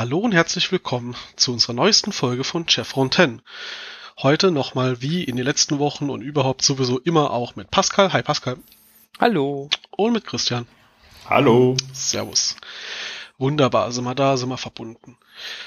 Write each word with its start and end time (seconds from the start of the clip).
Hallo 0.00 0.16
und 0.20 0.32
herzlich 0.32 0.72
willkommen 0.72 1.14
zu 1.36 1.52
unserer 1.52 1.74
neuesten 1.74 2.10
Folge 2.10 2.42
von 2.42 2.66
Chevron 2.66 3.12
10. 3.12 3.42
Heute 4.22 4.50
nochmal 4.50 5.02
wie 5.02 5.24
in 5.24 5.36
den 5.36 5.44
letzten 5.44 5.78
Wochen 5.78 6.08
und 6.08 6.22
überhaupt 6.22 6.62
sowieso 6.62 6.98
immer 7.00 7.32
auch 7.32 7.54
mit 7.54 7.70
Pascal. 7.70 8.10
Hi 8.14 8.22
Pascal. 8.22 8.56
Hallo. 9.18 9.68
Und 9.90 10.14
mit 10.14 10.24
Christian. 10.24 10.66
Hallo. 11.28 11.76
Servus. 11.92 12.56
Wunderbar, 13.36 13.92
sind 13.92 14.04
wir 14.04 14.14
da, 14.14 14.38
sind 14.38 14.48
wir 14.48 14.56
verbunden. 14.56 15.18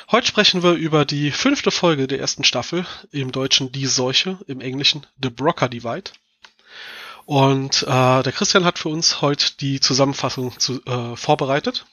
Heute 0.09 0.25
sprechen 0.25 0.63
wir 0.63 0.71
über 0.71 1.05
die 1.05 1.29
fünfte 1.29 1.69
Folge 1.69 2.07
der 2.07 2.19
ersten 2.19 2.43
Staffel, 2.43 2.88
im 3.11 3.31
Deutschen 3.31 3.71
Die 3.71 3.85
Seuche, 3.85 4.39
im 4.47 4.61
Englischen 4.61 5.05
The 5.21 5.29
Brocker 5.29 5.69
Divide. 5.69 6.09
Und 7.25 7.83
äh, 7.83 8.23
der 8.23 8.31
Christian 8.31 8.65
hat 8.65 8.79
für 8.79 8.89
uns 8.89 9.21
heute 9.21 9.55
die 9.59 9.79
Zusammenfassung 9.79 10.57
zu, 10.57 10.83
äh, 10.85 11.15
vorbereitet. 11.15 11.85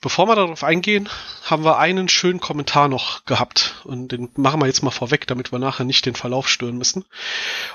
Bevor 0.00 0.28
wir 0.28 0.36
darauf 0.36 0.62
eingehen, 0.62 1.08
haben 1.44 1.64
wir 1.64 1.78
einen 1.78 2.08
schönen 2.08 2.38
Kommentar 2.38 2.86
noch 2.86 3.24
gehabt 3.24 3.74
und 3.82 4.12
den 4.12 4.28
machen 4.36 4.60
wir 4.60 4.66
jetzt 4.66 4.82
mal 4.84 4.92
vorweg, 4.92 5.26
damit 5.26 5.50
wir 5.50 5.58
nachher 5.58 5.84
nicht 5.84 6.06
den 6.06 6.14
Verlauf 6.14 6.48
stören 6.48 6.78
müssen. 6.78 7.04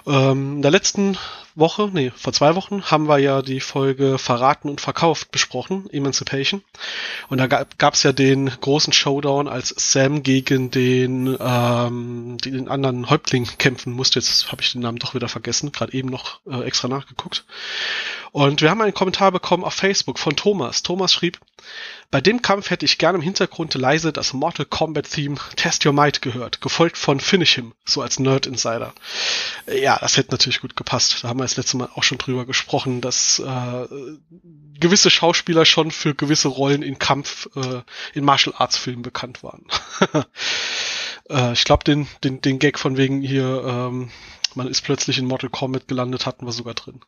Ähm, 0.08 0.56
in 0.56 0.62
der 0.62 0.72
letzten 0.72 1.18
Woche, 1.56 1.90
nee, 1.94 2.12
vor 2.16 2.34
zwei 2.34 2.56
Wochen 2.56 2.84
haben 2.84 3.08
wir 3.08 3.20
ja 3.20 3.42
die 3.42 3.60
Folge 3.60 4.18
Verraten 4.18 4.70
und 4.70 4.82
Verkauft 4.82 5.32
besprochen, 5.32 5.90
Emancipation. 5.92 6.64
Und 7.30 7.38
da 7.38 7.48
gab 7.48 7.94
es 7.94 8.04
ja 8.04 8.12
den 8.12 8.50
großen 8.50 8.94
Showdown, 8.94 9.48
als 9.48 9.74
Sam 9.78 10.24
gegen 10.24 10.72
den, 10.72 11.38
ähm, 11.40 12.38
den 12.44 12.68
anderen 12.68 13.10
Häuptling 13.10 13.48
kämpfen 13.58 13.94
musste. 13.94 14.20
Jetzt 14.20 14.52
habe 14.52 14.62
ich 14.62 14.72
den 14.72 14.82
Namen 14.82 15.00
doch 15.00 15.14
wieder 15.14 15.30
vergessen, 15.30 15.72
gerade 15.72 15.94
eben 15.94 16.10
noch 16.10 16.40
äh, 16.48 16.64
extra 16.64 16.88
nachgeguckt. 16.88 17.46
Und 18.32 18.62
wir 18.62 18.72
haben 18.72 18.82
einen 18.82 18.96
Kommentar 18.96 19.32
bekommen 19.32 19.64
auf 19.64 19.76
Facebook 19.76 20.18
von 20.18 20.36
Thomas. 20.36 20.82
Thomas 20.82 21.14
schrieb, 21.14 21.40
bei 22.14 22.22
dem 22.22 22.42
Kampf 22.42 22.70
hätte 22.70 22.86
ich 22.86 23.00
gerne 23.00 23.18
im 23.18 23.24
Hintergrund 23.24 23.74
leise 23.74 24.14
das 24.14 24.34
Mortal 24.34 24.66
Kombat 24.66 25.10
Theme 25.10 25.36
Test 25.56 25.86
Your 25.86 25.94
Might 25.94 26.22
gehört, 26.22 26.62
gefolgt 26.62 26.98
von 26.98 27.20
Finish 27.20 27.56
Him, 27.56 27.74
so 27.86 28.02
als 28.02 28.20
Nerd 28.20 28.46
Insider. 28.46 28.94
Ja, 29.66 29.98
das 30.00 30.18
hätte 30.18 30.32
natürlich 30.32 30.62
gut 30.62 30.76
gepasst. 30.76 31.24
Da 31.24 31.30
haben 31.30 31.40
wir 31.40 31.43
das 31.44 31.58
letzte 31.58 31.78
Mal 31.78 31.90
auch 31.94 32.04
schon 32.04 32.18
drüber 32.18 32.46
gesprochen, 32.46 33.02
dass 33.02 33.40
äh, 33.40 33.88
gewisse 34.80 35.10
Schauspieler 35.10 35.66
schon 35.66 35.92
für 35.92 36.16
gewisse 36.16 36.48
Rollen 36.48 36.82
in 36.82 37.00
Kampf, 37.00 37.50
äh, 37.56 37.82
in 38.14 38.26
Martial 38.26 38.56
Arts 38.58 38.78
Filmen 38.78 39.02
bekannt 39.02 39.44
waren. 39.44 39.66
äh, 41.30 41.54
ich 41.54 41.64
glaube, 41.64 41.84
den, 41.84 42.08
den, 42.24 42.42
den 42.42 42.60
Gag 42.60 42.80
von 42.80 42.98
wegen 42.98 43.22
hier, 43.22 43.64
ähm, 43.66 44.12
man 44.56 44.68
ist 44.68 44.82
plötzlich 44.82 45.18
in 45.18 45.26
Mortal 45.26 45.50
Kombat 45.50 45.88
gelandet, 45.88 46.26
hatten 46.26 46.46
wir 46.46 46.52
sogar 46.52 46.74
drin. 46.74 47.02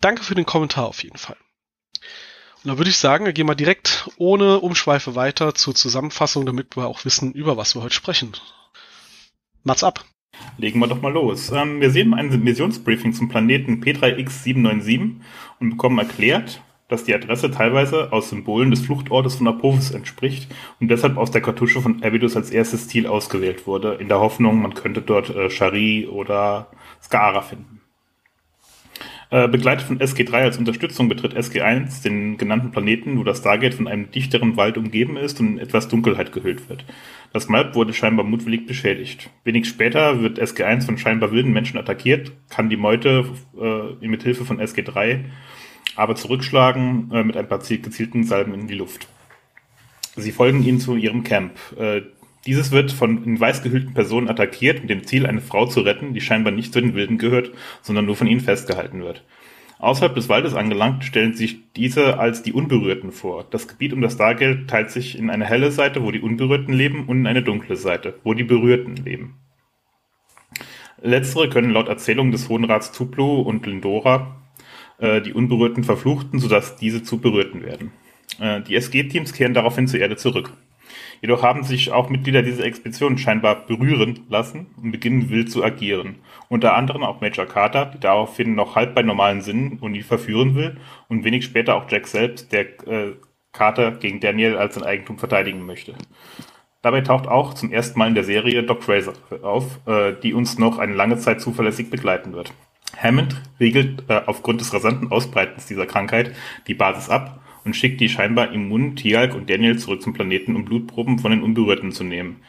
Danke 0.00 0.22
für 0.22 0.34
den 0.34 0.46
Kommentar 0.46 0.86
auf 0.86 1.02
jeden 1.02 1.18
Fall. 1.18 1.36
Und 2.62 2.68
dann 2.68 2.78
würde 2.78 2.90
ich 2.90 2.98
sagen, 2.98 3.24
wir 3.24 3.32
gehen 3.32 3.46
mal 3.46 3.56
direkt 3.56 4.08
ohne 4.18 4.60
Umschweife 4.60 5.16
weiter 5.16 5.54
zur 5.54 5.74
Zusammenfassung, 5.74 6.46
damit 6.46 6.76
wir 6.76 6.86
auch 6.86 7.04
wissen, 7.04 7.32
über 7.32 7.56
was 7.56 7.74
wir 7.74 7.82
heute 7.82 7.94
sprechen. 7.94 8.32
Mats 9.64 9.82
ab. 9.82 10.04
Legen 10.58 10.80
wir 10.80 10.86
doch 10.86 11.02
mal 11.02 11.12
los. 11.12 11.50
Ähm, 11.50 11.80
wir 11.80 11.90
sehen 11.90 12.14
ein 12.14 12.42
Missionsbriefing 12.42 13.12
zum 13.12 13.28
Planeten 13.28 13.82
P3X797 13.82 15.16
und 15.60 15.70
bekommen 15.70 15.98
erklärt, 15.98 16.62
dass 16.88 17.04
die 17.04 17.14
Adresse 17.14 17.50
teilweise 17.50 18.12
aus 18.12 18.28
Symbolen 18.28 18.70
des 18.70 18.82
Fluchtortes 18.82 19.36
von 19.36 19.48
Apophis 19.48 19.90
entspricht 19.92 20.54
und 20.78 20.88
deshalb 20.88 21.16
aus 21.16 21.30
der 21.30 21.40
Kartusche 21.40 21.80
von 21.80 22.02
Abydos 22.02 22.36
als 22.36 22.50
erstes 22.50 22.88
Ziel 22.88 23.06
ausgewählt 23.06 23.66
wurde, 23.66 23.94
in 23.94 24.08
der 24.08 24.20
Hoffnung, 24.20 24.60
man 24.60 24.74
könnte 24.74 25.00
dort 25.00 25.30
äh, 25.30 25.48
Shari 25.48 26.06
oder 26.06 26.68
Skara 27.02 27.40
finden. 27.40 27.81
Äh, 29.32 29.48
begleitet 29.48 29.86
von 29.86 29.98
SG3 29.98 30.32
als 30.34 30.58
Unterstützung 30.58 31.08
betritt 31.08 31.34
SG1 31.34 32.02
den 32.02 32.36
genannten 32.36 32.70
Planeten, 32.70 33.18
wo 33.18 33.24
das 33.24 33.38
Stargate 33.38 33.72
von 33.72 33.88
einem 33.88 34.10
dichteren 34.10 34.58
Wald 34.58 34.76
umgeben 34.76 35.16
ist 35.16 35.40
und 35.40 35.52
in 35.52 35.58
etwas 35.58 35.88
Dunkelheit 35.88 36.32
gehüllt 36.32 36.68
wird. 36.68 36.84
Das 37.32 37.48
Map 37.48 37.74
wurde 37.74 37.94
scheinbar 37.94 38.26
mutwillig 38.26 38.66
beschädigt. 38.66 39.30
Wenig 39.42 39.66
später 39.66 40.20
wird 40.20 40.38
SG1 40.38 40.84
von 40.84 40.98
scheinbar 40.98 41.32
wilden 41.32 41.54
Menschen 41.54 41.78
attackiert, 41.78 42.32
kann 42.50 42.68
die 42.68 42.76
Meute 42.76 43.24
äh, 43.58 44.06
mit 44.06 44.22
Hilfe 44.22 44.44
von 44.44 44.60
SG3 44.60 45.24
aber 45.96 46.14
zurückschlagen 46.14 47.10
äh, 47.10 47.24
mit 47.24 47.36
ein 47.36 47.48
paar 47.48 47.60
gezielten 47.60 48.24
Salben 48.24 48.52
in 48.52 48.66
die 48.66 48.74
Luft. 48.74 49.08
Sie 50.14 50.32
folgen 50.32 50.62
ihnen 50.62 50.78
zu 50.78 50.94
ihrem 50.94 51.24
Camp. 51.24 51.52
Äh, 51.78 52.02
dieses 52.46 52.72
wird 52.72 52.92
von 52.92 53.24
in 53.24 53.38
weiß 53.38 53.62
gehüllten 53.62 53.94
Personen 53.94 54.28
attackiert, 54.28 54.80
mit 54.80 54.90
dem 54.90 55.04
Ziel, 55.04 55.26
eine 55.26 55.40
Frau 55.40 55.66
zu 55.66 55.80
retten, 55.80 56.12
die 56.12 56.20
scheinbar 56.20 56.52
nicht 56.52 56.72
zu 56.72 56.80
den 56.80 56.94
Wilden 56.94 57.18
gehört, 57.18 57.52
sondern 57.82 58.06
nur 58.06 58.16
von 58.16 58.26
ihnen 58.26 58.40
festgehalten 58.40 59.02
wird. 59.02 59.24
Außerhalb 59.78 60.14
des 60.14 60.28
Waldes 60.28 60.54
angelangt, 60.54 61.04
stellen 61.04 61.34
sich 61.34 61.58
diese 61.74 62.18
als 62.18 62.42
die 62.42 62.52
Unberührten 62.52 63.10
vor. 63.10 63.44
Das 63.50 63.66
Gebiet 63.66 63.92
um 63.92 64.00
das 64.00 64.14
Stargate 64.14 64.68
teilt 64.68 64.92
sich 64.92 65.18
in 65.18 65.28
eine 65.28 65.44
helle 65.44 65.72
Seite, 65.72 66.04
wo 66.04 66.12
die 66.12 66.20
Unberührten 66.20 66.72
leben, 66.72 67.06
und 67.06 67.18
in 67.18 67.26
eine 67.26 67.42
dunkle 67.42 67.74
Seite, 67.74 68.14
wo 68.22 68.32
die 68.32 68.44
Berührten 68.44 68.96
leben. 68.96 69.38
Letztere 71.00 71.48
können 71.48 71.72
laut 71.72 71.88
Erzählung 71.88 72.30
des 72.30 72.48
Hohen 72.48 72.64
Rats 72.64 72.92
Tuplu 72.92 73.40
und 73.40 73.66
Lindora 73.66 74.36
äh, 74.98 75.20
die 75.20 75.32
Unberührten 75.32 75.82
verfluchten, 75.82 76.38
sodass 76.38 76.76
diese 76.76 77.02
zu 77.02 77.18
Berührten 77.18 77.64
werden. 77.64 77.90
Äh, 78.38 78.60
die 78.62 78.76
SG-Teams 78.76 79.32
kehren 79.32 79.52
daraufhin 79.52 79.88
zur 79.88 79.98
Erde 79.98 80.16
zurück. 80.16 80.52
Jedoch 81.22 81.44
haben 81.44 81.62
sich 81.62 81.92
auch 81.92 82.10
Mitglieder 82.10 82.42
dieser 82.42 82.64
Expedition 82.64 83.16
scheinbar 83.16 83.64
berühren 83.66 84.26
lassen 84.28 84.66
und 84.76 84.90
beginnen 84.90 85.30
wild 85.30 85.52
zu 85.52 85.62
agieren. 85.62 86.16
Unter 86.48 86.74
anderem 86.74 87.04
auch 87.04 87.20
Major 87.20 87.46
Carter, 87.46 87.86
die 87.86 88.00
daraufhin 88.00 88.56
noch 88.56 88.74
halb 88.74 88.96
bei 88.96 89.02
normalen 89.02 89.40
Sinnen 89.40 89.78
und 89.80 89.94
ihn 89.94 90.02
verführen 90.02 90.56
will 90.56 90.78
und 91.08 91.22
wenig 91.22 91.44
später 91.44 91.76
auch 91.76 91.88
Jack 91.88 92.08
selbst, 92.08 92.52
der 92.52 92.62
äh, 92.88 93.12
Carter 93.52 93.92
gegen 93.92 94.18
Daniel 94.18 94.56
als 94.56 94.74
sein 94.74 94.82
Eigentum 94.82 95.16
verteidigen 95.16 95.64
möchte. 95.64 95.94
Dabei 96.82 97.02
taucht 97.02 97.28
auch 97.28 97.54
zum 97.54 97.70
ersten 97.70 98.00
Mal 98.00 98.08
in 98.08 98.16
der 98.16 98.24
Serie 98.24 98.64
Doc 98.64 98.82
Fraser 98.82 99.12
auf, 99.42 99.78
äh, 99.86 100.14
die 100.20 100.34
uns 100.34 100.58
noch 100.58 100.80
eine 100.80 100.94
lange 100.94 101.18
Zeit 101.18 101.40
zuverlässig 101.40 101.88
begleiten 101.88 102.32
wird. 102.32 102.52
Hammond 103.00 103.40
regelt 103.60 104.02
äh, 104.08 104.22
aufgrund 104.26 104.60
des 104.60 104.74
rasanten 104.74 105.12
Ausbreitens 105.12 105.66
dieser 105.66 105.86
Krankheit 105.86 106.34
die 106.66 106.74
Basis 106.74 107.08
ab 107.08 107.38
und 107.64 107.76
schickt 107.76 108.00
die 108.00 108.08
scheinbar 108.08 108.52
immunen 108.52 108.96
Tialk 108.96 109.34
und 109.34 109.48
Daniel 109.48 109.78
zurück 109.78 110.02
zum 110.02 110.12
Planeten, 110.12 110.56
um 110.56 110.64
Blutproben 110.64 111.18
von 111.18 111.30
den 111.30 111.42
Unberührten 111.42 111.92
zu 111.92 112.04
nehmen. 112.04 112.42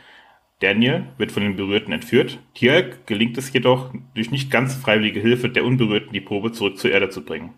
Daniel 0.59 1.07
wird 1.17 1.31
von 1.31 1.43
den 1.43 1.55
Berührten 1.55 1.91
entführt. 1.91 2.39
Tialk 2.53 3.05
gelingt 3.05 3.37
es 3.37 3.51
jedoch, 3.51 3.93
durch 4.15 4.31
nicht 4.31 4.49
ganz 4.49 4.75
freiwillige 4.75 5.19
Hilfe 5.19 5.49
der 5.49 5.65
Unberührten 5.65 6.13
die 6.13 6.21
Probe 6.21 6.51
zurück 6.51 6.77
zur 6.77 6.91
Erde 6.91 7.09
zu 7.09 7.25
bringen. 7.25 7.53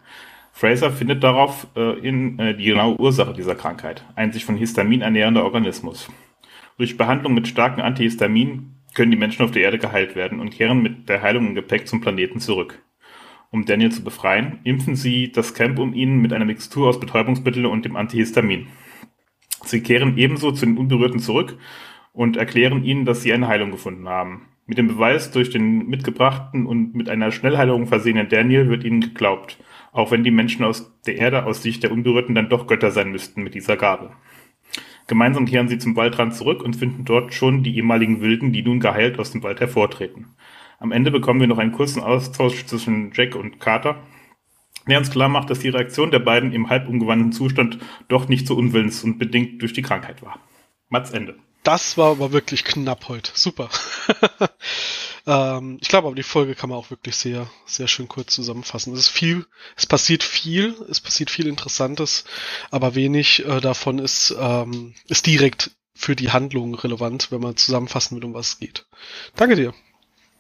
Fraser 0.51 0.89
findet 0.89 1.21
darauf 1.23 1.67
äh, 1.75 2.07
äh, 2.07 2.53
die 2.55 2.63
genaue 2.63 2.97
Ursache 2.99 3.33
dieser 3.33 3.55
Krankheit, 3.55 4.05
ein 4.15 4.31
sich 4.31 4.45
von 4.45 4.55
Histamin 4.55 5.01
ernährender 5.01 5.43
Organismus. 5.43 6.09
Durch 6.77 6.97
Behandlung 6.97 7.33
mit 7.33 7.47
starken 7.47 7.81
Antihistamin 7.81 8.75
können 8.95 9.11
die 9.11 9.17
Menschen 9.17 9.43
auf 9.43 9.51
der 9.51 9.63
Erde 9.63 9.77
geheilt 9.77 10.15
werden 10.15 10.39
und 10.39 10.51
kehren 10.51 10.81
mit 10.81 11.09
der 11.09 11.21
Heilung 11.21 11.47
im 11.47 11.55
Gepäck 11.55 11.87
zum 11.87 12.01
Planeten 12.01 12.39
zurück. 12.39 12.81
Um 13.55 13.63
Daniel 13.63 13.89
zu 13.89 14.03
befreien, 14.03 14.59
impfen 14.65 14.97
sie 14.97 15.31
das 15.31 15.53
Camp 15.53 15.79
um 15.79 15.93
ihn 15.93 16.17
mit 16.17 16.33
einer 16.33 16.43
Mixtur 16.43 16.89
aus 16.89 16.99
Betäubungsmittel 16.99 17.65
und 17.65 17.85
dem 17.85 17.95
Antihistamin. 17.95 18.67
Sie 19.63 19.81
kehren 19.81 20.17
ebenso 20.17 20.51
zu 20.51 20.65
den 20.65 20.77
Unberührten 20.77 21.21
zurück 21.21 21.57
und 22.11 22.35
erklären 22.35 22.83
ihnen, 22.83 23.05
dass 23.05 23.21
sie 23.21 23.31
eine 23.31 23.47
Heilung 23.47 23.71
gefunden 23.71 24.09
haben. 24.09 24.47
Mit 24.65 24.77
dem 24.77 24.89
Beweis 24.89 25.31
durch 25.31 25.51
den 25.51 25.87
mitgebrachten 25.87 26.65
und 26.65 26.95
mit 26.95 27.07
einer 27.07 27.31
Schnellheilung 27.31 27.87
versehenen 27.87 28.27
Daniel 28.27 28.67
wird 28.67 28.83
ihnen 28.83 28.99
geglaubt, 28.99 29.57
auch 29.93 30.11
wenn 30.11 30.25
die 30.25 30.31
Menschen 30.31 30.65
aus 30.65 30.93
der 31.05 31.15
Erde 31.15 31.45
aus 31.45 31.63
Sicht 31.63 31.81
der 31.81 31.93
Unberührten 31.93 32.35
dann 32.35 32.49
doch 32.49 32.67
Götter 32.67 32.91
sein 32.91 33.09
müssten 33.09 33.41
mit 33.41 33.55
dieser 33.55 33.77
Gabe. 33.77 34.11
Gemeinsam 35.07 35.45
kehren 35.45 35.69
sie 35.69 35.77
zum 35.77 35.95
Waldrand 35.95 36.35
zurück 36.35 36.61
und 36.61 36.75
finden 36.75 37.05
dort 37.05 37.33
schon 37.33 37.63
die 37.63 37.77
ehemaligen 37.77 38.19
Wilden, 38.19 38.51
die 38.51 38.63
nun 38.63 38.81
geheilt 38.81 39.17
aus 39.17 39.31
dem 39.31 39.43
Wald 39.43 39.61
hervortreten. 39.61 40.35
Am 40.79 40.91
Ende 40.91 41.11
bekommen 41.11 41.39
wir 41.39 41.47
noch 41.47 41.57
einen 41.57 41.71
kurzen 41.71 42.01
Austausch 42.01 42.65
zwischen 42.65 43.11
Jack 43.13 43.35
und 43.35 43.59
Carter, 43.59 44.03
der 44.87 44.99
uns 44.99 45.09
klar 45.09 45.29
macht, 45.29 45.49
dass 45.49 45.59
die 45.59 45.69
Reaktion 45.69 46.11
der 46.11 46.19
beiden 46.19 46.51
im 46.51 46.69
halb 46.69 46.87
umgewandten 46.87 47.31
Zustand 47.31 47.79
doch 48.07 48.27
nicht 48.27 48.47
so 48.47 48.55
unwillens 48.55 49.03
und 49.03 49.17
bedingt 49.17 49.61
durch 49.61 49.73
die 49.73 49.81
Krankheit 49.81 50.21
war. 50.21 50.39
Mats 50.89 51.11
Ende. 51.11 51.37
Das 51.63 51.97
war 51.97 52.11
aber 52.11 52.31
wirklich 52.31 52.63
knapp 52.63 53.09
heute. 53.09 53.31
Super. 53.33 53.69
ähm, 55.25 55.79
ich 55.81 55.87
glaube 55.87 56.07
aber 56.07 56.15
die 56.15 56.21
Folge 56.21 56.53
kann 56.53 56.69
man 56.69 56.77
auch 56.77 56.91
wirklich 56.91 57.15
sehr, 57.15 57.49
sehr 57.65 57.87
schön 57.87 58.07
kurz 58.07 58.35
zusammenfassen. 58.35 58.93
Es 58.93 58.99
ist 58.99 59.09
viel, 59.09 59.47
es 59.75 59.87
passiert 59.87 60.21
viel, 60.23 60.75
es 60.89 61.01
passiert 61.01 61.31
viel 61.31 61.47
Interessantes, 61.47 62.25
aber 62.69 62.93
wenig 62.93 63.45
äh, 63.45 63.61
davon 63.61 63.97
ist, 63.97 64.35
ähm, 64.39 64.93
ist 65.07 65.25
direkt 65.25 65.71
für 65.95 66.15
die 66.15 66.31
Handlung 66.31 66.75
relevant, 66.75 67.31
wenn 67.31 67.41
man 67.41 67.57
zusammenfassen 67.57 68.15
will, 68.17 68.25
um 68.25 68.35
was 68.35 68.49
es 68.49 68.59
geht. 68.59 68.85
Danke 69.35 69.55
dir. 69.55 69.73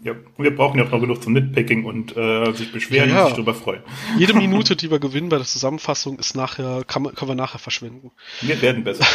Ja, 0.01 0.13
wir 0.37 0.53
brauchen 0.53 0.77
ja 0.77 0.85
auch 0.85 0.91
noch 0.91 0.99
genug 0.99 1.23
zum 1.23 1.33
Nitpicking 1.33 1.85
und 1.85 2.15
äh, 2.17 2.51
sich 2.51 2.71
beschweren 2.71 3.09
ja, 3.09 3.15
ja. 3.15 3.21
und 3.21 3.27
sich 3.27 3.35
darüber 3.35 3.53
freuen. 3.53 3.81
Jede 4.17 4.33
Minute, 4.35 4.75
die 4.75 4.91
wir 4.91 4.99
gewinnen 4.99 5.29
bei 5.29 5.37
der 5.37 5.45
Zusammenfassung, 5.45 6.19
ist 6.19 6.35
nachher, 6.35 6.83
kann 6.85 7.03
man, 7.03 7.15
können 7.15 7.31
wir 7.31 7.35
nachher 7.35 7.59
verschwenden. 7.59 8.11
Wir 8.41 8.61
werden 8.61 8.83
besser. 8.83 9.05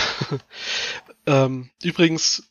ähm, 1.26 1.70
übrigens, 1.82 2.49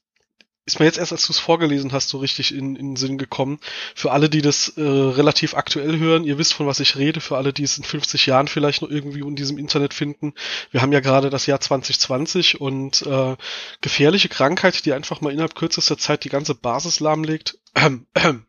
ist 0.70 0.80
mir 0.80 0.86
jetzt 0.86 1.00
erst, 1.00 1.12
als 1.12 1.26
du 1.26 1.34
es 1.34 1.40
vorgelesen 1.40 1.94
hast, 1.94 2.10
so 2.10 2.20
richtig 2.20 2.54
in, 2.54 2.76
in 2.76 2.90
den 2.92 2.96
Sinn 2.96 3.18
gekommen. 3.18 3.60
Für 3.96 4.12
alle, 4.12 4.30
die 4.30 4.44
das 4.44 4.70
äh, 4.78 4.82
relativ 4.82 5.56
aktuell 5.56 5.98
hören, 5.98 6.24
ihr 6.24 6.38
wisst, 6.38 6.54
von 6.54 6.68
was 6.68 6.80
ich 6.80 6.96
rede, 6.96 7.22
für 7.22 7.38
alle, 7.38 7.54
die 7.54 7.64
es 7.64 7.78
in 7.78 7.84
50 7.84 8.28
Jahren 8.28 8.48
vielleicht 8.48 8.84
noch 8.84 8.90
irgendwie 8.90 9.22
in 9.22 9.36
diesem 9.36 9.58
Internet 9.58 9.96
finden. 9.96 10.34
Wir 10.70 10.84
haben 10.84 10.92
ja 10.92 11.00
gerade 11.00 11.32
das 11.32 11.48
Jahr 11.48 11.60
2020 11.60 12.62
und 12.62 13.02
äh, 13.02 13.36
gefährliche 13.82 14.30
Krankheit, 14.30 14.86
die 14.86 14.94
einfach 14.94 15.22
mal 15.22 15.34
innerhalb 15.34 15.56
kürzester 15.56 15.98
Zeit 15.98 16.24
die 16.24 16.30
ganze 16.30 16.54
Basis 16.54 17.00
lahmlegt. 17.00 17.58
Ähm, 17.74 18.06
ähm. 18.16 18.46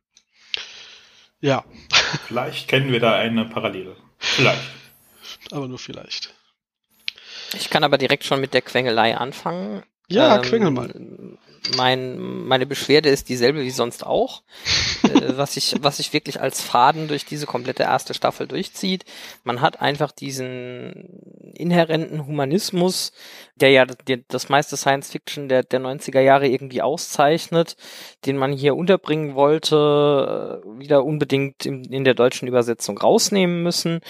Ja. 1.41 1.65
Vielleicht 2.27 2.69
kennen 2.69 2.93
wir 2.93 3.01
da 3.01 3.15
eine 3.15 3.47
Parallele. 3.47 3.97
Vielleicht. 4.19 4.61
Aber 5.53 5.69
nur 5.69 5.79
vielleicht. 5.79 6.35
Ich 7.55 7.71
kann 7.71 7.83
aber 7.83 7.97
direkt 7.97 8.25
schon 8.25 8.43
mit 8.43 8.53
der 8.53 8.61
Quengelei 8.61 9.17
anfangen. 9.17 9.83
Ja, 10.09 10.37
ähm, 10.37 10.43
quengel 10.43 10.71
mal. 10.71 10.95
Mein, 11.77 12.19
meine 12.19 12.67
Beschwerde 12.67 13.11
ist 13.11 13.29
dieselbe 13.29 13.63
wie 13.63 13.71
sonst 13.71 14.07
auch, 14.07 14.43
äh, 15.03 15.09
was 15.37 15.55
sich 15.55 15.77
was 15.81 15.99
sich 15.99 16.13
wirklich 16.13 16.41
als 16.41 16.61
Faden 16.61 17.09
durch 17.09 17.25
diese 17.25 17.47
komplette 17.47 17.83
erste 17.83 18.15
Staffel 18.15 18.47
durchzieht. 18.47 19.05
Man 19.45 19.61
hat 19.61 19.81
einfach 19.81 20.11
diesen 20.13 21.53
inhärenten 21.55 22.27
Humanismus, 22.27 23.13
der 23.57 23.71
ja 23.71 23.87
das 24.29 24.49
meiste 24.49 24.77
Science 24.77 25.11
Fiction 25.11 25.49
der, 25.49 25.63
der 25.63 25.81
90er 25.81 26.21
Jahre 26.21 26.49
irgendwie 26.49 26.83
auszeichnet, 26.83 27.77
den 28.27 28.37
man 28.37 28.53
hier 28.53 28.75
unterbringen 28.75 29.35
wollte, 29.35 30.63
äh, 30.65 30.79
wieder 30.79 31.05
unbedingt 31.05 31.67
in, 31.67 31.85
in 31.85 32.05
der 32.05 32.15
deutschen 32.15 32.49
Übersetzung 32.49 32.99
rausnehmen 32.99 33.63
müssen. 33.63 34.01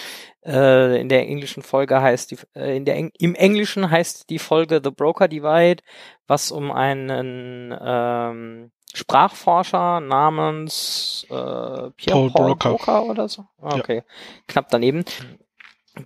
Äh, 0.45 1.01
in 1.01 1.09
der 1.09 1.27
englischen 1.29 1.63
Folge 1.63 2.01
heißt 2.01 2.31
die, 2.31 2.39
äh, 2.55 2.77
in 2.77 2.85
der, 2.85 2.97
im 2.97 3.35
Englischen 3.35 3.91
heißt 3.91 4.31
die 4.31 4.39
Folge 4.39 4.81
The 4.83 4.91
Broker 4.91 5.29
Divide, 5.29 5.83
was 6.27 6.51
um 6.51 6.71
einen 6.73 7.77
ähm, 7.79 8.71
Sprachforscher 8.95 10.01
namens 10.01 11.27
äh, 11.29 11.35
Pierre 11.35 11.91
Paul, 11.97 12.31
Paul 12.31 12.57
Broker. 12.57 12.71
Broker. 12.71 13.05
oder 13.05 13.29
so. 13.29 13.45
Okay, 13.61 13.97
ja. 13.97 14.03
knapp 14.49 14.69
daneben. 14.71 15.05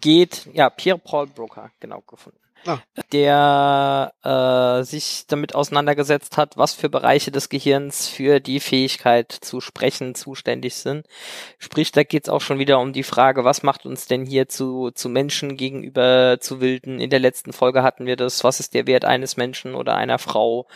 Geht, 0.00 0.48
ja, 0.52 0.70
Pierre 0.70 0.98
Paul 0.98 1.28
Broker, 1.28 1.70
genau 1.78 2.00
gefunden 2.00 2.43
ah. 2.66 2.78
der 3.12 4.12
äh, 4.22 4.84
sich 4.84 5.24
damit 5.26 5.54
auseinandergesetzt 5.54 6.36
hat, 6.36 6.56
was 6.56 6.74
für 6.74 6.88
Bereiche 6.88 7.30
des 7.30 7.48
Gehirns 7.48 8.08
für 8.08 8.40
die 8.40 8.60
Fähigkeit 8.60 9.32
zu 9.32 9.60
sprechen 9.60 10.14
zuständig 10.14 10.74
sind. 10.74 11.06
Sprich, 11.58 11.92
da 11.92 12.02
geht's 12.02 12.28
auch 12.28 12.40
schon 12.40 12.58
wieder 12.58 12.78
um 12.80 12.92
die 12.92 13.02
Frage, 13.02 13.44
was 13.44 13.62
macht 13.62 13.86
uns 13.86 14.06
denn 14.06 14.26
hier 14.26 14.48
zu, 14.48 14.90
zu 14.90 15.08
Menschen 15.08 15.56
gegenüber 15.56 16.38
zu 16.40 16.60
Wilden? 16.60 17.00
In 17.00 17.10
der 17.10 17.20
letzten 17.20 17.52
Folge 17.52 17.82
hatten 17.82 18.06
wir 18.06 18.16
das, 18.16 18.44
was 18.44 18.60
ist 18.60 18.74
der 18.74 18.86
Wert 18.86 19.04
eines 19.04 19.36
Menschen 19.36 19.74
oder 19.74 19.96
einer 19.96 20.18
Frau? 20.18 20.66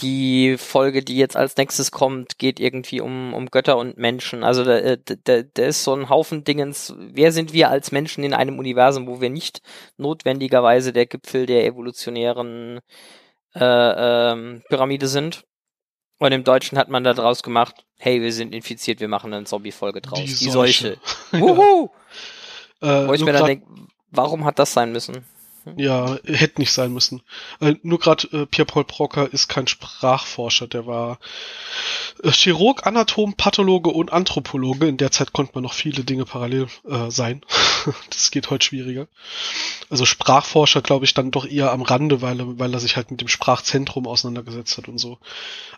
Die 0.00 0.56
Folge, 0.58 1.02
die 1.02 1.16
jetzt 1.16 1.36
als 1.36 1.56
nächstes 1.56 1.90
kommt, 1.90 2.38
geht 2.38 2.60
irgendwie 2.60 3.00
um, 3.00 3.32
um 3.34 3.46
Götter 3.46 3.78
und 3.78 3.96
Menschen. 3.96 4.44
Also 4.44 4.64
da, 4.64 4.78
äh, 4.78 4.98
da, 5.24 5.42
da 5.42 5.62
ist 5.64 5.84
so 5.84 5.94
ein 5.94 6.08
Haufen 6.08 6.44
Dingens. 6.44 6.94
Wer 6.98 7.32
sind 7.32 7.52
wir 7.52 7.70
als 7.70 7.92
Menschen 7.92 8.24
in 8.24 8.34
einem 8.34 8.58
Universum, 8.58 9.06
wo 9.06 9.20
wir 9.20 9.30
nicht 9.30 9.62
notwendigerweise 9.96 10.92
der 10.92 11.06
Gipfel 11.20 11.46
der 11.46 11.64
evolutionären 11.66 12.80
äh, 13.54 13.60
ähm, 14.32 14.62
Pyramide 14.68 15.08
sind? 15.08 15.44
Und 16.18 16.32
im 16.32 16.42
Deutschen 16.42 16.78
hat 16.78 16.88
man 16.88 17.04
da 17.04 17.14
draus 17.14 17.42
gemacht, 17.42 17.84
hey, 17.96 18.20
wir 18.20 18.32
sind 18.32 18.52
infiziert, 18.52 19.00
wir 19.00 19.08
machen 19.08 19.32
eine 19.32 19.44
Zombie-Folge 19.44 20.00
draus. 20.00 20.18
Die, 20.18 20.26
Die 20.26 20.50
Seuche. 20.50 20.98
Seuche. 21.30 21.40
Wuhu! 21.44 21.90
ja. 22.82 23.04
äh, 23.04 23.08
Wo 23.08 23.12
ich 23.12 23.24
mir 23.24 23.32
dann 23.32 23.46
denke, 23.46 23.66
warum 24.10 24.44
hat 24.44 24.58
das 24.58 24.72
sein 24.72 24.90
müssen? 24.92 25.24
Ja, 25.76 26.16
hätte 26.24 26.60
nicht 26.60 26.72
sein 26.72 26.92
müssen. 26.92 27.22
Äh, 27.60 27.74
nur 27.82 27.98
gerade 27.98 28.28
äh, 28.32 28.46
Pierre-Paul 28.46 28.84
Brocker 28.84 29.32
ist 29.32 29.48
kein 29.48 29.66
Sprachforscher, 29.66 30.66
der 30.66 30.86
war 30.86 31.18
äh, 32.22 32.30
Chirurg, 32.30 32.86
Anatom, 32.86 33.34
Pathologe 33.34 33.90
und 33.90 34.12
Anthropologe. 34.12 34.86
In 34.86 34.96
der 34.96 35.10
Zeit 35.10 35.32
konnte 35.32 35.52
man 35.54 35.64
noch 35.64 35.74
viele 35.74 36.04
Dinge 36.04 36.24
parallel 36.24 36.68
äh, 36.88 37.10
sein. 37.10 37.42
das 38.10 38.30
geht 38.30 38.50
heute 38.50 38.64
schwieriger. 38.64 39.08
Also 39.90 40.04
Sprachforscher, 40.04 40.82
glaube 40.82 41.04
ich, 41.04 41.14
dann 41.14 41.30
doch 41.30 41.46
eher 41.46 41.72
am 41.72 41.82
Rande, 41.82 42.20
weil 42.20 42.40
er, 42.40 42.58
weil 42.58 42.74
er 42.74 42.80
sich 42.80 42.96
halt 42.96 43.10
mit 43.10 43.20
dem 43.20 43.28
Sprachzentrum 43.28 44.06
auseinandergesetzt 44.06 44.76
hat 44.78 44.88
und 44.88 44.98
so. 44.98 45.18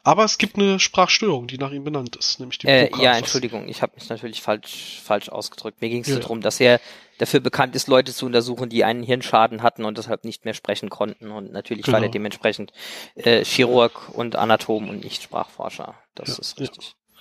Aber 0.03 0.25
es 0.25 0.39
gibt 0.39 0.57
eine 0.57 0.81
Sprachstörung, 0.81 1.47
die 1.47 1.59
nach 1.59 1.71
ihm 1.71 1.85
benannt 1.85 2.17
ist, 2.17 2.41
nämlich 2.41 2.59
die 2.59 2.67
äh, 2.67 2.91
Ja, 3.01 3.17
Entschuldigung, 3.17 3.69
ich 3.69 3.83
habe 3.83 3.93
mich 3.95 4.09
natürlich 4.09 4.43
falsch, 4.43 5.01
falsch 5.05 5.29
ausgedrückt. 5.29 5.81
Mir 5.81 5.91
ging 5.91 6.03
es 6.03 6.09
ja. 6.09 6.19
darum, 6.19 6.41
dass 6.41 6.59
er 6.61 6.81
dafür 7.20 7.40
bekannt 7.40 7.76
ist, 7.76 7.87
Leute 7.87 8.14
zu 8.14 8.26
untersuchen, 8.26 8.70
die 8.70 8.84
einen 8.84 9.02
Hirnschaden 9.02 9.62
hatten 9.62 9.84
und 9.84 9.99
deshalb 9.99 10.25
nicht 10.25 10.44
mehr 10.44 10.55
sprechen 10.55 10.88
konnten. 10.88 11.31
Und 11.31 11.52
natürlich 11.52 11.84
genau. 11.84 11.99
war 11.99 12.05
er 12.05 12.11
dementsprechend 12.11 12.72
äh, 13.14 13.44
Chirurg 13.44 14.08
und 14.14 14.37
Anatom 14.37 14.88
und 14.88 15.05
nicht 15.05 15.22
Sprachforscher. 15.22 15.94
Das 16.14 16.31
ja, 16.31 16.38
ist 16.38 16.61
richtig. 16.61 16.88
Ja. 16.88 17.20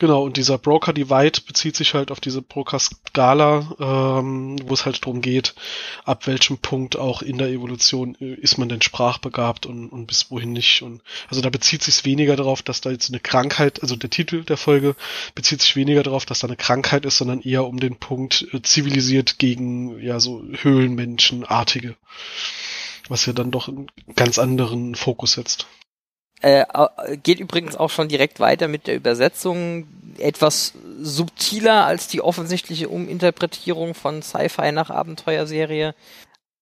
Genau, 0.00 0.22
und 0.22 0.38
dieser 0.38 0.56
Broker 0.56 0.94
Divide 0.94 1.42
bezieht 1.46 1.76
sich 1.76 1.92
halt 1.92 2.10
auf 2.10 2.20
diese 2.20 2.40
Broker-Skala, 2.40 3.76
ähm, 4.18 4.56
wo 4.66 4.72
es 4.72 4.86
halt 4.86 5.02
darum 5.02 5.20
geht, 5.20 5.54
ab 6.06 6.26
welchem 6.26 6.56
Punkt 6.56 6.96
auch 6.96 7.20
in 7.20 7.36
der 7.36 7.48
Evolution 7.48 8.16
äh, 8.18 8.32
ist 8.32 8.56
man 8.56 8.70
denn 8.70 8.80
sprachbegabt 8.80 9.66
und, 9.66 9.90
und 9.90 10.06
bis 10.06 10.30
wohin 10.30 10.54
nicht. 10.54 10.80
Und 10.80 11.02
also 11.28 11.42
da 11.42 11.50
bezieht 11.50 11.82
sich 11.82 12.06
weniger 12.06 12.34
darauf, 12.34 12.62
dass 12.62 12.80
da 12.80 12.90
jetzt 12.90 13.10
eine 13.10 13.20
Krankheit, 13.20 13.82
also 13.82 13.94
der 13.94 14.08
Titel 14.08 14.42
der 14.42 14.56
Folge 14.56 14.96
bezieht 15.34 15.60
sich 15.60 15.76
weniger 15.76 16.02
darauf, 16.02 16.24
dass 16.24 16.38
da 16.38 16.46
eine 16.46 16.56
Krankheit 16.56 17.04
ist, 17.04 17.18
sondern 17.18 17.42
eher 17.42 17.66
um 17.66 17.78
den 17.78 17.96
Punkt 17.96 18.48
äh, 18.54 18.62
zivilisiert 18.62 19.38
gegen 19.38 20.00
ja 20.00 20.18
so 20.18 20.42
Höhlenmenschenartige, 20.62 21.94
was 23.10 23.26
ja 23.26 23.34
dann 23.34 23.50
doch 23.50 23.68
einen 23.68 23.90
ganz 24.16 24.38
anderen 24.38 24.94
Fokus 24.94 25.32
setzt. 25.32 25.66
Äh, 26.40 26.64
geht 27.22 27.38
übrigens 27.38 27.76
auch 27.76 27.90
schon 27.90 28.08
direkt 28.08 28.40
weiter 28.40 28.68
mit 28.68 28.86
der 28.86 28.96
Übersetzung. 28.96 29.86
Etwas 30.18 30.74
subtiler 31.00 31.86
als 31.86 32.08
die 32.08 32.22
offensichtliche 32.22 32.88
Uminterpretierung 32.88 33.94
von 33.94 34.22
Sci-Fi 34.22 34.72
nach 34.72 34.90
Abenteuerserie. 34.90 35.94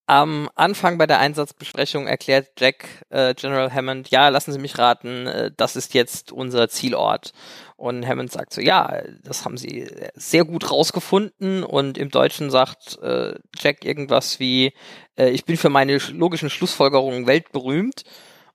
Am 0.06 0.48
Anfang 0.54 0.96
bei 0.96 1.06
der 1.06 1.18
Einsatzbesprechung 1.18 2.06
erklärt 2.06 2.48
Jack 2.58 2.86
äh, 3.10 3.34
General 3.34 3.70
Hammond, 3.72 4.08
ja, 4.08 4.30
lassen 4.30 4.52
Sie 4.52 4.58
mich 4.58 4.78
raten, 4.78 5.26
äh, 5.26 5.50
das 5.54 5.76
ist 5.76 5.92
jetzt 5.92 6.32
unser 6.32 6.70
Zielort. 6.70 7.34
Und 7.76 8.06
Hammond 8.06 8.32
sagt 8.32 8.54
so, 8.54 8.62
ja, 8.62 9.02
das 9.22 9.44
haben 9.44 9.58
Sie 9.58 9.86
sehr 10.14 10.44
gut 10.44 10.70
rausgefunden. 10.70 11.62
Und 11.62 11.98
im 11.98 12.10
Deutschen 12.10 12.50
sagt 12.50 12.98
äh, 13.02 13.34
Jack 13.60 13.84
irgendwas 13.84 14.40
wie, 14.40 14.72
äh, 15.16 15.28
ich 15.28 15.44
bin 15.44 15.58
für 15.58 15.68
meine 15.68 15.98
logischen 15.98 16.48
Schlussfolgerungen 16.48 17.26
weltberühmt 17.26 18.04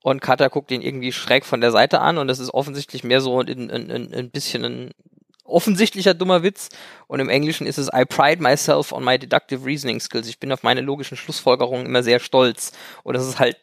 und 0.03 0.21
Carter 0.21 0.49
guckt 0.49 0.69
ihn 0.69 0.81
irgendwie 0.81 1.13
schräg 1.13 1.45
von 1.45 1.61
der 1.61 1.71
Seite 1.71 2.01
an 2.01 2.17
und 2.17 2.27
das 2.27 2.39
ist 2.39 2.53
offensichtlich 2.53 3.03
mehr 3.03 3.21
so 3.21 3.39
ein, 3.39 3.71
ein, 3.71 3.89
ein, 3.89 4.13
ein 4.13 4.29
bisschen 4.29 4.65
ein 4.65 4.91
offensichtlicher 5.45 6.13
dummer 6.13 6.43
Witz 6.43 6.69
und 7.07 7.21
im 7.21 7.29
Englischen 7.29 7.65
ist 7.65 7.77
es 7.77 7.87
I 7.87 8.03
pride 8.05 8.41
myself 8.41 8.91
on 8.91 9.03
my 9.03 9.17
deductive 9.17 9.65
reasoning 9.65 10.01
skills. 10.01 10.27
Ich 10.27 10.39
bin 10.39 10.51
auf 10.51 10.61
meine 10.61 10.81
logischen 10.81 11.17
Schlussfolgerungen 11.17 11.85
immer 11.85 12.03
sehr 12.03 12.19
stolz 12.19 12.73
und 13.03 13.15
das 13.15 13.25
ist 13.25 13.39
halt 13.39 13.57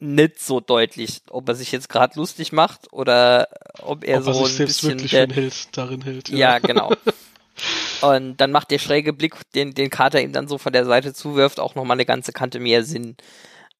nicht 0.00 0.40
so 0.40 0.60
deutlich, 0.60 1.22
ob 1.30 1.48
er 1.48 1.54
sich 1.54 1.70
jetzt 1.70 1.88
gerade 1.88 2.18
lustig 2.18 2.52
macht 2.52 2.92
oder 2.92 3.48
ob 3.80 4.04
er 4.04 4.18
ob 4.18 4.24
so 4.24 4.30
er 4.30 4.46
sich 4.48 4.60
ein 4.60 4.66
bisschen 4.66 4.90
wirklich 4.90 5.10
der, 5.12 5.28
hält, 5.28 5.68
darin 5.76 6.02
hält. 6.02 6.28
Ja, 6.28 6.36
ja 6.36 6.58
genau. 6.58 6.92
Und 8.02 8.36
dann 8.36 8.52
macht 8.52 8.70
der 8.70 8.78
schräge 8.78 9.14
Blick, 9.14 9.34
den, 9.54 9.72
den 9.72 9.88
Carter 9.88 10.20
ihm 10.20 10.32
dann 10.32 10.48
so 10.48 10.58
von 10.58 10.74
der 10.74 10.84
Seite 10.84 11.14
zuwirft, 11.14 11.58
auch 11.58 11.74
nochmal 11.74 11.96
eine 11.96 12.04
ganze 12.04 12.32
Kante 12.32 12.60
mehr 12.60 12.84
Sinn. 12.84 13.16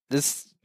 Das 0.08 0.55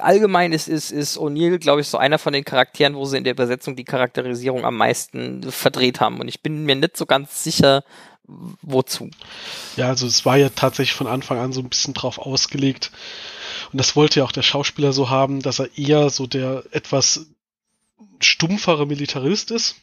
allgemein 0.00 0.52
ist, 0.52 0.68
ist, 0.68 0.90
ist 0.90 1.18
O'Neill, 1.18 1.58
glaube 1.58 1.80
ich, 1.80 1.88
so 1.88 1.98
einer 1.98 2.18
von 2.18 2.32
den 2.32 2.44
Charakteren, 2.44 2.94
wo 2.94 3.04
sie 3.04 3.18
in 3.18 3.24
der 3.24 3.32
Übersetzung 3.32 3.76
die 3.76 3.84
Charakterisierung 3.84 4.64
am 4.64 4.76
meisten 4.76 5.50
verdreht 5.50 6.00
haben. 6.00 6.20
Und 6.20 6.28
ich 6.28 6.42
bin 6.42 6.64
mir 6.64 6.76
nicht 6.76 6.96
so 6.96 7.06
ganz 7.06 7.42
sicher, 7.42 7.84
wozu. 8.62 9.10
Ja, 9.76 9.88
also 9.88 10.06
es 10.06 10.24
war 10.26 10.36
ja 10.36 10.48
tatsächlich 10.48 10.94
von 10.94 11.06
Anfang 11.06 11.38
an 11.38 11.52
so 11.52 11.60
ein 11.60 11.68
bisschen 11.68 11.94
drauf 11.94 12.18
ausgelegt. 12.18 12.90
Und 13.72 13.78
das 13.78 13.96
wollte 13.96 14.20
ja 14.20 14.24
auch 14.24 14.32
der 14.32 14.42
Schauspieler 14.42 14.92
so 14.92 15.10
haben, 15.10 15.42
dass 15.42 15.58
er 15.58 15.76
eher 15.78 16.10
so 16.10 16.26
der 16.26 16.64
etwas 16.72 17.26
stumpfere 18.20 18.86
Militarist 18.86 19.50
ist 19.50 19.76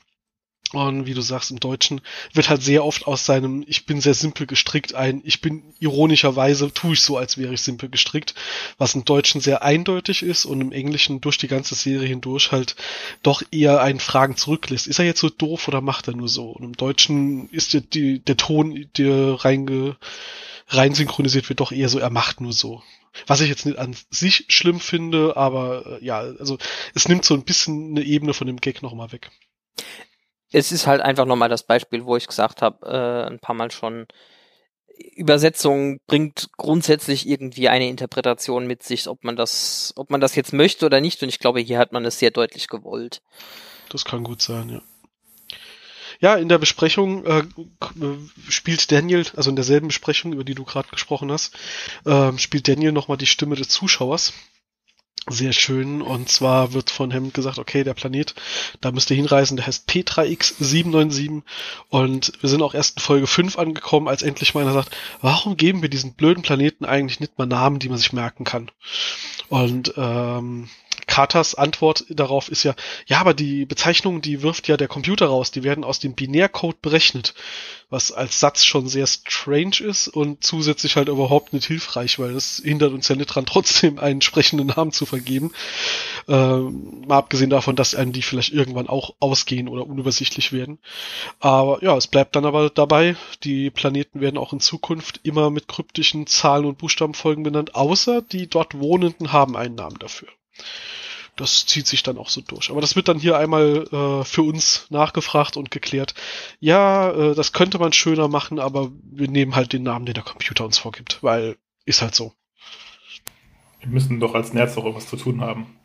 und 0.73 1.05
wie 1.05 1.13
du 1.13 1.21
sagst, 1.21 1.51
im 1.51 1.59
Deutschen 1.59 2.01
wird 2.33 2.49
halt 2.49 2.63
sehr 2.63 2.83
oft 2.83 3.07
aus 3.07 3.25
seinem 3.25 3.63
Ich 3.67 3.85
bin 3.85 4.01
sehr 4.01 4.13
simpel 4.13 4.47
gestrickt 4.47 4.95
ein 4.95 5.21
Ich 5.23 5.41
bin 5.41 5.63
ironischerweise 5.79 6.73
tue 6.73 6.93
ich 6.93 7.01
so, 7.01 7.17
als 7.17 7.37
wäre 7.37 7.53
ich 7.53 7.61
simpel 7.61 7.89
gestrickt, 7.89 8.33
was 8.77 8.95
im 8.95 9.05
Deutschen 9.05 9.41
sehr 9.41 9.63
eindeutig 9.63 10.23
ist 10.23 10.45
und 10.45 10.61
im 10.61 10.71
Englischen 10.71 11.21
durch 11.21 11.37
die 11.37 11.47
ganze 11.47 11.75
Serie 11.75 12.07
hindurch 12.07 12.51
halt 12.51 12.75
doch 13.21 13.43
eher 13.51 13.81
einen 13.81 13.99
Fragen 13.99 14.35
zurücklässt. 14.35 14.87
Ist 14.87 14.99
er 14.99 15.05
jetzt 15.05 15.19
so 15.19 15.29
doof 15.29 15.67
oder 15.67 15.81
macht 15.81 16.07
er 16.07 16.15
nur 16.15 16.29
so? 16.29 16.49
Und 16.49 16.63
im 16.63 16.73
Deutschen 16.73 17.49
ist 17.49 17.73
der, 17.73 17.81
die, 17.81 18.19
der 18.19 18.37
Ton, 18.37 18.87
der 18.97 19.45
reinge, 19.45 19.97
rein 20.67 20.95
synchronisiert 20.95 21.49
wird, 21.49 21.59
doch 21.59 21.71
eher 21.71 21.89
so, 21.89 21.99
er 21.99 22.09
macht 22.09 22.41
nur 22.41 22.53
so. 22.53 22.81
Was 23.27 23.41
ich 23.41 23.49
jetzt 23.49 23.65
nicht 23.65 23.77
an 23.77 23.95
sich 24.09 24.45
schlimm 24.47 24.79
finde, 24.79 25.37
aber 25.37 26.01
äh, 26.01 26.05
ja, 26.05 26.19
also 26.19 26.57
es 26.95 27.07
nimmt 27.07 27.25
so 27.25 27.35
ein 27.35 27.43
bisschen 27.43 27.91
eine 27.91 28.03
Ebene 28.03 28.33
von 28.33 28.47
dem 28.47 28.57
Gag 28.57 28.81
nochmal 28.81 29.11
weg 29.11 29.29
es 30.53 30.72
ist 30.72 30.88
halt 30.88 31.01
einfach 31.01 31.25
nochmal 31.25 31.50
das 31.50 31.63
Beispiel, 31.63 32.05
wo 32.05 32.15
ich 32.15 32.27
gesagt 32.27 32.62
habe, 32.62 32.86
äh, 32.86 33.29
ein 33.29 33.39
paar 33.39 33.55
Mal 33.55 33.72
schon, 33.72 34.07
Übersetzung 35.15 36.00
bringt 36.05 36.50
grundsätzlich 36.55 37.27
irgendwie 37.27 37.67
eine 37.67 37.89
Interpretation 37.89 38.67
mit 38.67 38.83
sich, 38.83 39.07
ob 39.07 39.24
man 39.24 39.36
das, 39.36 39.93
ob 39.95 40.12
man 40.12 40.22
das 40.22 40.36
jetzt 40.36 40.53
möchte 40.53 40.86
oder 40.86 41.01
nicht. 41.01 41.24
Und 41.24 41.29
ich 41.29 41.39
glaube, 41.39 41.60
hier 41.60 41.79
hat 41.79 41.91
man 41.91 42.05
es 42.05 42.19
sehr 42.19 42.29
deutlich 42.29 42.67
gewollt. 42.67 43.22
Das 43.89 44.05
kann 44.05 44.24
gut 44.24 44.41
sein, 44.41 44.69
ja. 44.69 44.81
Ja, 46.19 46.36
in 46.36 46.48
der 46.48 46.60
Besprechung 46.60 47.25
äh, 47.25 47.43
spielt 48.48 48.91
Daniel, 48.91 49.25
also 49.36 49.50
in 49.50 49.55
derselben 49.55 49.88
Besprechung, 49.88 50.31
über 50.31 50.43
die 50.43 50.55
du 50.55 50.63
gerade 50.63 50.88
gesprochen 50.89 51.31
hast, 51.31 51.55
äh, 52.05 52.31
spielt 52.38 52.67
Daniel 52.67 52.91
nochmal 52.91 53.17
die 53.17 53.25
Stimme 53.25 53.55
des 53.55 53.69
Zuschauers 53.69 54.33
sehr 55.29 55.53
schön. 55.53 56.01
Und 56.01 56.29
zwar 56.29 56.73
wird 56.73 56.89
von 56.89 57.13
Hammond 57.13 57.33
gesagt, 57.33 57.57
okay, 57.59 57.83
der 57.83 57.93
Planet, 57.93 58.33
da 58.81 58.91
müsst 58.91 59.09
ihr 59.09 59.15
hinreisen, 59.15 59.57
der 59.57 59.67
heißt 59.67 59.89
P3X797. 59.89 61.41
Und 61.89 62.33
wir 62.41 62.49
sind 62.49 62.61
auch 62.61 62.73
erst 62.73 62.97
in 62.97 63.03
Folge 63.03 63.27
5 63.27 63.57
angekommen, 63.57 64.07
als 64.07 64.21
endlich 64.21 64.53
mal 64.53 64.61
einer 64.61 64.73
sagt, 64.73 64.95
warum 65.21 65.57
geben 65.57 65.81
wir 65.81 65.89
diesen 65.89 66.13
blöden 66.13 66.43
Planeten 66.43 66.85
eigentlich 66.85 67.19
nicht 67.19 67.37
mal 67.37 67.45
Namen, 67.45 67.79
die 67.79 67.89
man 67.89 67.97
sich 67.97 68.13
merken 68.13 68.43
kann? 68.43 68.69
Und 69.49 69.93
ähm, 69.97 70.69
Carters 71.13 71.53
Antwort 71.53 72.05
darauf 72.10 72.50
ist 72.50 72.63
ja, 72.63 72.74
ja, 73.05 73.20
aber 73.20 73.36
die 73.36 73.67
Bezeichnung, 73.67 74.22
die 74.22 74.41
wirft 74.41 74.67
ja 74.67 74.77
der 74.77 74.88
Computer 74.88 75.27
raus, 75.27 75.51
die 75.51 75.62
werden 75.62 75.84
aus 75.84 76.00
dem 76.00 76.15
Binärcode 76.15 76.82
berechnet, 76.82 77.36
was 77.91 78.12
als 78.12 78.39
Satz 78.39 78.65
schon 78.65 78.88
sehr 78.88 79.05
strange 79.05 79.79
ist 79.82 80.08
und 80.08 80.43
zusätzlich 80.43 80.96
halt 80.96 81.10
überhaupt 81.10 81.53
nicht 81.53 81.67
hilfreich, 81.67 82.17
weil 82.17 82.34
das 82.34 82.63
hindert 82.65 82.93
uns 82.93 83.10
ja 83.10 83.15
nicht 83.15 83.27
dran, 83.27 83.46
trotzdem 83.46 84.00
einen 84.00 84.13
entsprechenden 84.13 84.65
Namen 84.65 84.91
zu 84.91 85.05
vergeben. 85.05 85.51
Ähm, 86.27 87.03
mal 87.05 87.20
abgesehen 87.20 87.51
davon, 87.51 87.75
dass 87.75 87.93
einem 87.93 88.12
die 88.12 88.24
vielleicht 88.24 88.51
irgendwann 88.51 88.89
auch 88.89 89.13
ausgehen 89.20 89.67
oder 89.67 89.86
unübersichtlich 89.86 90.51
werden. 90.51 90.79
Aber 91.39 91.84
ja, 91.84 91.96
es 91.96 92.08
bleibt 92.08 92.36
dann 92.36 92.46
aber 92.48 92.72
dabei, 92.72 93.15
die 93.43 93.70
Planeten 93.70 94.20
werden 94.20 94.39
auch 94.39 94.51
in 94.51 94.62
Zukunft 94.62 95.20
immer 95.22 95.51
mit 95.51 95.67
kryptischen 95.67 96.25
Zahlen 96.25 96.65
und 96.65 96.79
Buchstabenfolgen 96.79 97.43
benannt, 97.43 97.75
außer 97.75 98.24
die 98.24 98.48
dort 98.48 98.79
Wohnenden 98.79 99.32
haben 99.32 99.55
einen 99.55 99.75
Namen 99.75 100.00
dafür 100.00 100.29
das 101.35 101.65
zieht 101.65 101.87
sich 101.87 102.03
dann 102.03 102.17
auch 102.17 102.29
so 102.29 102.41
durch. 102.41 102.69
Aber 102.69 102.81
das 102.81 102.95
wird 102.95 103.07
dann 103.07 103.19
hier 103.19 103.37
einmal 103.37 103.87
äh, 103.91 104.23
für 104.23 104.43
uns 104.43 104.85
nachgefragt 104.89 105.57
und 105.57 105.71
geklärt. 105.71 106.13
Ja, 106.59 107.11
äh, 107.11 107.35
das 107.35 107.53
könnte 107.53 107.79
man 107.79 107.93
schöner 107.93 108.27
machen, 108.27 108.59
aber 108.59 108.91
wir 109.03 109.27
nehmen 109.27 109.55
halt 109.55 109.73
den 109.73 109.83
Namen, 109.83 110.05
den 110.05 110.13
der 110.13 110.23
Computer 110.23 110.65
uns 110.65 110.77
vorgibt, 110.77 111.19
weil 111.21 111.57
ist 111.85 112.01
halt 112.01 112.15
so. 112.15 112.33
Wir 113.79 113.89
müssen 113.89 114.19
doch 114.19 114.33
als 114.35 114.53
Nerds 114.53 114.77
auch 114.77 114.85
irgendwas 114.85 115.09
zu 115.09 115.17
tun 115.17 115.41
haben. 115.41 115.77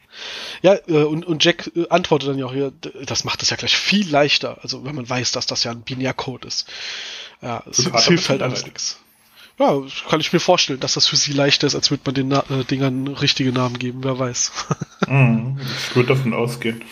Ja, 0.62 0.75
äh, 0.87 1.05
und, 1.05 1.25
und 1.26 1.45
Jack 1.45 1.71
äh, 1.75 1.88
antwortet 1.88 2.28
dann 2.28 2.38
ja 2.38 2.47
auch 2.47 2.52
hier, 2.52 2.73
das 3.05 3.25
macht 3.25 3.43
es 3.43 3.50
ja 3.50 3.57
gleich 3.57 3.76
viel 3.76 4.09
leichter, 4.09 4.59
also 4.62 4.85
wenn 4.85 4.95
man 4.95 5.09
weiß, 5.09 5.33
dass 5.33 5.47
das 5.47 5.64
ja 5.64 5.71
ein 5.71 5.83
Binärcode 5.83 6.45
ist. 6.45 6.69
Ja, 7.40 7.62
es, 7.71 7.78
es 7.78 8.07
hilft 8.07 8.28
halt 8.28 8.43
alles 8.43 8.64
nichts. 8.64 9.00
Ja, 9.59 9.83
kann 10.09 10.21
ich 10.21 10.33
mir 10.33 10.38
vorstellen, 10.38 10.79
dass 10.79 10.95
das 10.95 11.09
für 11.09 11.17
sie 11.17 11.33
leichter 11.33 11.67
ist, 11.67 11.75
als 11.75 11.91
würde 11.91 12.05
man 12.07 12.15
den 12.15 12.29
Na 12.29 12.45
äh, 12.49 12.65
Dingern 12.65 13.09
richtige 13.09 13.53
Namen 13.53 13.79
geben, 13.79 14.05
wer 14.05 14.19
weiß. 14.19 14.53
mm, 15.09 15.59
ich 15.59 15.97
würde 15.97 16.15
davon 16.15 16.33
ausgehen. 16.33 16.85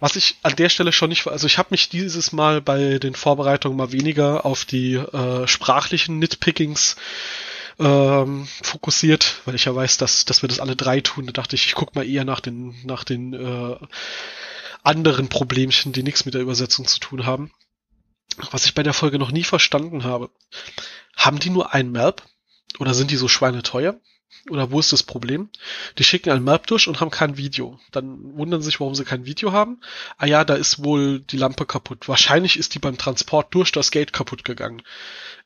Was 0.00 0.16
ich 0.16 0.36
an 0.42 0.56
der 0.56 0.68
Stelle 0.68 0.92
schon 0.92 1.10
nicht, 1.10 1.28
also 1.28 1.46
ich 1.46 1.58
habe 1.58 1.68
mich 1.70 1.88
dieses 1.88 2.32
Mal 2.32 2.60
bei 2.60 2.98
den 2.98 3.14
Vorbereitungen 3.14 3.78
mal 3.78 3.92
weniger 3.92 4.44
auf 4.44 4.64
die 4.64 4.94
äh, 4.94 5.46
sprachlichen 5.46 6.18
Nitpickings 6.18 6.96
ähm, 7.78 8.48
fokussiert, 8.62 9.36
weil 9.44 9.54
ich 9.54 9.66
ja 9.66 9.74
weiß, 9.74 9.98
dass, 9.98 10.24
dass 10.24 10.42
wir 10.42 10.48
das 10.48 10.58
alle 10.58 10.74
drei 10.74 11.00
tun. 11.00 11.26
Da 11.26 11.32
dachte 11.32 11.54
ich, 11.54 11.66
ich 11.66 11.74
guck 11.74 11.94
mal 11.94 12.06
eher 12.06 12.24
nach 12.24 12.40
den, 12.40 12.74
nach 12.84 13.04
den 13.04 13.34
äh, 13.34 13.76
anderen 14.82 15.28
Problemchen, 15.28 15.92
die 15.92 16.02
nichts 16.02 16.24
mit 16.24 16.34
der 16.34 16.42
Übersetzung 16.42 16.88
zu 16.88 16.98
tun 16.98 17.24
haben 17.24 17.52
was 18.50 18.66
ich 18.66 18.74
bei 18.74 18.82
der 18.82 18.94
Folge 18.94 19.18
noch 19.18 19.30
nie 19.30 19.44
verstanden 19.44 20.04
habe. 20.04 20.30
Haben 21.16 21.38
die 21.38 21.50
nur 21.50 21.72
ein 21.72 21.90
Map? 21.92 22.22
Oder 22.78 22.94
sind 22.94 23.10
die 23.10 23.16
so 23.16 23.28
schweineteuer? 23.28 24.00
Oder 24.50 24.70
wo 24.70 24.80
ist 24.80 24.92
das 24.92 25.02
Problem? 25.02 25.50
Die 25.98 26.04
schicken 26.04 26.30
ein 26.30 26.42
Map 26.42 26.66
durch 26.66 26.88
und 26.88 27.00
haben 27.00 27.10
kein 27.10 27.36
Video. 27.36 27.78
Dann 27.92 28.36
wundern 28.36 28.60
sie 28.60 28.66
sich, 28.66 28.80
warum 28.80 28.94
sie 28.94 29.04
kein 29.04 29.24
Video 29.24 29.52
haben. 29.52 29.80
Ah 30.16 30.26
ja, 30.26 30.44
da 30.44 30.54
ist 30.54 30.82
wohl 30.82 31.20
die 31.20 31.36
Lampe 31.36 31.66
kaputt. 31.66 32.08
Wahrscheinlich 32.08 32.58
ist 32.58 32.74
die 32.74 32.78
beim 32.78 32.98
Transport 32.98 33.54
durch 33.54 33.70
das 33.72 33.90
Gate 33.90 34.12
kaputt 34.12 34.44
gegangen. 34.44 34.82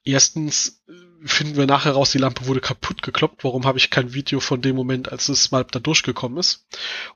Erstens 0.05 0.83
äh, 0.88 0.93
finden 1.26 1.57
wir 1.57 1.66
nachher 1.66 1.93
raus, 1.93 2.12
die 2.12 2.19
Lampe 2.19 2.47
wurde 2.47 2.61
kaputt 2.61 3.02
gekloppt. 3.02 3.43
Warum 3.43 3.66
habe 3.66 3.78
ich 3.78 3.90
kein 3.90 4.14
Video 4.14 4.40
von 4.40 4.62
dem 4.62 4.76
Moment, 4.76 5.11
als 5.11 5.26
das 5.26 5.50
Map 5.50 5.73
da 5.73 5.81
durchgekommen 5.81 6.38
ist? 6.38 6.66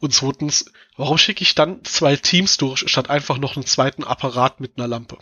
Und 0.00 0.12
zweitens, 0.12 0.66
warum 0.96 1.16
schicke 1.16 1.42
ich 1.42 1.54
dann 1.54 1.84
zwei 1.84 2.16
Teams 2.16 2.56
durch, 2.56 2.90
statt 2.90 3.08
einfach 3.08 3.38
noch 3.38 3.56
einen 3.56 3.64
zweiten 3.64 4.02
Apparat 4.02 4.60
mit 4.60 4.76
einer 4.76 4.88
Lampe? 4.88 5.18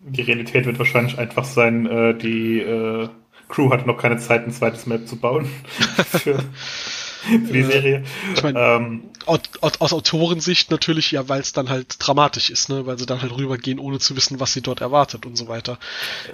Die 0.00 0.22
Realität 0.22 0.66
wird 0.66 0.78
wahrscheinlich 0.78 1.18
einfach 1.18 1.44
sein, 1.44 1.86
äh, 1.86 2.14
die 2.14 2.60
äh, 2.60 3.08
Crew 3.48 3.70
hat 3.70 3.86
noch 3.86 3.98
keine 3.98 4.18
Zeit, 4.18 4.46
ein 4.46 4.52
zweites 4.52 4.86
Map 4.86 5.08
zu 5.08 5.16
bauen 5.16 5.46
für, 6.06 6.38
für 6.38 7.52
die 7.52 7.62
Serie. 7.62 8.04
Ich 8.34 8.42
meine, 8.42 8.60
ähm, 8.60 9.10
aus, 9.26 9.40
aus 9.60 9.92
Autorensicht 9.92 10.70
natürlich, 10.70 11.10
ja, 11.10 11.28
weil 11.28 11.40
es 11.40 11.52
dann 11.52 11.68
halt 11.68 11.96
dramatisch 11.98 12.50
ist, 12.50 12.68
ne, 12.68 12.86
weil 12.86 12.98
sie 12.98 13.06
dann 13.06 13.22
halt 13.22 13.36
rübergehen, 13.36 13.78
ohne 13.78 13.98
zu 13.98 14.16
wissen, 14.16 14.38
was 14.38 14.52
sie 14.52 14.60
dort 14.60 14.80
erwartet 14.80 15.26
und 15.26 15.36
so 15.36 15.48
weiter. 15.48 15.78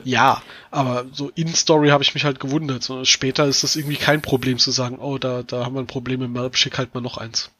Ja, 0.02 0.42
aber 0.70 1.06
so 1.12 1.30
in 1.34 1.54
Story 1.54 1.88
habe 1.88 2.02
ich 2.02 2.14
mich 2.14 2.24
halt 2.24 2.40
gewundert. 2.40 2.82
So, 2.82 3.04
später 3.04 3.46
ist 3.46 3.62
das 3.62 3.76
irgendwie 3.76 3.96
kein 3.96 4.22
Problem 4.22 4.58
zu 4.58 4.70
sagen, 4.72 4.98
oh, 4.98 5.18
da, 5.18 5.42
da 5.42 5.64
haben 5.64 5.74
wir 5.74 5.80
ein 5.80 5.86
Problem 5.86 6.20
im 6.22 6.32
Map, 6.32 6.56
schick 6.56 6.78
halt 6.78 6.94
mal 6.94 7.00
noch 7.00 7.16
eins. 7.16 7.50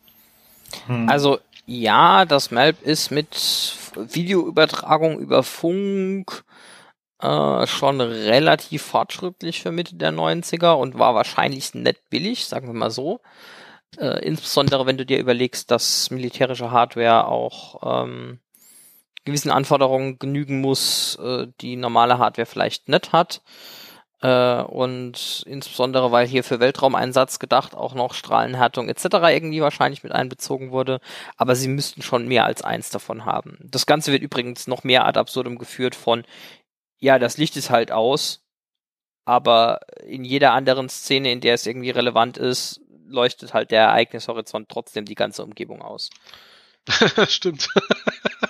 Hm. 0.86 1.08
Also 1.08 1.38
ja, 1.66 2.24
das 2.24 2.50
Melb 2.50 2.82
ist 2.82 3.10
mit 3.10 3.76
Videoübertragung 3.96 5.18
über 5.18 5.42
Funk 5.42 6.44
äh, 7.20 7.66
schon 7.66 8.00
relativ 8.00 8.82
fortschrittlich 8.82 9.62
für 9.62 9.72
Mitte 9.72 9.96
der 9.96 10.12
90er 10.12 10.72
und 10.72 10.98
war 10.98 11.14
wahrscheinlich 11.14 11.74
nett 11.74 11.98
billig, 12.10 12.46
sagen 12.46 12.66
wir 12.66 12.74
mal 12.74 12.90
so. 12.90 13.20
Äh, 13.98 14.24
insbesondere 14.26 14.86
wenn 14.86 14.98
du 14.98 15.06
dir 15.06 15.18
überlegst, 15.18 15.70
dass 15.70 16.10
militärische 16.10 16.70
Hardware 16.70 17.26
auch 17.28 18.04
ähm, 18.04 18.40
gewissen 19.24 19.50
Anforderungen 19.50 20.18
genügen 20.18 20.60
muss, 20.60 21.16
äh, 21.16 21.46
die 21.60 21.76
normale 21.76 22.18
Hardware 22.18 22.46
vielleicht 22.46 22.88
nicht 22.88 23.12
hat. 23.12 23.42
Äh, 24.24 24.62
und 24.62 25.44
insbesondere, 25.46 26.10
weil 26.10 26.26
hier 26.26 26.44
für 26.44 26.58
Weltraumeinsatz 26.58 27.38
gedacht 27.38 27.74
auch 27.74 27.94
noch 27.94 28.14
Strahlenhärtung 28.14 28.88
etc. 28.88 29.04
irgendwie 29.28 29.60
wahrscheinlich 29.60 30.02
mit 30.02 30.12
einbezogen 30.12 30.70
wurde. 30.70 31.00
Aber 31.36 31.54
sie 31.54 31.68
müssten 31.68 32.00
schon 32.00 32.26
mehr 32.26 32.46
als 32.46 32.62
eins 32.62 32.88
davon 32.88 33.26
haben. 33.26 33.58
Das 33.60 33.84
Ganze 33.84 34.12
wird 34.12 34.22
übrigens 34.22 34.66
noch 34.66 34.82
mehr 34.82 35.04
ad 35.04 35.20
absurdum 35.20 35.58
geführt 35.58 35.94
von, 35.94 36.24
ja, 36.98 37.18
das 37.18 37.36
Licht 37.36 37.54
ist 37.58 37.68
halt 37.68 37.92
aus, 37.92 38.42
aber 39.26 39.80
in 40.06 40.24
jeder 40.24 40.52
anderen 40.54 40.88
Szene, 40.88 41.30
in 41.30 41.42
der 41.42 41.54
es 41.54 41.66
irgendwie 41.66 41.90
relevant 41.90 42.38
ist, 42.38 42.80
leuchtet 43.06 43.52
halt 43.52 43.72
der 43.72 43.82
Ereignishorizont 43.82 44.70
trotzdem 44.70 45.04
die 45.04 45.16
ganze 45.16 45.44
Umgebung 45.44 45.82
aus. 45.82 46.08
Stimmt. 47.28 47.68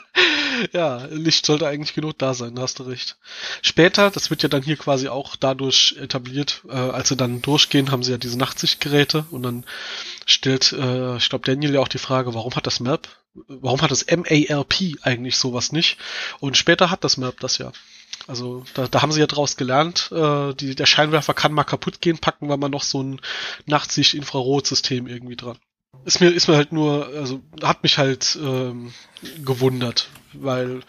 ja, 0.73 1.07
Licht 1.11 1.47
sollte 1.47 1.67
eigentlich 1.67 1.95
genug 1.95 2.19
da 2.19 2.35
sein, 2.35 2.55
da 2.55 2.63
hast 2.63 2.79
du 2.79 2.85
recht. 2.85 3.17
Später, 3.63 4.11
das 4.11 4.31
wird 4.31 4.43
ja 4.43 4.49
dann 4.49 4.63
hier 4.63 4.77
quasi 4.77 5.09
auch 5.09 5.37
dadurch 5.37 5.97
etabliert, 5.99 6.63
äh, 6.69 6.73
als 6.73 7.09
sie 7.09 7.17
dann 7.17 7.43
durchgehen, 7.43 7.91
haben 7.91 8.03
sie 8.03 8.13
ja 8.13 8.19
diese 8.19 8.39
Nachtsichtgeräte 8.39 9.27
und 9.31 9.43
dann 9.43 9.65
stellt, 10.27 10.73
äh, 10.73 11.17
ich 11.17 11.29
glaube, 11.29 11.45
Daniel 11.45 11.75
ja 11.75 11.81
auch 11.81 11.89
die 11.89 11.99
Frage, 11.99 12.35
warum 12.35 12.55
hat 12.55 12.67
das 12.67 12.81
Map, 12.81 13.09
warum 13.49 13.83
hat 13.83 13.91
das 13.91 14.07
MALP 14.07 14.97
eigentlich 15.03 15.37
sowas 15.37 15.73
nicht? 15.73 15.99
Und 16.41 16.57
später 16.57 16.91
hat 16.91 17.05
das 17.05 17.17
Map 17.17 17.41
das 17.41 17.59
ja. 17.59 17.73
Also 18.27 18.65
da, 18.75 18.87
da 18.89 19.03
haben 19.03 19.13
sie 19.13 19.21
ja 19.21 19.27
draus 19.27 19.57
gelernt, 19.57 20.11
äh, 20.13 20.55
die, 20.55 20.75
der 20.75 20.87
Scheinwerfer 20.87 21.35
kann 21.35 21.53
mal 21.53 21.65
kaputt 21.65 22.01
gehen, 22.01 22.19
packen 22.19 22.49
wir 22.49 22.57
mal 22.57 22.69
noch 22.69 22.83
so 22.83 23.03
ein 23.03 23.21
Nachtsicht-Infrarotsystem 23.67 25.07
irgendwie 25.07 25.37
dran 25.37 25.59
ist 26.05 26.21
mir, 26.21 26.31
ist 26.31 26.49
mir 26.49 26.57
halt 26.57 26.73
nur, 26.73 27.07
also 27.09 27.43
hat 27.63 27.83
mich 27.83 27.99
halt 27.99 28.39
ähm, 28.41 28.93
gewundert, 29.45 30.09
weil 30.33 30.83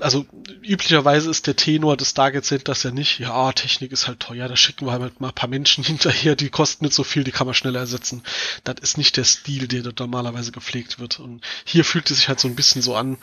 also 0.00 0.26
üblicherweise 0.62 1.30
ist 1.30 1.46
der 1.46 1.56
Tenor 1.56 1.96
des 1.96 2.10
Stargate 2.10 2.44
Centers 2.44 2.82
ja 2.82 2.90
nicht, 2.90 3.18
ja, 3.18 3.52
Technik 3.52 3.92
ist 3.92 4.06
halt 4.06 4.20
teuer, 4.20 4.48
da 4.48 4.56
schicken 4.56 4.86
wir 4.86 4.92
halt 4.92 5.20
mal 5.20 5.28
ein 5.28 5.34
paar 5.34 5.48
Menschen 5.48 5.84
hinterher, 5.84 6.36
die 6.36 6.50
kosten 6.50 6.84
nicht 6.84 6.94
so 6.94 7.04
viel, 7.04 7.24
die 7.24 7.30
kann 7.30 7.46
man 7.46 7.54
schneller 7.54 7.80
ersetzen. 7.80 8.22
Das 8.64 8.76
ist 8.80 8.98
nicht 8.98 9.16
der 9.16 9.24
Stil, 9.24 9.68
der 9.68 9.82
dort 9.82 10.00
normalerweise 10.00 10.52
gepflegt 10.52 10.98
wird. 10.98 11.20
Und 11.20 11.42
hier 11.64 11.84
fühlt 11.84 12.10
es 12.10 12.18
sich 12.18 12.28
halt 12.28 12.40
so 12.40 12.48
ein 12.48 12.56
bisschen 12.56 12.82
so 12.82 12.94
an, 12.94 13.18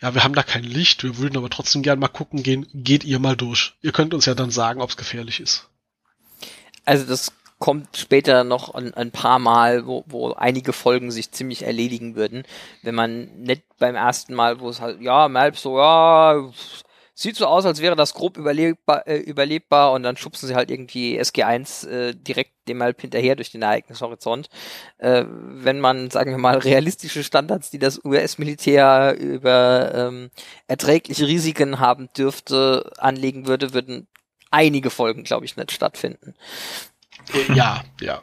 ja, 0.00 0.14
wir 0.14 0.24
haben 0.24 0.34
da 0.34 0.42
kein 0.42 0.64
Licht, 0.64 1.02
wir 1.02 1.18
würden 1.18 1.36
aber 1.36 1.50
trotzdem 1.50 1.82
gern 1.82 1.98
mal 1.98 2.08
gucken 2.08 2.42
gehen, 2.42 2.66
geht 2.72 3.04
ihr 3.04 3.18
mal 3.18 3.36
durch. 3.36 3.74
Ihr 3.82 3.92
könnt 3.92 4.14
uns 4.14 4.26
ja 4.26 4.34
dann 4.34 4.50
sagen, 4.50 4.80
ob 4.80 4.90
es 4.90 4.96
gefährlich 4.96 5.40
ist. 5.40 5.68
Also 6.84 7.04
das 7.04 7.32
kommt 7.58 7.96
später 7.96 8.44
noch 8.44 8.74
ein, 8.74 8.94
ein 8.94 9.10
paar 9.10 9.38
Mal, 9.38 9.86
wo, 9.86 10.04
wo 10.06 10.32
einige 10.32 10.72
Folgen 10.72 11.10
sich 11.10 11.32
ziemlich 11.32 11.64
erledigen 11.64 12.14
würden, 12.14 12.44
wenn 12.82 12.94
man 12.94 13.42
nicht 13.42 13.62
beim 13.78 13.96
ersten 13.96 14.34
Mal, 14.34 14.60
wo 14.60 14.68
es 14.68 14.80
halt, 14.80 15.00
ja, 15.00 15.28
Malp 15.28 15.56
so, 15.56 15.78
ja, 15.78 16.50
sieht 17.18 17.34
so 17.34 17.46
aus, 17.46 17.66
als 17.66 17.80
wäre 17.80 17.96
das 17.96 18.14
grob 18.14 18.36
überlebbar, 18.36 19.04
äh, 19.08 19.16
überlebbar 19.16 19.90
und 19.92 20.04
dann 20.04 20.16
schubsen 20.16 20.46
sie 20.46 20.54
halt 20.54 20.70
irgendwie 20.70 21.20
SG1 21.20 21.88
äh, 21.88 22.14
direkt 22.14 22.52
dem 22.68 22.80
halt 22.80 23.00
hinterher 23.00 23.34
durch 23.34 23.50
den 23.50 23.62
Ereignishorizont. 23.62 24.48
Äh, 24.98 25.24
wenn 25.26 25.80
man, 25.80 26.10
sagen 26.10 26.30
wir 26.30 26.38
mal, 26.38 26.58
realistische 26.58 27.24
Standards, 27.24 27.70
die 27.70 27.80
das 27.80 28.04
US-Militär 28.04 29.16
über 29.18 29.92
ähm, 29.94 30.30
erträgliche 30.68 31.26
Risiken 31.26 31.80
haben 31.80 32.08
dürfte, 32.16 32.92
anlegen 32.98 33.48
würde, 33.48 33.74
würden 33.74 34.06
einige 34.52 34.90
Folgen, 34.90 35.24
glaube 35.24 35.44
ich, 35.44 35.56
nicht 35.56 35.72
stattfinden. 35.72 36.34
Ja, 37.54 37.82
ja. 38.00 38.22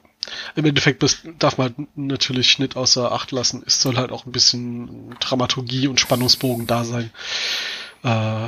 Im 0.56 0.66
Endeffekt 0.66 1.04
darf 1.38 1.58
man 1.58 1.88
natürlich 1.96 2.58
nicht 2.58 2.76
außer 2.76 3.12
Acht 3.12 3.32
lassen. 3.32 3.64
Es 3.66 3.82
soll 3.82 3.98
halt 3.98 4.12
auch 4.12 4.26
ein 4.26 4.32
bisschen 4.32 5.16
Dramaturgie 5.20 5.88
und 5.88 6.00
Spannungsbogen 6.00 6.66
da 6.66 6.84
sein. 6.84 7.12
Äh, 8.04 8.48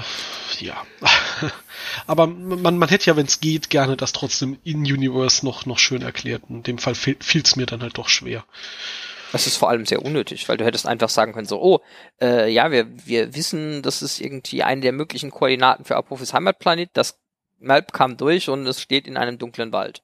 ja. 0.60 0.86
Aber 2.08 2.28
man, 2.28 2.78
man 2.78 2.90
hätte 2.90 3.08
ja, 3.08 3.16
wenn 3.16 3.28
es 3.28 3.40
geht, 3.40 3.70
gerne 3.70 3.96
das 3.96 4.12
trotzdem 4.12 4.58
in 4.64 4.80
Universe 4.80 5.46
noch, 5.46 5.66
noch 5.66 5.78
schön 5.78 6.02
erklärt. 6.02 6.44
In 6.50 6.64
dem 6.64 6.80
Fall 6.80 6.96
fiel 6.96 7.18
es 7.44 7.56
mir 7.56 7.66
dann 7.66 7.82
halt 7.82 7.98
doch 7.98 8.10
schwer. 8.10 8.44
Das 9.32 9.46
ist 9.46 9.58
vor 9.58 9.70
allem 9.70 9.86
sehr 9.86 10.04
unnötig, 10.04 10.48
weil 10.48 10.58
du 10.58 10.66
hättest 10.66 10.88
einfach 10.88 11.10
sagen 11.10 11.34
können, 11.34 11.48
so, 11.48 11.62
oh, 11.62 11.82
äh, 12.22 12.50
ja, 12.50 12.72
wir, 12.72 12.88
wir 13.06 13.36
wissen, 13.36 13.82
das 13.82 14.02
ist 14.02 14.22
irgendwie 14.22 14.64
eine 14.64 14.82
der 14.82 14.94
möglichen 14.94 15.32
Koordinaten 15.32 15.86
für 15.86 15.98
Apophis 15.98 16.34
Heimatplanet. 16.34 16.92
Das 16.94 17.20
Map 17.60 17.92
kam 17.94 18.16
durch 18.18 18.50
und 18.50 18.66
es 18.68 18.82
steht 18.82 19.08
in 19.08 19.18
einem 19.18 19.38
dunklen 19.38 19.72
Wald. 19.72 20.02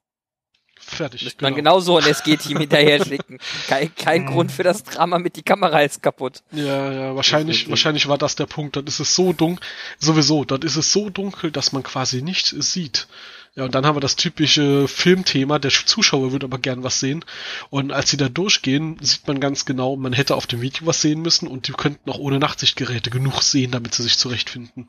Fertig. 0.78 1.22
Müsste 1.22 1.38
genau. 1.38 1.50
man 1.50 1.56
genauso 1.56 1.98
ein 1.98 2.04
SG-Team 2.04 2.58
hinterher 2.60 3.04
schicken. 3.04 3.38
Kein, 3.68 3.94
kein 3.94 4.26
Grund 4.26 4.52
für 4.52 4.62
das 4.62 4.82
Drama 4.84 5.18
mit 5.18 5.36
die 5.36 5.42
Kamera 5.42 5.80
ist 5.80 6.02
kaputt. 6.02 6.42
Ja, 6.52 6.92
ja, 6.92 7.16
wahrscheinlich, 7.16 7.68
wahrscheinlich 7.70 8.08
war 8.08 8.18
das 8.18 8.36
der 8.36 8.46
Punkt. 8.46 8.76
Dann 8.76 8.86
ist 8.86 9.00
es 9.00 9.14
so 9.14 9.32
dunkel, 9.32 9.66
sowieso, 9.98 10.44
dann 10.44 10.62
ist 10.62 10.76
es 10.76 10.92
so 10.92 11.10
dunkel, 11.10 11.50
dass 11.50 11.72
man 11.72 11.82
quasi 11.82 12.22
nichts 12.22 12.50
sieht. 12.50 13.08
Ja, 13.56 13.64
und 13.64 13.74
dann 13.76 13.86
haben 13.86 13.94
wir 13.94 14.00
das 14.00 14.16
typische 14.16 14.88
Filmthema, 14.88 15.60
der 15.60 15.70
Zuschauer 15.70 16.32
würde 16.32 16.46
aber 16.46 16.58
gern 16.58 16.82
was 16.82 16.98
sehen. 16.98 17.24
Und 17.70 17.92
als 17.92 18.10
sie 18.10 18.16
da 18.16 18.28
durchgehen, 18.28 18.96
sieht 19.00 19.28
man 19.28 19.38
ganz 19.38 19.64
genau, 19.64 19.94
man 19.94 20.12
hätte 20.12 20.34
auf 20.34 20.48
dem 20.48 20.60
Video 20.60 20.86
was 20.86 21.00
sehen 21.00 21.22
müssen 21.22 21.46
und 21.46 21.68
die 21.68 21.72
könnten 21.72 22.10
auch 22.10 22.18
ohne 22.18 22.40
Nachtsichtgeräte 22.40 23.10
genug 23.10 23.42
sehen, 23.42 23.70
damit 23.70 23.94
sie 23.94 24.02
sich 24.02 24.18
zurechtfinden. 24.18 24.88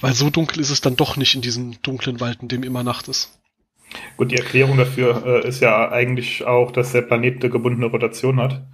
Weil 0.00 0.14
so 0.14 0.30
dunkel 0.30 0.60
ist 0.60 0.70
es 0.70 0.80
dann 0.80 0.94
doch 0.94 1.16
nicht 1.16 1.34
in 1.34 1.40
diesem 1.40 1.82
dunklen 1.82 2.20
Wald, 2.20 2.38
in 2.40 2.48
dem 2.48 2.62
immer 2.62 2.84
Nacht 2.84 3.08
ist. 3.08 3.30
Gut, 4.16 4.30
die 4.30 4.36
Erklärung 4.36 4.76
dafür 4.76 5.24
äh, 5.26 5.48
ist 5.48 5.60
ja 5.60 5.90
eigentlich 5.90 6.44
auch, 6.44 6.70
dass 6.70 6.92
der 6.92 7.02
Planet 7.02 7.42
eine 7.42 7.50
gebundene 7.50 7.86
Rotation 7.86 8.40
hat. 8.40 8.64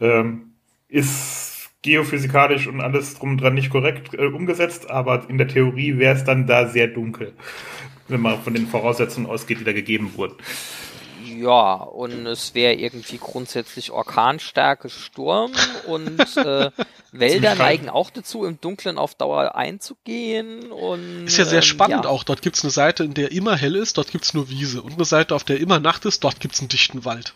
Ähm, 0.00 0.52
ist 0.88 1.70
geophysikalisch 1.82 2.66
und 2.66 2.80
alles 2.80 3.14
drum 3.14 3.38
dran 3.38 3.54
nicht 3.54 3.70
korrekt 3.70 4.14
äh, 4.14 4.26
umgesetzt, 4.26 4.90
aber 4.90 5.28
in 5.28 5.38
der 5.38 5.48
Theorie 5.48 5.98
wäre 5.98 6.16
es 6.16 6.24
dann 6.24 6.46
da 6.46 6.66
sehr 6.66 6.88
dunkel, 6.88 7.34
wenn 8.08 8.20
man 8.20 8.40
von 8.40 8.54
den 8.54 8.66
Voraussetzungen 8.66 9.28
ausgeht, 9.28 9.60
die 9.60 9.64
da 9.64 9.72
gegeben 9.72 10.12
wurden. 10.16 10.36
Ja, 11.40 11.74
und 11.74 12.26
es 12.26 12.54
wäre 12.54 12.74
irgendwie 12.74 13.18
grundsätzlich 13.18 13.90
Orkanstärke 13.90 14.88
Sturm 14.88 15.52
und 15.86 16.36
äh, 16.36 16.70
Wälder 17.12 17.54
neigen 17.54 17.88
auch 17.88 18.10
dazu, 18.10 18.44
im 18.44 18.60
Dunkeln 18.60 18.98
auf 18.98 19.14
Dauer 19.14 19.54
einzugehen. 19.54 20.70
Und, 20.72 21.26
ist 21.26 21.38
ja 21.38 21.44
sehr 21.44 21.58
ähm, 21.58 21.62
spannend 21.62 22.04
ja. 22.04 22.10
auch. 22.10 22.24
Dort 22.24 22.42
gibt's 22.42 22.64
eine 22.64 22.70
Seite, 22.70 23.04
in 23.04 23.14
der 23.14 23.32
immer 23.32 23.56
hell 23.56 23.76
ist, 23.76 23.98
dort 23.98 24.10
gibt's 24.10 24.34
nur 24.34 24.48
Wiese. 24.48 24.82
Und 24.82 24.94
eine 24.94 25.04
Seite, 25.04 25.34
auf 25.34 25.44
der 25.44 25.60
immer 25.60 25.80
Nacht 25.80 26.04
ist, 26.04 26.24
dort 26.24 26.40
gibt's 26.40 26.60
einen 26.60 26.68
dichten 26.68 27.04
Wald. 27.04 27.34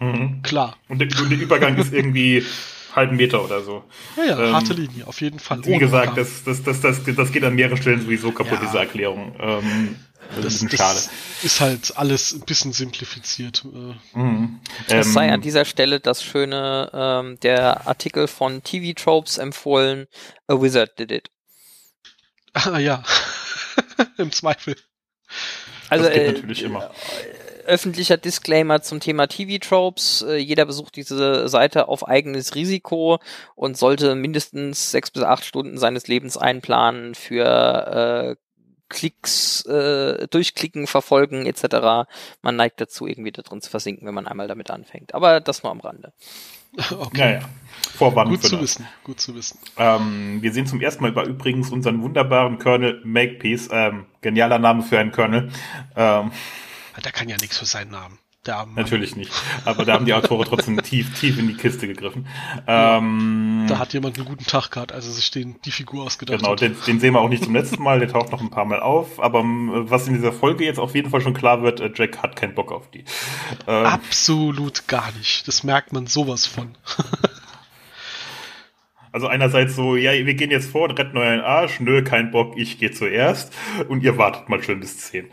Mhm. 0.00 0.42
Klar. 0.42 0.76
Und 0.88 0.98
der, 0.98 1.08
und 1.20 1.30
der 1.30 1.38
Übergang 1.38 1.76
ist 1.78 1.92
irgendwie 1.92 2.44
halben 2.94 3.16
Meter 3.16 3.44
oder 3.44 3.62
so. 3.62 3.84
Ja, 4.16 4.24
ja, 4.24 4.44
ähm, 4.44 4.52
harte 4.52 4.74
Linie, 4.74 5.06
auf 5.06 5.20
jeden 5.20 5.38
Fall. 5.38 5.64
Wie 5.64 5.78
gesagt, 5.78 6.16
das, 6.18 6.44
das, 6.44 6.62
das, 6.62 6.80
das, 6.80 7.00
das 7.04 7.32
geht 7.32 7.44
an 7.44 7.54
mehreren 7.54 7.76
Stellen 7.76 8.00
sowieso 8.00 8.32
kaputt, 8.32 8.58
ja. 8.60 8.66
diese 8.66 8.78
Erklärung. 8.78 9.34
Ähm, 9.40 9.96
das, 10.42 10.60
das, 10.60 10.70
das 10.70 11.10
ist 11.42 11.60
halt 11.60 11.96
alles 11.96 12.32
ein 12.32 12.40
bisschen 12.40 12.72
simplifiziert. 12.72 13.64
Äh. 13.64 14.18
Mhm. 14.18 14.60
Es 14.88 15.12
sei 15.12 15.28
an 15.28 15.34
ähm, 15.34 15.42
dieser 15.42 15.64
Stelle 15.64 16.00
das 16.00 16.22
schöne, 16.22 16.90
ähm, 16.92 17.38
der 17.40 17.86
Artikel 17.86 18.26
von 18.28 18.62
TV 18.62 18.94
Tropes 19.00 19.38
empfohlen, 19.38 20.06
A 20.46 20.60
Wizard 20.60 20.98
Did 20.98 21.12
It. 21.12 21.30
Ah 22.52 22.78
ja, 22.78 23.02
im 24.18 24.30
Zweifel. 24.32 24.76
Also 25.88 26.06
äh, 26.06 26.32
natürlich 26.32 26.62
immer. 26.62 26.90
öffentlicher 27.66 28.16
Disclaimer 28.16 28.82
zum 28.82 29.00
Thema 29.00 29.26
TV-Tropes. 29.26 30.22
Äh, 30.22 30.36
jeder 30.36 30.64
besucht 30.64 30.96
diese 30.96 31.48
Seite 31.48 31.88
auf 31.88 32.06
eigenes 32.06 32.54
Risiko 32.54 33.18
und 33.54 33.76
sollte 33.76 34.14
mindestens 34.14 34.90
sechs 34.90 35.10
bis 35.10 35.22
acht 35.22 35.44
Stunden 35.44 35.78
seines 35.78 36.06
Lebens 36.06 36.36
einplanen 36.36 37.14
für 37.14 38.36
äh, 38.36 38.36
Klicks, 38.88 39.64
äh, 39.66 40.26
durchklicken, 40.28 40.86
verfolgen 40.86 41.46
etc. 41.46 42.08
Man 42.42 42.56
neigt 42.56 42.80
dazu, 42.80 43.06
irgendwie 43.06 43.32
da 43.32 43.42
drin 43.42 43.60
zu 43.60 43.70
versinken, 43.70 44.06
wenn 44.06 44.14
man 44.14 44.26
einmal 44.26 44.48
damit 44.48 44.70
anfängt. 44.70 45.14
Aber 45.14 45.40
das 45.40 45.62
nur 45.62 45.72
am 45.72 45.80
Rande. 45.80 46.12
Okay. 46.90 47.18
Ja, 47.18 47.30
ja. 47.30 47.40
Vorwarnung 47.96 48.34
gut 48.34 48.42
zu 48.42 48.50
das. 48.50 48.60
wissen, 48.60 48.88
gut 49.04 49.20
zu 49.20 49.34
wissen. 49.34 49.58
Ähm, 49.76 50.42
wir 50.42 50.52
sehen 50.52 50.66
zum 50.66 50.80
ersten 50.80 51.02
Mal 51.02 51.10
über 51.12 51.24
übrigens 51.24 51.70
unseren 51.70 52.02
wunderbaren 52.02 52.58
Colonel 52.58 53.00
Makepeace, 53.04 53.68
ähm, 53.70 54.06
genialer 54.22 54.58
Name 54.58 54.82
für 54.82 54.98
einen 54.98 55.12
Colonel. 55.12 55.50
Ähm, 55.94 56.32
Der 57.04 57.12
kann 57.12 57.28
ja 57.28 57.36
nichts 57.40 57.58
für 57.58 57.66
seinen 57.66 57.92
Namen. 57.92 58.18
Der 58.46 58.66
Natürlich 58.74 59.16
nicht. 59.16 59.32
Aber 59.64 59.86
da 59.86 59.94
haben 59.94 60.04
die 60.04 60.12
Autoren 60.12 60.44
trotzdem 60.46 60.82
tief, 60.82 61.18
tief 61.18 61.38
in 61.38 61.48
die 61.48 61.54
Kiste 61.54 61.86
gegriffen. 61.86 62.26
Ähm, 62.66 63.64
da 63.68 63.78
hat 63.78 63.94
jemand 63.94 64.18
einen 64.18 64.26
guten 64.26 64.44
Tag 64.44 64.70
gehabt, 64.70 64.92
also 64.92 65.10
sich 65.10 65.30
den, 65.30 65.56
die 65.64 65.70
Figur 65.70 66.04
ausgedacht 66.04 66.40
genau, 66.40 66.52
hat. 66.52 66.60
Genau, 66.60 66.74
den, 66.74 66.84
den, 66.84 67.00
sehen 67.00 67.14
wir 67.14 67.20
auch 67.20 67.30
nicht 67.30 67.44
zum 67.44 67.54
letzten 67.54 67.82
Mal, 67.82 68.00
der 68.00 68.08
taucht 68.08 68.32
noch 68.32 68.42
ein 68.42 68.50
paar 68.50 68.66
Mal 68.66 68.80
auf. 68.80 69.18
Aber 69.18 69.40
ähm, 69.40 69.70
was 69.88 70.06
in 70.08 70.14
dieser 70.14 70.32
Folge 70.32 70.64
jetzt 70.64 70.78
auf 70.78 70.94
jeden 70.94 71.08
Fall 71.08 71.22
schon 71.22 71.32
klar 71.32 71.62
wird, 71.62 71.80
äh, 71.80 71.90
Jack 71.94 72.22
hat 72.22 72.36
keinen 72.36 72.54
Bock 72.54 72.70
auf 72.70 72.90
die. 72.90 73.04
Ähm, 73.66 73.86
Absolut 73.86 74.88
gar 74.88 75.10
nicht. 75.12 75.48
Das 75.48 75.64
merkt 75.64 75.94
man 75.94 76.06
sowas 76.06 76.46
von. 76.46 76.74
Also 79.14 79.28
einerseits 79.28 79.76
so, 79.76 79.94
ja, 79.94 80.10
wir 80.10 80.34
gehen 80.34 80.50
jetzt 80.50 80.72
vor 80.72 80.88
und 80.88 80.98
retten 80.98 81.16
euren 81.16 81.40
Arsch. 81.40 81.78
Nö, 81.78 82.02
kein 82.02 82.32
Bock, 82.32 82.54
ich 82.56 82.80
gehe 82.80 82.90
zuerst. 82.90 83.54
Und 83.86 84.02
ihr 84.02 84.18
wartet 84.18 84.48
mal 84.48 84.60
schön 84.60 84.80
bis 84.80 84.98
10. 84.98 85.28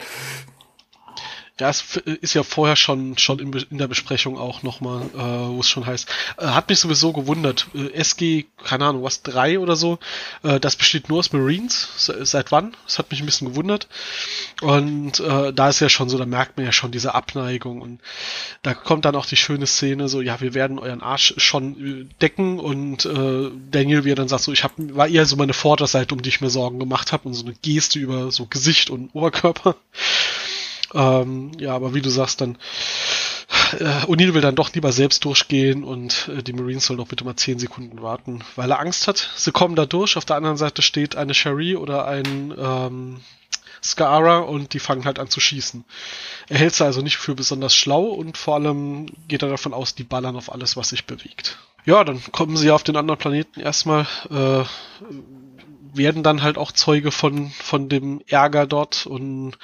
Ja, 1.61 1.69
es 1.69 1.95
ist 1.95 2.33
ja 2.33 2.41
vorher 2.41 2.75
schon, 2.75 3.19
schon 3.19 3.37
in, 3.37 3.53
in 3.53 3.77
der 3.77 3.87
Besprechung 3.87 4.35
auch 4.35 4.63
nochmal, 4.63 5.03
äh, 5.13 5.19
wo 5.19 5.59
es 5.59 5.69
schon 5.69 5.85
heißt. 5.85 6.09
Äh, 6.37 6.47
hat 6.47 6.69
mich 6.69 6.79
sowieso 6.79 7.13
gewundert. 7.13 7.67
Äh, 7.75 7.91
SG, 7.93 8.47
keine 8.63 8.85
Ahnung, 8.85 9.03
was, 9.03 9.21
drei 9.21 9.59
oder 9.59 9.75
so, 9.75 9.99
äh, 10.41 10.59
das 10.59 10.75
besteht 10.75 11.07
nur 11.07 11.19
aus 11.19 11.33
Marines. 11.33 11.87
Se 11.97 12.25
seit 12.25 12.51
wann? 12.51 12.75
Das 12.87 12.97
hat 12.97 13.11
mich 13.11 13.19
ein 13.19 13.27
bisschen 13.27 13.49
gewundert. 13.49 13.87
Und 14.61 15.19
äh, 15.19 15.53
da 15.53 15.69
ist 15.69 15.81
ja 15.81 15.89
schon 15.89 16.09
so, 16.09 16.17
da 16.17 16.25
merkt 16.25 16.57
man 16.57 16.65
ja 16.65 16.71
schon 16.71 16.89
diese 16.89 17.13
Abneigung. 17.13 17.79
Und 17.81 17.99
da 18.63 18.73
kommt 18.73 19.05
dann 19.05 19.15
auch 19.15 19.27
die 19.27 19.37
schöne 19.37 19.67
Szene, 19.67 20.09
so, 20.09 20.19
ja, 20.19 20.41
wir 20.41 20.55
werden 20.55 20.79
euren 20.79 21.03
Arsch 21.03 21.35
schon 21.37 21.75
äh, 21.75 22.13
decken. 22.21 22.59
Und 22.59 23.05
äh, 23.05 23.51
Daniel, 23.69 24.03
wie 24.03 24.13
er 24.13 24.15
dann 24.15 24.29
sagt, 24.29 24.45
so, 24.45 24.51
ich 24.51 24.63
hab, 24.63 24.71
war 24.77 25.07
eher 25.07 25.27
so 25.27 25.35
meine 25.35 25.53
Vorderseite, 25.53 26.15
um 26.15 26.23
die 26.23 26.29
ich 26.29 26.41
mir 26.41 26.49
Sorgen 26.49 26.79
gemacht 26.79 27.11
habe. 27.11 27.27
Und 27.27 27.35
so 27.35 27.45
eine 27.45 27.53
Geste 27.53 27.99
über 27.99 28.31
so 28.31 28.47
Gesicht 28.47 28.89
und 28.89 29.11
Oberkörper. 29.13 29.75
Ähm, 30.93 31.51
ja, 31.59 31.73
aber 31.73 31.93
wie 31.93 32.01
du 32.01 32.09
sagst, 32.09 32.41
dann 32.41 32.57
äh, 33.79 34.05
O'Neill 34.05 34.33
will 34.33 34.41
dann 34.41 34.55
doch 34.55 34.73
lieber 34.73 34.91
selbst 34.91 35.25
durchgehen 35.25 35.83
und 35.83 36.29
äh, 36.29 36.43
die 36.43 36.53
Marines 36.53 36.85
sollen 36.85 36.99
doch 36.99 37.07
bitte 37.07 37.23
mal 37.23 37.35
zehn 37.35 37.59
Sekunden 37.59 38.01
warten, 38.01 38.43
weil 38.55 38.71
er 38.71 38.79
Angst 38.79 39.07
hat. 39.07 39.31
Sie 39.35 39.51
kommen 39.51 39.75
da 39.75 39.85
durch, 39.85 40.17
auf 40.17 40.25
der 40.25 40.35
anderen 40.35 40.57
Seite 40.57 40.81
steht 40.81 41.15
eine 41.15 41.33
Cherie 41.33 41.75
oder 41.75 42.05
ein 42.05 42.53
ähm, 42.57 43.21
Scara 43.83 44.39
und 44.39 44.73
die 44.73 44.79
fangen 44.79 45.05
halt 45.05 45.19
an 45.19 45.29
zu 45.29 45.39
schießen. 45.39 45.83
Er 46.49 46.59
hält 46.59 46.75
sie 46.75 46.85
also 46.85 47.01
nicht 47.01 47.17
für 47.17 47.35
besonders 47.35 47.75
schlau 47.75 48.03
und 48.03 48.37
vor 48.37 48.55
allem 48.55 49.07
geht 49.27 49.41
er 49.41 49.49
davon 49.49 49.73
aus, 49.73 49.95
die 49.95 50.03
ballern 50.03 50.35
auf 50.35 50.51
alles, 50.51 50.77
was 50.77 50.89
sich 50.89 51.05
bewegt. 51.05 51.57
Ja, 51.85 52.03
dann 52.03 52.21
kommen 52.31 52.57
sie 52.57 52.69
auf 52.71 52.83
den 52.83 52.95
anderen 52.95 53.19
Planeten 53.19 53.59
erstmal, 53.59 54.05
äh, 54.29 54.63
werden 55.93 56.23
dann 56.23 56.43
halt 56.43 56.57
auch 56.57 56.71
Zeuge 56.71 57.11
von, 57.11 57.49
von 57.49 57.89
dem 57.89 58.21
Ärger 58.27 58.67
dort 58.67 59.07
und 59.07 59.57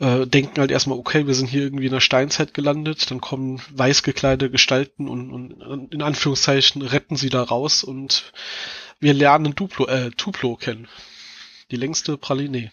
äh, 0.00 0.26
denken 0.26 0.60
halt 0.60 0.70
erstmal, 0.70 0.98
okay, 0.98 1.26
wir 1.26 1.34
sind 1.34 1.48
hier 1.48 1.62
irgendwie 1.62 1.86
in 1.86 1.92
der 1.92 2.00
Steinzeit 2.00 2.54
gelandet, 2.54 3.10
dann 3.10 3.20
kommen 3.20 3.60
weiß 3.70 4.02
gekleidete 4.02 4.50
Gestalten 4.50 5.08
und, 5.08 5.30
und 5.32 5.94
in 5.94 6.02
Anführungszeichen 6.02 6.82
retten 6.82 7.16
sie 7.16 7.30
da 7.30 7.42
raus 7.42 7.82
und 7.82 8.32
wir 9.00 9.14
lernen 9.14 9.54
Duplo, 9.54 9.86
äh, 9.86 10.10
Tuplo 10.10 10.56
kennen. 10.56 10.88
Die 11.70 11.76
längste 11.76 12.16
Praline. 12.16 12.72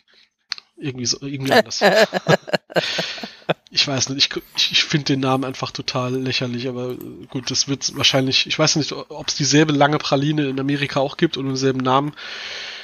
Irgendwie 0.78 1.06
so, 1.06 1.22
irgendwie 1.22 1.54
anders. 1.54 1.82
ich 3.72 3.88
weiß 3.88 4.10
nicht, 4.10 4.36
ich, 4.58 4.72
ich 4.72 4.84
finde 4.84 5.06
den 5.06 5.22
Namen 5.22 5.46
einfach 5.46 5.72
total 5.72 6.16
lächerlich, 6.16 6.68
aber 6.68 6.96
gut, 7.30 7.50
das 7.50 7.68
wird 7.68 7.96
wahrscheinlich, 7.96 8.46
ich 8.46 8.60
weiß 8.60 8.76
nicht, 8.76 8.92
ob 8.92 9.28
es 9.28 9.36
dieselbe 9.36 9.72
lange 9.72 10.00
Praline 10.00 10.50
in 10.50 10.60
Amerika 10.60 11.00
auch 11.00 11.16
gibt 11.16 11.38
und 11.38 11.46
denselben 11.46 11.80
Namen. 11.80 12.14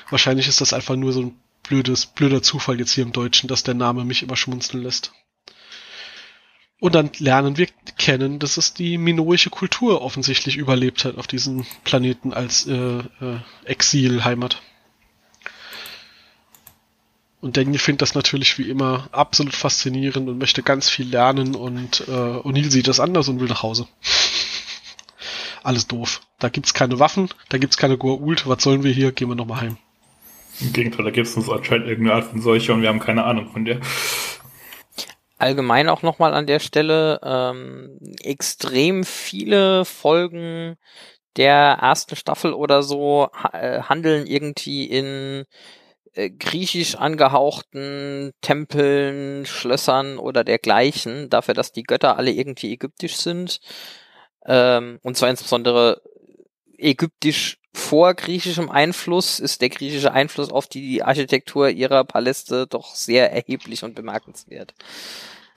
Wahrscheinlich 0.10 0.48
ist 0.48 0.62
das 0.62 0.74
einfach 0.74 0.96
nur 0.96 1.12
so 1.12 1.22
ein 1.22 1.40
blödes, 1.64 2.06
blöder 2.06 2.42
Zufall 2.42 2.80
jetzt 2.80 2.94
hier 2.94 3.04
im 3.04 3.14
Deutschen, 3.14 3.48
dass 3.48 3.64
der 3.64 3.74
Name 3.74 4.06
mich 4.06 4.24
immer 4.24 4.36
schmunzeln 4.36 4.84
lässt. 4.84 5.12
Und 6.82 6.96
dann 6.96 7.12
lernen 7.20 7.58
wir 7.58 7.68
kennen, 8.00 8.40
dass 8.40 8.58
es 8.58 8.74
die 8.74 8.98
minoische 8.98 9.52
Kultur 9.52 10.02
offensichtlich 10.02 10.58
überlebt 10.58 11.06
hat 11.06 11.18
auf 11.18 11.28
diesem 11.28 11.66
Planeten 11.84 12.34
als 12.34 12.66
äh, 12.66 12.74
äh, 12.74 13.40
Exilheimat. 13.66 14.60
Und 17.40 17.58
Daniel 17.58 17.80
findet 17.80 18.02
das 18.02 18.16
natürlich 18.16 18.58
wie 18.58 18.70
immer 18.70 19.10
absolut 19.12 19.54
faszinierend 19.54 20.28
und 20.28 20.40
möchte 20.40 20.64
ganz 20.64 20.90
viel 20.90 21.08
lernen 21.08 21.56
und 21.56 22.02
äh, 22.08 22.12
O'Neill 22.12 22.72
sieht 22.72 22.88
das 22.88 23.00
anders 23.00 23.28
und 23.30 23.40
will 23.40 23.48
nach 23.48 23.62
Hause. 23.62 23.88
Alles 25.64 25.88
doof. 25.88 26.22
Da 26.40 26.50
gibt's 26.50 26.74
keine 26.74 26.98
Waffen, 26.98 27.30
da 27.50 27.60
gibt's 27.60 27.78
keine 27.78 27.96
Goa'uld. 27.96 28.48
Was 28.48 28.64
sollen 28.64 28.84
wir 28.84 28.92
hier? 28.92 29.12
Gehen 29.12 29.30
wir 29.30 29.36
nochmal 29.36 29.62
heim. 29.62 29.78
Im 30.62 30.74
Gegenteil, 30.74 31.06
da 31.06 31.12
gibt 31.12 31.28
es 31.28 31.36
uns 31.36 31.50
anscheinend 31.50 31.88
irgendeine 31.88 32.16
Art 32.16 32.26
von 32.26 32.42
Seuche 32.42 32.74
und 32.74 32.82
wir 32.82 32.90
haben 32.90 33.00
keine 33.00 33.24
Ahnung 33.24 33.48
von 33.48 33.66
der. 33.66 33.80
Allgemein 35.38 35.90
auch 35.90 36.04
nochmal 36.04 36.34
an 36.34 36.46
der 36.46 36.60
Stelle 36.60 37.20
ähm, 37.24 37.98
extrem 38.22 39.04
viele 39.04 39.86
Folgen 39.86 40.78
der 41.38 41.80
ersten 41.82 42.16
Staffel 42.16 42.54
oder 42.54 42.84
so 42.84 43.30
äh, 43.54 43.82
handeln 43.82 44.28
irgendwie 44.28 44.86
in 44.86 45.46
äh, 46.14 46.30
griechisch 46.30 46.96
angehauchten 46.96 48.34
Tempeln, 48.42 49.46
Schlössern 49.46 50.18
oder 50.18 50.44
dergleichen, 50.44 51.30
dafür, 51.30 51.54
dass 51.54 51.72
die 51.72 51.84
Götter 51.84 52.18
alle 52.18 52.32
irgendwie 52.32 52.74
ägyptisch 52.74 53.16
sind. 53.16 53.62
Ähm, 54.46 55.00
und 55.04 55.16
zwar 55.18 55.30
insbesondere 55.30 56.02
ägyptisch 56.78 57.61
vor 57.74 58.14
griechischem 58.14 58.70
Einfluss 58.70 59.40
ist 59.40 59.62
der 59.62 59.70
griechische 59.70 60.12
Einfluss 60.12 60.52
auf 60.52 60.68
die 60.68 61.04
Architektur 61.04 61.70
ihrer 61.70 62.04
Paläste 62.04 62.68
doch 62.68 62.96
sehr 62.96 63.32
erheblich 63.32 63.84
und 63.84 63.96
bemerkenswert. 63.96 64.74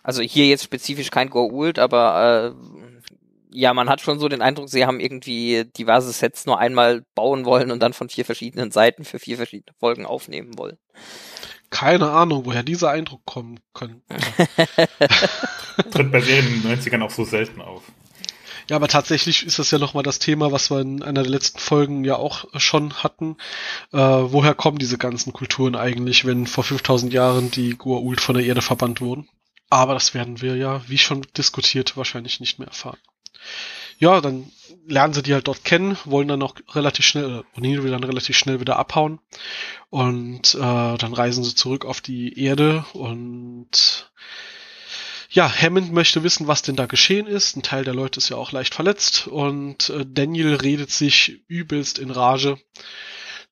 Also 0.02 0.22
hier 0.22 0.46
jetzt 0.46 0.64
spezifisch 0.64 1.10
kein 1.10 1.30
Goa'uld, 1.30 1.80
aber 1.80 2.54
äh, 2.54 3.56
ja, 3.56 3.72
man 3.72 3.88
hat 3.88 4.00
schon 4.00 4.18
so 4.18 4.28
den 4.28 4.42
Eindruck, 4.42 4.68
sie 4.68 4.84
haben 4.84 5.00
irgendwie 5.00 5.64
diverse 5.76 6.12
Sets 6.12 6.44
nur 6.44 6.58
einmal 6.58 7.04
bauen 7.14 7.44
wollen 7.44 7.70
und 7.70 7.80
dann 7.80 7.92
von 7.92 8.08
vier 8.08 8.24
verschiedenen 8.24 8.70
Seiten 8.70 9.04
für 9.04 9.18
vier 9.18 9.36
verschiedene 9.36 9.74
Folgen 9.78 10.06
aufnehmen 10.06 10.58
wollen. 10.58 10.76
Keine 11.70 12.10
Ahnung, 12.10 12.44
woher 12.44 12.62
dieser 12.62 12.90
Eindruck 12.90 13.24
kommen 13.24 13.58
könnte. 13.72 14.02
Tritt 15.90 16.12
bei 16.12 16.20
Serien 16.20 16.54
in 16.54 16.62
den 16.62 16.78
90ern 16.78 17.02
auch 17.02 17.10
so 17.10 17.24
selten 17.24 17.60
auf. 17.60 17.82
Ja, 18.68 18.76
aber 18.76 18.88
tatsächlich 18.88 19.44
ist 19.44 19.58
das 19.58 19.70
ja 19.70 19.78
nochmal 19.78 20.02
das 20.02 20.18
Thema, 20.18 20.50
was 20.50 20.70
wir 20.70 20.80
in 20.80 21.02
einer 21.02 21.22
der 21.22 21.30
letzten 21.30 21.58
Folgen 21.58 22.04
ja 22.04 22.16
auch 22.16 22.46
schon 22.58 22.94
hatten. 22.94 23.36
Äh, 23.92 23.98
woher 23.98 24.54
kommen 24.54 24.78
diese 24.78 24.96
ganzen 24.96 25.32
Kulturen 25.32 25.76
eigentlich, 25.76 26.24
wenn 26.24 26.46
vor 26.46 26.64
5000 26.64 27.12
Jahren 27.12 27.50
die 27.50 27.74
Goa'uld 27.74 28.20
von 28.20 28.36
der 28.36 28.44
Erde 28.44 28.62
verbannt 28.62 29.00
wurden? 29.00 29.28
Aber 29.68 29.94
das 29.94 30.14
werden 30.14 30.40
wir 30.40 30.56
ja, 30.56 30.82
wie 30.88 30.98
schon 30.98 31.26
diskutiert, 31.36 31.96
wahrscheinlich 31.96 32.40
nicht 32.40 32.58
mehr 32.58 32.68
erfahren. 32.68 32.98
Ja, 33.98 34.20
dann 34.20 34.50
lernen 34.86 35.14
sie 35.14 35.22
die 35.22 35.34
halt 35.34 35.46
dort 35.46 35.64
kennen, 35.64 35.96
wollen 36.04 36.28
dann 36.28 36.42
auch 36.42 36.54
relativ 36.72 37.06
schnell, 37.06 37.44
O'Neill 37.56 37.82
will 37.82 37.90
dann 37.90 38.04
relativ 38.04 38.36
schnell 38.36 38.60
wieder 38.60 38.76
abhauen. 38.76 39.20
Und 39.90 40.54
äh, 40.54 40.58
dann 40.58 41.12
reisen 41.12 41.44
sie 41.44 41.54
zurück 41.54 41.84
auf 41.84 42.00
die 42.00 42.38
Erde 42.40 42.84
und 42.92 44.10
ja, 45.34 45.52
Hammond 45.52 45.92
möchte 45.92 46.22
wissen, 46.22 46.46
was 46.46 46.62
denn 46.62 46.76
da 46.76 46.86
geschehen 46.86 47.26
ist. 47.26 47.56
Ein 47.56 47.62
Teil 47.62 47.84
der 47.84 47.94
Leute 47.94 48.18
ist 48.18 48.28
ja 48.28 48.36
auch 48.36 48.52
leicht 48.52 48.74
verletzt 48.74 49.26
und 49.26 49.90
äh, 49.90 50.04
Daniel 50.06 50.54
redet 50.54 50.90
sich 50.90 51.42
übelst 51.48 51.98
in 51.98 52.10
Rage 52.10 52.56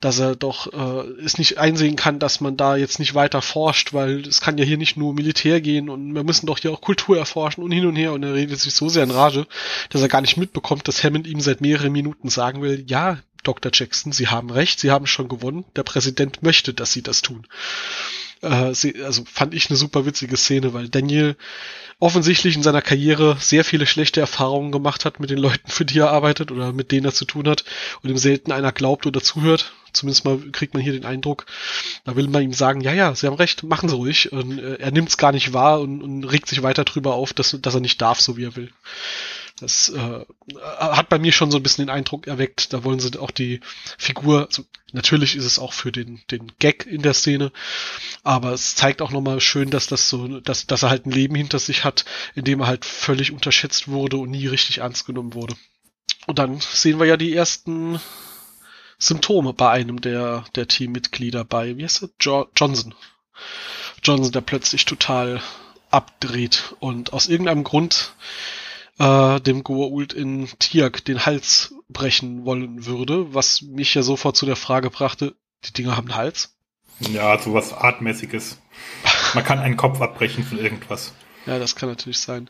dass 0.02 0.18
er 0.18 0.34
doch 0.34 0.72
äh, 0.72 1.22
es 1.24 1.38
nicht 1.38 1.58
einsehen 1.58 1.94
kann, 1.94 2.18
dass 2.18 2.40
man 2.40 2.56
da 2.56 2.76
jetzt 2.76 2.98
nicht 2.98 3.14
weiter 3.14 3.40
forscht, 3.40 3.94
weil 3.94 4.26
es 4.26 4.40
kann 4.40 4.58
ja 4.58 4.64
hier 4.64 4.76
nicht 4.76 4.96
nur 4.96 5.14
Militär 5.14 5.60
gehen 5.60 5.88
und 5.88 6.12
wir 6.12 6.24
müssen 6.24 6.46
doch 6.46 6.58
hier 6.58 6.72
auch 6.72 6.80
Kultur 6.80 7.16
erforschen 7.16 7.62
und 7.62 7.70
hin 7.70 7.86
und 7.86 7.94
her 7.94 8.12
und 8.12 8.24
er 8.24 8.34
redet 8.34 8.58
sich 8.58 8.74
so 8.74 8.88
sehr 8.88 9.04
in 9.04 9.12
Rage, 9.12 9.46
dass 9.90 10.02
er 10.02 10.08
gar 10.08 10.20
nicht 10.20 10.36
mitbekommt, 10.36 10.88
dass 10.88 11.04
Hammond 11.04 11.28
ihm 11.28 11.40
seit 11.40 11.60
mehreren 11.60 11.92
Minuten 11.92 12.28
sagen 12.30 12.62
will, 12.62 12.84
ja, 12.88 13.18
Dr. 13.44 13.70
Jackson, 13.72 14.12
Sie 14.12 14.28
haben 14.28 14.50
recht, 14.50 14.80
Sie 14.80 14.90
haben 14.90 15.06
schon 15.06 15.28
gewonnen, 15.28 15.64
der 15.76 15.84
Präsident 15.84 16.42
möchte, 16.42 16.74
dass 16.74 16.92
Sie 16.92 17.02
das 17.02 17.22
tun. 17.22 17.46
Äh, 18.42 18.72
also 19.02 19.24
fand 19.24 19.54
ich 19.54 19.70
eine 19.70 19.76
super 19.76 20.04
witzige 20.04 20.36
Szene, 20.36 20.74
weil 20.74 20.88
Daniel 20.88 21.36
offensichtlich 21.98 22.56
in 22.56 22.62
seiner 22.62 22.82
Karriere 22.82 23.36
sehr 23.38 23.64
viele 23.64 23.86
schlechte 23.86 24.20
Erfahrungen 24.20 24.72
gemacht 24.72 25.04
hat 25.04 25.20
mit 25.20 25.30
den 25.30 25.38
Leuten, 25.38 25.70
für 25.70 25.84
die 25.84 26.00
er 26.00 26.10
arbeitet 26.10 26.50
oder 26.50 26.72
mit 26.72 26.90
denen 26.90 27.06
er 27.06 27.12
zu 27.12 27.24
tun 27.24 27.48
hat 27.48 27.64
und 28.02 28.10
ihm 28.10 28.18
selten 28.18 28.52
einer 28.52 28.72
glaubt 28.72 29.06
oder 29.06 29.20
zuhört. 29.20 29.72
Zumindest 29.92 30.24
mal 30.24 30.38
kriegt 30.52 30.74
man 30.74 30.82
hier 30.82 30.94
den 30.94 31.04
Eindruck, 31.04 31.44
da 32.04 32.16
will 32.16 32.26
man 32.26 32.42
ihm 32.42 32.54
sagen, 32.54 32.80
ja, 32.80 32.94
ja, 32.94 33.14
Sie 33.14 33.26
haben 33.26 33.36
recht, 33.36 33.62
machen 33.62 33.90
Sie 33.90 33.94
ruhig. 33.94 34.32
Und 34.32 34.58
äh, 34.58 34.76
er 34.76 34.90
nimmt 34.90 35.10
es 35.10 35.18
gar 35.18 35.32
nicht 35.32 35.52
wahr 35.52 35.80
und, 35.80 36.02
und 36.02 36.24
regt 36.24 36.48
sich 36.48 36.62
weiter 36.62 36.84
drüber 36.84 37.14
auf, 37.14 37.32
dass, 37.34 37.56
dass 37.60 37.74
er 37.74 37.80
nicht 37.80 38.00
darf, 38.00 38.20
so 38.20 38.36
wie 38.36 38.44
er 38.44 38.56
will. 38.56 38.70
Das 39.62 39.90
äh, 39.90 40.24
hat 40.60 41.08
bei 41.08 41.20
mir 41.20 41.30
schon 41.30 41.52
so 41.52 41.56
ein 41.56 41.62
bisschen 41.62 41.86
den 41.86 41.94
Eindruck 41.94 42.26
erweckt, 42.26 42.72
da 42.72 42.82
wollen 42.82 42.98
sie 42.98 43.16
auch 43.16 43.30
die 43.30 43.60
Figur, 43.96 44.46
also 44.48 44.64
natürlich 44.90 45.36
ist 45.36 45.44
es 45.44 45.60
auch 45.60 45.72
für 45.72 45.92
den, 45.92 46.20
den 46.32 46.50
Gag 46.58 46.84
in 46.84 47.02
der 47.02 47.14
Szene, 47.14 47.52
aber 48.24 48.52
es 48.54 48.74
zeigt 48.74 49.00
auch 49.00 49.12
nochmal 49.12 49.40
schön, 49.40 49.70
dass 49.70 49.86
das 49.86 50.08
so, 50.08 50.40
dass, 50.40 50.66
dass 50.66 50.82
er 50.82 50.90
halt 50.90 51.06
ein 51.06 51.12
Leben 51.12 51.36
hinter 51.36 51.60
sich 51.60 51.84
hat, 51.84 52.04
in 52.34 52.42
dem 52.42 52.58
er 52.58 52.66
halt 52.66 52.84
völlig 52.84 53.30
unterschätzt 53.30 53.86
wurde 53.86 54.16
und 54.16 54.32
nie 54.32 54.48
richtig 54.48 54.78
ernst 54.78 55.06
genommen 55.06 55.34
wurde. 55.34 55.54
Und 56.26 56.40
dann 56.40 56.58
sehen 56.58 56.98
wir 56.98 57.06
ja 57.06 57.16
die 57.16 57.32
ersten 57.32 58.00
Symptome 58.98 59.52
bei 59.52 59.70
einem 59.70 60.00
der, 60.00 60.44
der 60.56 60.66
Teammitglieder 60.66 61.44
bei, 61.44 61.76
wie 61.76 61.84
heißt 61.84 62.02
er? 62.02 62.08
Jo 62.20 62.48
Johnson. 62.56 62.96
Johnson, 64.02 64.32
der 64.32 64.40
plötzlich 64.40 64.86
total 64.86 65.40
abdreht 65.92 66.74
und 66.80 67.12
aus 67.12 67.28
irgendeinem 67.28 67.62
Grund 67.62 68.12
äh, 68.98 69.40
dem 69.40 69.62
Goa'uld 69.62 70.14
in 70.14 70.48
Tiak 70.58 71.04
den 71.04 71.24
Hals 71.24 71.74
brechen 71.88 72.44
wollen 72.44 72.86
würde, 72.86 73.34
was 73.34 73.62
mich 73.62 73.94
ja 73.94 74.02
sofort 74.02 74.36
zu 74.36 74.46
der 74.46 74.56
Frage 74.56 74.90
brachte, 74.90 75.34
die 75.64 75.72
Dinger 75.72 75.96
haben 75.96 76.08
einen 76.08 76.16
Hals? 76.16 76.56
Ja, 77.00 77.38
sowas 77.38 77.72
Artmäßiges. 77.72 78.58
Man 79.34 79.44
kann 79.44 79.58
einen 79.58 79.76
Kopf 79.76 80.00
abbrechen 80.00 80.44
von 80.44 80.58
irgendwas. 80.58 81.12
Ja, 81.46 81.58
das 81.58 81.74
kann 81.74 81.88
natürlich 81.88 82.18
sein. 82.18 82.48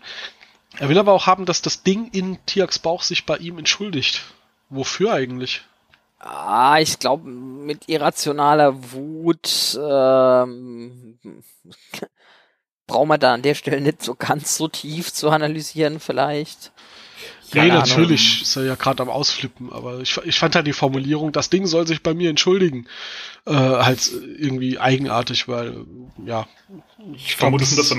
Er 0.78 0.88
will 0.88 0.98
aber 0.98 1.12
auch 1.12 1.26
haben, 1.26 1.44
dass 1.44 1.62
das 1.62 1.83
Ding 1.83 2.09
in 2.12 2.38
Tiaks 2.46 2.78
Bauch 2.78 3.02
sich 3.02 3.26
bei 3.26 3.37
ihm 3.37 3.59
entschuldigt. 3.59 4.22
Wofür 4.68 5.12
eigentlich? 5.12 5.62
Ah, 6.18 6.78
ich 6.78 6.98
glaube, 6.98 7.28
mit 7.28 7.88
irrationaler 7.88 8.92
Wut 8.92 9.78
ähm, 9.81 11.18
brauchen 12.86 13.08
wir 13.08 13.18
da 13.18 13.34
an 13.34 13.42
der 13.42 13.54
Stelle 13.54 13.80
nicht 13.80 14.02
so 14.02 14.14
ganz 14.14 14.56
so 14.56 14.68
tief 14.68 15.12
zu 15.12 15.30
analysieren 15.30 16.00
vielleicht. 16.00 16.72
Ja, 17.52 17.64
nee, 17.64 17.70
natürlich 17.70 18.42
ist 18.42 18.56
er 18.56 18.64
ja 18.64 18.74
gerade 18.76 19.02
am 19.02 19.10
Ausflippen, 19.10 19.70
aber 19.72 20.00
ich, 20.00 20.18
ich 20.24 20.38
fand 20.38 20.54
halt 20.54 20.66
die 20.66 20.72
Formulierung, 20.72 21.32
das 21.32 21.50
Ding 21.50 21.66
soll 21.66 21.86
sich 21.86 22.02
bei 22.02 22.14
mir 22.14 22.30
entschuldigen, 22.30 22.86
äh, 23.46 23.52
halt 23.52 24.10
irgendwie 24.38 24.78
eigenartig, 24.78 25.48
weil, 25.48 25.84
ja. 26.24 26.46
Ich, 27.14 27.26
ich 27.26 27.36
vermute, 27.36 27.64
glaub, 27.64 27.76
das 27.76 27.94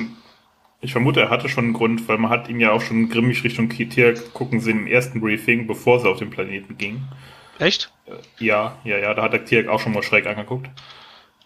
ich 0.82 0.92
vermute, 0.92 1.22
er 1.22 1.30
hatte 1.30 1.50
schon 1.50 1.66
einen 1.66 1.74
Grund, 1.74 2.08
weil 2.08 2.18
man 2.18 2.30
hat 2.30 2.50
ihn 2.50 2.60
ja 2.60 2.72
auch 2.72 2.82
schon 2.82 3.10
grimmig 3.10 3.44
Richtung 3.44 3.70
Tier 3.70 4.16
gucken 4.34 4.60
sehen 4.60 4.80
im 4.80 4.88
ersten 4.88 5.22
Briefing, 5.22 5.66
bevor 5.66 6.00
sie 6.00 6.10
auf 6.10 6.20
den 6.20 6.30
Planeten 6.30 6.78
ging. 6.78 7.04
Echt? 7.58 7.92
Äh, 8.06 8.44
ja, 8.44 8.78
ja, 8.84 8.98
ja, 8.98 9.14
da 9.14 9.22
hat 9.22 9.34
der 9.34 9.46
Tier 9.46 9.72
auch 9.72 9.80
schon 9.80 9.94
mal 9.94 10.04
schräg 10.04 10.26
angeguckt. 10.26 10.70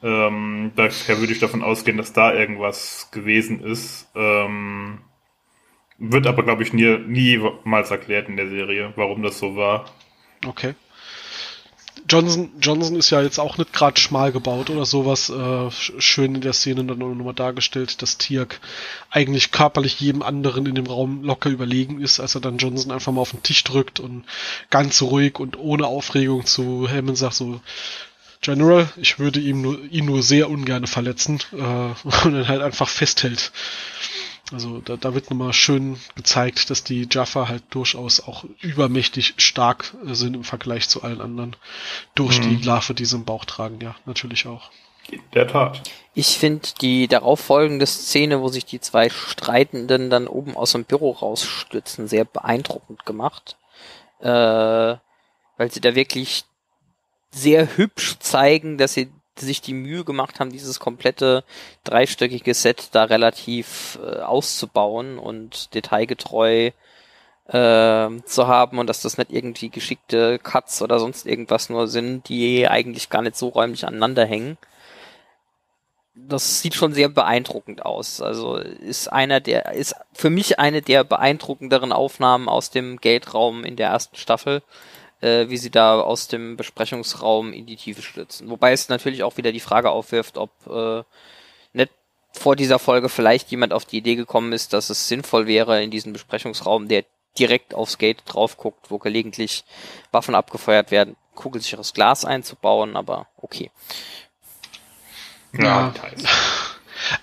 Ähm, 0.03 0.71
daher 0.75 1.19
würde 1.19 1.33
ich 1.33 1.39
davon 1.39 1.63
ausgehen, 1.63 1.97
dass 1.97 2.13
da 2.13 2.33
irgendwas 2.33 3.09
gewesen 3.11 3.61
ist. 3.63 4.09
Ähm, 4.15 4.99
wird 5.97 6.27
aber, 6.27 6.43
glaube 6.43 6.63
ich, 6.63 6.73
nie, 6.73 6.97
niemals 6.99 7.89
erklärt 7.89 8.29
in 8.29 8.37
der 8.37 8.49
Serie, 8.49 8.93
warum 8.95 9.23
das 9.23 9.39
so 9.39 9.55
war. 9.55 9.85
Okay. 10.45 10.75
Johnson, 12.09 12.51
Johnson 12.61 12.95
ist 12.95 13.09
ja 13.09 13.21
jetzt 13.21 13.39
auch 13.39 13.57
nicht 13.57 13.73
gerade 13.73 13.99
schmal 13.99 14.31
gebaut 14.31 14.69
oder 14.69 14.85
sowas. 14.85 15.29
Äh, 15.29 15.71
schön 15.71 16.35
in 16.35 16.41
der 16.41 16.53
Szene 16.53 16.85
dann 16.85 16.99
nochmal 16.99 17.33
dargestellt, 17.33 18.01
dass 18.01 18.17
Tiak 18.17 18.61
eigentlich 19.09 19.51
körperlich 19.51 19.99
jedem 19.99 20.21
anderen 20.21 20.65
in 20.67 20.75
dem 20.75 20.85
Raum 20.85 21.23
locker 21.23 21.49
überlegen 21.49 21.99
ist, 21.99 22.21
als 22.21 22.35
er 22.35 22.41
dann 22.41 22.57
Johnson 22.57 22.91
einfach 22.91 23.11
mal 23.11 23.21
auf 23.21 23.31
den 23.31 23.43
Tisch 23.43 23.63
drückt 23.63 23.99
und 23.99 24.23
ganz 24.69 25.01
ruhig 25.01 25.39
und 25.39 25.57
ohne 25.59 25.85
Aufregung 25.87 26.45
zu 26.45 26.87
Hammond 26.89 27.17
sagt 27.17 27.33
so, 27.33 27.59
General, 28.41 28.89
ich 28.97 29.19
würde 29.19 29.39
ihm 29.39 29.61
nur, 29.61 29.79
ihn 29.91 30.05
nur 30.05 30.23
sehr 30.23 30.49
ungern 30.49 30.87
verletzen 30.87 31.39
äh, 31.51 31.55
und 32.25 32.33
dann 32.33 32.47
halt 32.47 32.61
einfach 32.61 32.89
festhält. 32.89 33.51
Also 34.51 34.79
da, 34.79 34.95
da 34.95 35.13
wird 35.13 35.29
nochmal 35.29 35.51
schön 35.51 35.99
gezeigt, 36.15 36.69
dass 36.69 36.83
die 36.83 37.07
Jaffa 37.11 37.49
halt 37.49 37.63
durchaus 37.69 38.21
auch 38.21 38.45
übermächtig 38.61 39.33
stark 39.37 39.93
äh, 40.05 40.13
sind 40.13 40.35
im 40.35 40.43
Vergleich 40.43 40.87
zu 40.87 41.03
allen 41.03 41.19
anderen. 41.19 41.55
Durch 42.15 42.39
mhm. 42.39 42.59
die 42.59 42.65
Larve, 42.65 42.93
die 42.93 43.05
sie 43.05 43.17
im 43.17 43.25
Bauch 43.25 43.45
tragen, 43.45 43.79
ja, 43.81 43.95
natürlich 44.05 44.47
auch. 44.47 44.69
In 45.09 45.21
der 45.33 45.47
Tat. 45.47 45.81
Ich 46.13 46.37
finde 46.37 46.67
die 46.81 47.07
darauffolgende 47.07 47.85
Szene, 47.85 48.41
wo 48.41 48.49
sich 48.49 48.65
die 48.65 48.81
zwei 48.81 49.09
Streitenden 49.09 50.09
dann 50.09 50.27
oben 50.27 50.55
aus 50.57 50.73
dem 50.73 50.83
Büro 50.83 51.11
rausstützen, 51.11 52.07
sehr 52.07 52.25
beeindruckend 52.25 53.05
gemacht. 53.05 53.57
Äh, 54.19 54.27
weil 55.57 55.71
sie 55.71 55.81
da 55.81 55.95
wirklich 55.95 56.45
sehr 57.31 57.77
hübsch 57.77 58.17
zeigen, 58.19 58.77
dass 58.77 58.93
sie 58.93 59.11
sich 59.39 59.61
die 59.61 59.73
Mühe 59.73 60.03
gemacht 60.03 60.39
haben, 60.39 60.51
dieses 60.51 60.79
komplette 60.79 61.43
dreistöckige 61.83 62.53
Set 62.53 62.89
da 62.93 63.03
relativ 63.03 63.99
äh, 64.03 64.21
auszubauen 64.21 65.19
und 65.19 65.73
detailgetreu 65.73 66.71
äh, 67.47 68.09
zu 68.25 68.47
haben 68.47 68.79
und 68.79 68.87
dass 68.87 69.01
das 69.01 69.17
nicht 69.17 69.31
irgendwie 69.31 69.69
geschickte 69.69 70.39
Cuts 70.39 70.81
oder 70.81 70.99
sonst 70.99 71.25
irgendwas 71.25 71.69
nur 71.69 71.87
sind, 71.87 72.27
die 72.29 72.67
eigentlich 72.67 73.09
gar 73.09 73.21
nicht 73.21 73.37
so 73.37 73.49
räumlich 73.49 73.85
aneinander 73.85 74.25
hängen. 74.25 74.57
das 76.15 76.61
sieht 76.61 76.73
schon 76.73 76.93
sehr 76.93 77.09
beeindruckend 77.09 77.85
aus. 77.85 78.21
Also 78.21 78.57
ist 78.57 79.07
einer 79.07 79.39
der, 79.39 79.73
ist 79.73 79.95
für 80.13 80.29
mich 80.29 80.59
eine 80.59 80.81
der 80.81 81.03
beeindruckenderen 81.03 81.91
Aufnahmen 81.93 82.49
aus 82.49 82.71
dem 82.71 82.97
Gate-Raum 82.97 83.63
in 83.63 83.75
der 83.75 83.89
ersten 83.89 84.17
Staffel, 84.17 84.63
äh, 85.21 85.49
wie 85.49 85.57
sie 85.57 85.71
da 85.71 85.99
aus 85.99 86.27
dem 86.27 86.57
Besprechungsraum 86.57 87.53
in 87.53 87.65
die 87.65 87.75
Tiefe 87.75 88.01
stürzen. 88.01 88.49
Wobei 88.49 88.71
es 88.71 88.89
natürlich 88.89 89.23
auch 89.23 89.37
wieder 89.37 89.51
die 89.51 89.59
Frage 89.59 89.89
aufwirft, 89.89 90.37
ob 90.37 90.51
äh, 90.67 91.03
nicht 91.73 91.91
vor 92.31 92.55
dieser 92.55 92.79
Folge 92.79 93.09
vielleicht 93.09 93.49
jemand 93.51 93.73
auf 93.73 93.85
die 93.85 93.97
Idee 93.97 94.15
gekommen 94.15 94.53
ist, 94.53 94.73
dass 94.73 94.89
es 94.89 95.07
sinnvoll 95.07 95.47
wäre, 95.47 95.83
in 95.83 95.91
diesem 95.91 96.13
Besprechungsraum, 96.13 96.87
der 96.87 97.05
direkt 97.37 97.73
aufs 97.73 97.97
Gate 97.97 98.23
drauf 98.25 98.57
guckt, 98.57 98.89
wo 98.89 98.97
gelegentlich 98.97 99.63
Waffen 100.11 100.35
abgefeuert 100.35 100.91
werden, 100.91 101.15
kugelsicheres 101.35 101.93
Glas 101.93 102.25
einzubauen, 102.25 102.95
aber 102.95 103.27
okay. 103.37 103.71
Ja, 105.53 105.93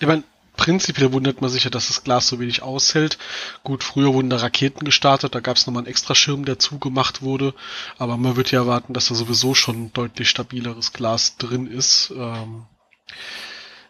ich 0.01 0.07
meine, 0.07 0.25
prinzipiell 0.57 1.12
wundert 1.12 1.40
man 1.40 1.51
sich 1.51 1.64
ja, 1.64 1.71
dass 1.71 1.88
das 1.88 2.05
Glas 2.05 2.29
so 2.29 2.40
wenig 2.40 2.62
aushält. 2.62 3.19
Gut, 3.62 3.85
früher 3.85 4.14
wurden 4.14 4.31
da 4.31 4.37
Raketen 4.37 4.85
gestartet, 4.85 5.35
da 5.35 5.40
gab 5.40 5.57
es 5.57 5.67
nochmal 5.67 5.83
einen 5.83 5.90
extra 5.90 6.14
Schirm, 6.14 6.45
der 6.45 6.59
zugemacht 6.59 7.23
wurde, 7.23 7.55
aber 7.99 8.17
man 8.17 8.37
wird 8.37 8.51
ja 8.51 8.61
erwarten, 8.61 8.95
dass 8.95 9.09
da 9.09 9.14
sowieso 9.14 9.55
schon 9.55 9.93
deutlich 9.93 10.29
stabileres 10.29 10.93
Glas 10.93 11.37
drin 11.37 11.67
ist. 11.67 12.12
Ähm, 12.17 12.67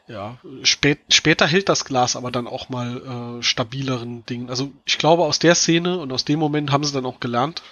ja, 0.07 0.37
spät, 0.65 1.01
später 1.09 1.47
hält 1.47 1.69
das 1.69 1.87
Glas 1.87 2.15
aber 2.15 2.31
dann 2.31 2.47
auch 2.47 2.69
mal 2.69 3.39
äh, 3.39 3.43
stabileren 3.43 4.27
Dingen. 4.27 4.51
Also 4.51 4.71
ich 4.85 4.99
glaube, 4.99 5.25
aus 5.25 5.39
der 5.39 5.55
Szene 5.55 5.99
und 5.99 6.13
aus 6.13 6.27
dem 6.27 6.39
Moment 6.39 6.73
haben 6.73 6.85
sie 6.85 6.93
dann 6.93 7.07
auch 7.07 7.21
gelernt. 7.21 7.63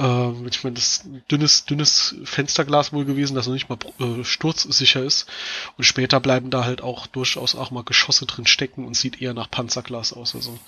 Äh, 0.00 0.48
ich 0.48 0.64
meine, 0.64 0.74
das 0.74 1.04
dünnes, 1.30 1.66
dünnes 1.66 2.16
Fensterglas 2.24 2.92
wohl 2.92 3.04
gewesen, 3.04 3.34
das 3.34 3.46
noch 3.46 3.54
nicht 3.54 3.68
mal 3.68 3.78
äh, 3.98 4.24
sturzsicher 4.24 5.02
ist. 5.02 5.26
Und 5.76 5.84
später 5.84 6.20
bleiben 6.20 6.50
da 6.50 6.64
halt 6.64 6.80
auch 6.82 7.06
durchaus 7.06 7.54
auch 7.54 7.70
mal 7.70 7.84
Geschosse 7.84 8.26
drin 8.26 8.46
stecken 8.46 8.86
und 8.86 8.96
sieht 8.96 9.20
eher 9.20 9.34
nach 9.34 9.50
Panzerglas 9.50 10.12
aus. 10.12 10.34
Also, 10.34 10.58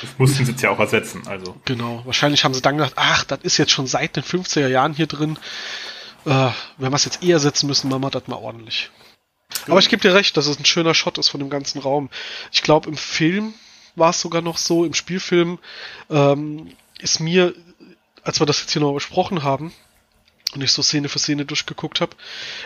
das 0.00 0.10
mussten 0.18 0.44
sie 0.44 0.52
jetzt 0.52 0.62
ja 0.62 0.70
auch 0.70 0.78
ersetzen. 0.78 1.22
Also. 1.26 1.56
Genau. 1.64 2.02
Wahrscheinlich 2.04 2.44
haben 2.44 2.54
sie 2.54 2.62
dann 2.62 2.76
gedacht, 2.76 2.94
ach, 2.96 3.24
das 3.24 3.40
ist 3.42 3.56
jetzt 3.56 3.72
schon 3.72 3.86
seit 3.88 4.16
den 4.16 4.22
50er 4.22 4.68
Jahren 4.68 4.94
hier 4.94 5.06
drin. 5.06 5.36
Äh, 6.26 6.50
wenn 6.78 6.92
wir 6.92 6.96
es 6.96 7.04
jetzt 7.04 7.22
eher 7.22 7.34
ersetzen 7.34 7.66
müssen, 7.66 7.88
machen 7.88 8.02
wir 8.02 8.10
das 8.10 8.28
mal 8.28 8.36
ordentlich. 8.36 8.90
Aber 9.66 9.80
ich 9.80 9.88
gebe 9.88 10.00
dir 10.00 10.14
recht, 10.14 10.36
dass 10.36 10.46
es 10.46 10.58
ein 10.58 10.64
schöner 10.64 10.94
Shot 10.94 11.18
ist 11.18 11.28
von 11.28 11.40
dem 11.40 11.50
ganzen 11.50 11.80
Raum. 11.80 12.08
Ich 12.52 12.62
glaube, 12.62 12.88
im 12.88 12.96
Film 12.96 13.54
war 13.96 14.10
es 14.10 14.20
sogar 14.20 14.42
noch 14.42 14.56
so, 14.56 14.84
im 14.84 14.94
Spielfilm 14.94 15.58
ähm, 16.08 16.72
ist 17.00 17.20
mir, 17.20 17.54
als 18.22 18.40
wir 18.40 18.46
das 18.46 18.60
jetzt 18.60 18.72
hier 18.72 18.82
noch 18.82 18.92
besprochen 18.92 19.42
haben, 19.42 19.72
und 20.54 20.62
ich 20.64 20.72
so 20.72 20.82
Szene 20.82 21.08
für 21.08 21.20
Szene 21.20 21.44
durchgeguckt 21.44 22.00
habe, 22.00 22.16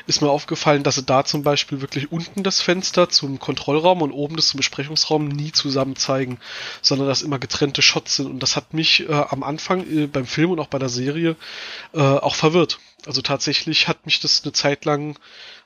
ist 0.07 0.23
mir 0.23 0.31
aufgefallen, 0.31 0.83
dass 0.83 0.95
sie 0.95 1.03
da 1.03 1.25
zum 1.25 1.43
Beispiel 1.43 1.83
wirklich 1.83 2.11
unten 2.11 2.43
das 2.43 2.63
Fenster 2.63 3.11
zum 3.11 3.39
Kontrollraum 3.39 4.01
und 4.01 4.13
oben 4.13 4.37
das 4.37 4.49
zum 4.49 4.59
Besprechungsraum 4.59 5.29
nie 5.29 5.53
zusammen 5.53 5.97
zeigen, 5.97 6.39
sondern 6.81 7.09
dass 7.09 7.23
immer 7.23 7.39
getrennte 7.39 7.83
Shots 7.83 8.17
sind. 8.17 8.27
Und 8.27 8.43
das 8.43 8.57
hat 8.57 8.73
mich 8.73 9.09
äh, 9.09 9.13
am 9.13 9.43
Anfang 9.43 9.87
äh, 9.87 10.07
beim 10.07 10.27
Film 10.27 10.53
und 10.53 10.61
auch 10.61 10.69
bei 10.69 10.79
der 10.79 10.89
Serie 10.89 11.37
äh, 11.93 12.01
auch 12.01 12.35
verwirrt. 12.35 12.79
Also 13.07 13.23
tatsächlich 13.23 13.89
hat 13.89 14.07
mich 14.07 14.21
das 14.21 14.43
eine 14.45 14.53
Zeit 14.53 14.85
lang 14.85 15.17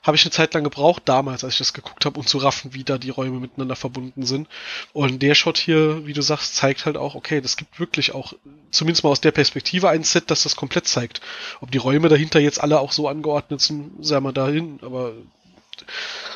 habe 0.03 0.15
ich 0.15 0.23
eine 0.23 0.31
Zeit 0.31 0.53
lang 0.53 0.63
gebraucht, 0.63 1.03
damals, 1.05 1.43
als 1.43 1.53
ich 1.53 1.59
das 1.59 1.73
geguckt 1.73 2.05
habe, 2.05 2.19
um 2.19 2.25
zu 2.25 2.37
raffen, 2.37 2.73
wie 2.73 2.83
da 2.83 2.97
die 2.97 3.09
Räume 3.09 3.39
miteinander 3.39 3.75
verbunden 3.75 4.25
sind. 4.25 4.47
Und 4.93 5.21
der 5.21 5.35
Shot 5.35 5.57
hier, 5.57 6.05
wie 6.05 6.13
du 6.13 6.21
sagst, 6.21 6.55
zeigt 6.55 6.85
halt 6.85 6.95
auch, 6.95 7.15
okay, 7.15 7.41
das 7.41 7.57
gibt 7.57 7.79
wirklich 7.79 8.13
auch, 8.13 8.33
zumindest 8.71 9.03
mal 9.03 9.09
aus 9.09 9.21
der 9.21 9.31
Perspektive 9.31 9.89
ein 9.89 10.03
Set, 10.03 10.31
das 10.31 10.43
das 10.43 10.55
komplett 10.55 10.87
zeigt. 10.87 11.21
Ob 11.59 11.71
die 11.71 11.77
Räume 11.77 12.07
dahinter 12.07 12.39
jetzt 12.39 12.61
alle 12.61 12.79
auch 12.79 12.91
so 12.91 13.07
angeordnet 13.09 13.61
sind, 13.61 13.91
sei 13.99 14.19
mal 14.19 14.31
dahin, 14.31 14.79
aber 14.81 15.13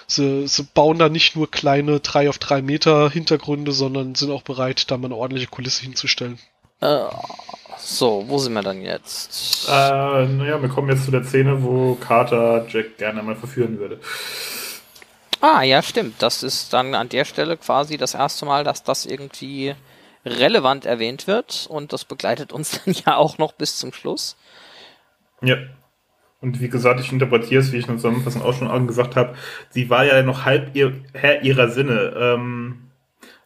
sie, 0.08 0.48
sie 0.48 0.64
bauen 0.64 1.00
da 1.00 1.08
nicht 1.08 1.36
nur 1.36 1.50
kleine 1.50 2.02
drei 2.02 2.28
auf 2.30 2.40
drei 2.40 2.62
Meter 2.62 3.10
Hintergründe, 3.10 3.72
sondern 3.72 4.16
sind 4.16 4.32
auch 4.32 4.44
bereit, 4.44 4.92
da 4.92 4.98
mal 4.98 5.08
eine 5.08 5.16
ordentliche 5.16 5.48
Kulisse 5.48 5.84
hinzustellen. 5.84 6.38
Äh, 6.82 7.06
so, 7.86 8.24
wo 8.28 8.38
sind 8.38 8.54
wir 8.54 8.62
dann 8.62 8.82
jetzt? 8.82 9.68
Äh, 9.68 10.26
naja, 10.26 10.62
wir 10.62 10.70
kommen 10.70 10.90
jetzt 10.90 11.06
zu 11.06 11.12
der 11.12 11.24
Szene, 11.24 11.64
wo 11.64 11.96
Carter 11.96 12.66
Jack 12.70 12.98
gerne 12.98 13.22
mal 13.22 13.36
verführen 13.36 13.78
würde. 13.78 14.00
Ah, 15.42 15.62
ja, 15.64 15.82
stimmt. 15.82 16.22
Das 16.22 16.42
ist 16.42 16.72
dann 16.72 16.96
an 16.96 17.10
der 17.10 17.26
Stelle 17.26 17.58
quasi 17.58 17.98
das 17.98 18.14
erste 18.14 18.46
Mal, 18.46 18.64
dass 18.64 18.84
das 18.84 19.06
irgendwie 19.06 19.76
relevant 20.26 20.86
erwähnt 20.86 21.28
wird 21.28 21.68
und 21.70 21.92
das 21.92 22.06
begleitet 22.06 22.54
uns 22.54 22.82
dann 22.86 22.96
ja 23.06 23.18
auch 23.18 23.38
noch 23.38 23.52
bis 23.52 23.78
zum 23.78 23.92
Schluss. 23.92 24.38
Ja. 25.42 25.58
Und 26.40 26.62
wie 26.62 26.70
gesagt, 26.70 27.00
ich 27.00 27.12
interpretiere 27.12 27.62
es, 27.62 27.72
wie 27.72 27.78
ich 27.78 27.84
in 27.88 27.94
der 27.94 27.98
Zusammenfassung 27.98 28.42
auch 28.42 28.54
schon 28.54 28.70
angesagt 28.70 29.16
habe, 29.16 29.36
sie 29.70 29.90
war 29.90 30.06
ja 30.06 30.22
noch 30.24 30.46
halb 30.46 30.76
ihr, 30.76 30.94
Herr 31.14 31.42
ihrer 31.42 31.70
Sinne. 31.70 32.14
Ähm, 32.18 32.92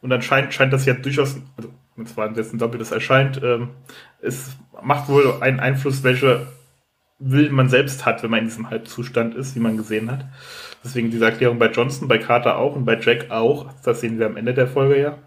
und 0.02 0.10
dann 0.10 0.22
scheint, 0.22 0.54
scheint 0.54 0.74
das 0.74 0.86
ja 0.86 0.94
durchaus, 0.94 1.38
also 1.58 1.70
und 1.98 2.08
zwar 2.08 2.30
dessen 2.30 2.60
doppeltes 2.60 2.92
erscheint, 2.92 3.42
ähm, 3.44 3.70
es 4.22 4.56
macht 4.82 5.10
wohl 5.10 5.42
einen 5.42 5.60
Einfluss, 5.60 6.04
welche 6.04 6.48
Will 7.20 7.50
man 7.50 7.68
selbst 7.68 8.06
hat, 8.06 8.22
wenn 8.22 8.30
man 8.30 8.42
in 8.42 8.46
diesem 8.46 8.70
Halbzustand 8.70 9.34
ist, 9.34 9.56
wie 9.56 9.60
man 9.60 9.76
gesehen 9.76 10.12
hat. 10.12 10.26
Deswegen 10.84 11.10
diese 11.10 11.26
Erklärung 11.26 11.58
bei 11.58 11.72
Johnson, 11.72 12.08
bei 12.08 12.20
Carter 12.20 12.58
auch 12.60 12.76
und 12.76 12.86
bei 12.86 13.00
Jack 13.00 13.32
auch. 13.32 13.72
Das 13.84 14.02
sehen 14.02 14.20
wir 14.20 14.28
am 14.28 14.38
Ende 14.38 14.54
der 14.54 14.68
Folge 14.68 15.02
ja. 15.02 15.18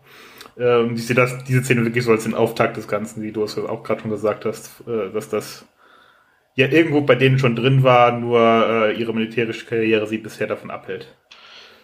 Ähm, 0.56 0.94
ich 0.94 1.06
sehe 1.06 1.16
das, 1.16 1.42
diese 1.44 1.64
Szene 1.64 1.84
wirklich 1.84 2.04
so 2.04 2.12
als 2.12 2.22
den 2.22 2.34
Auftakt 2.34 2.76
des 2.76 2.86
Ganzen, 2.86 3.22
wie 3.22 3.32
du 3.32 3.42
es 3.42 3.58
auch 3.58 3.82
gerade 3.82 4.02
schon 4.02 4.10
gesagt 4.10 4.44
hast, 4.44 4.84
äh, 4.86 5.12
dass 5.12 5.28
das 5.28 5.66
ja 6.54 6.68
irgendwo 6.68 7.00
bei 7.00 7.16
denen 7.16 7.40
schon 7.40 7.56
drin 7.56 7.82
war, 7.82 8.12
nur 8.12 8.38
äh, 8.40 8.92
ihre 8.94 9.12
militärische 9.12 9.66
Karriere 9.66 10.06
sie 10.06 10.18
bisher 10.18 10.46
davon 10.46 10.70
abhält. 10.70 11.16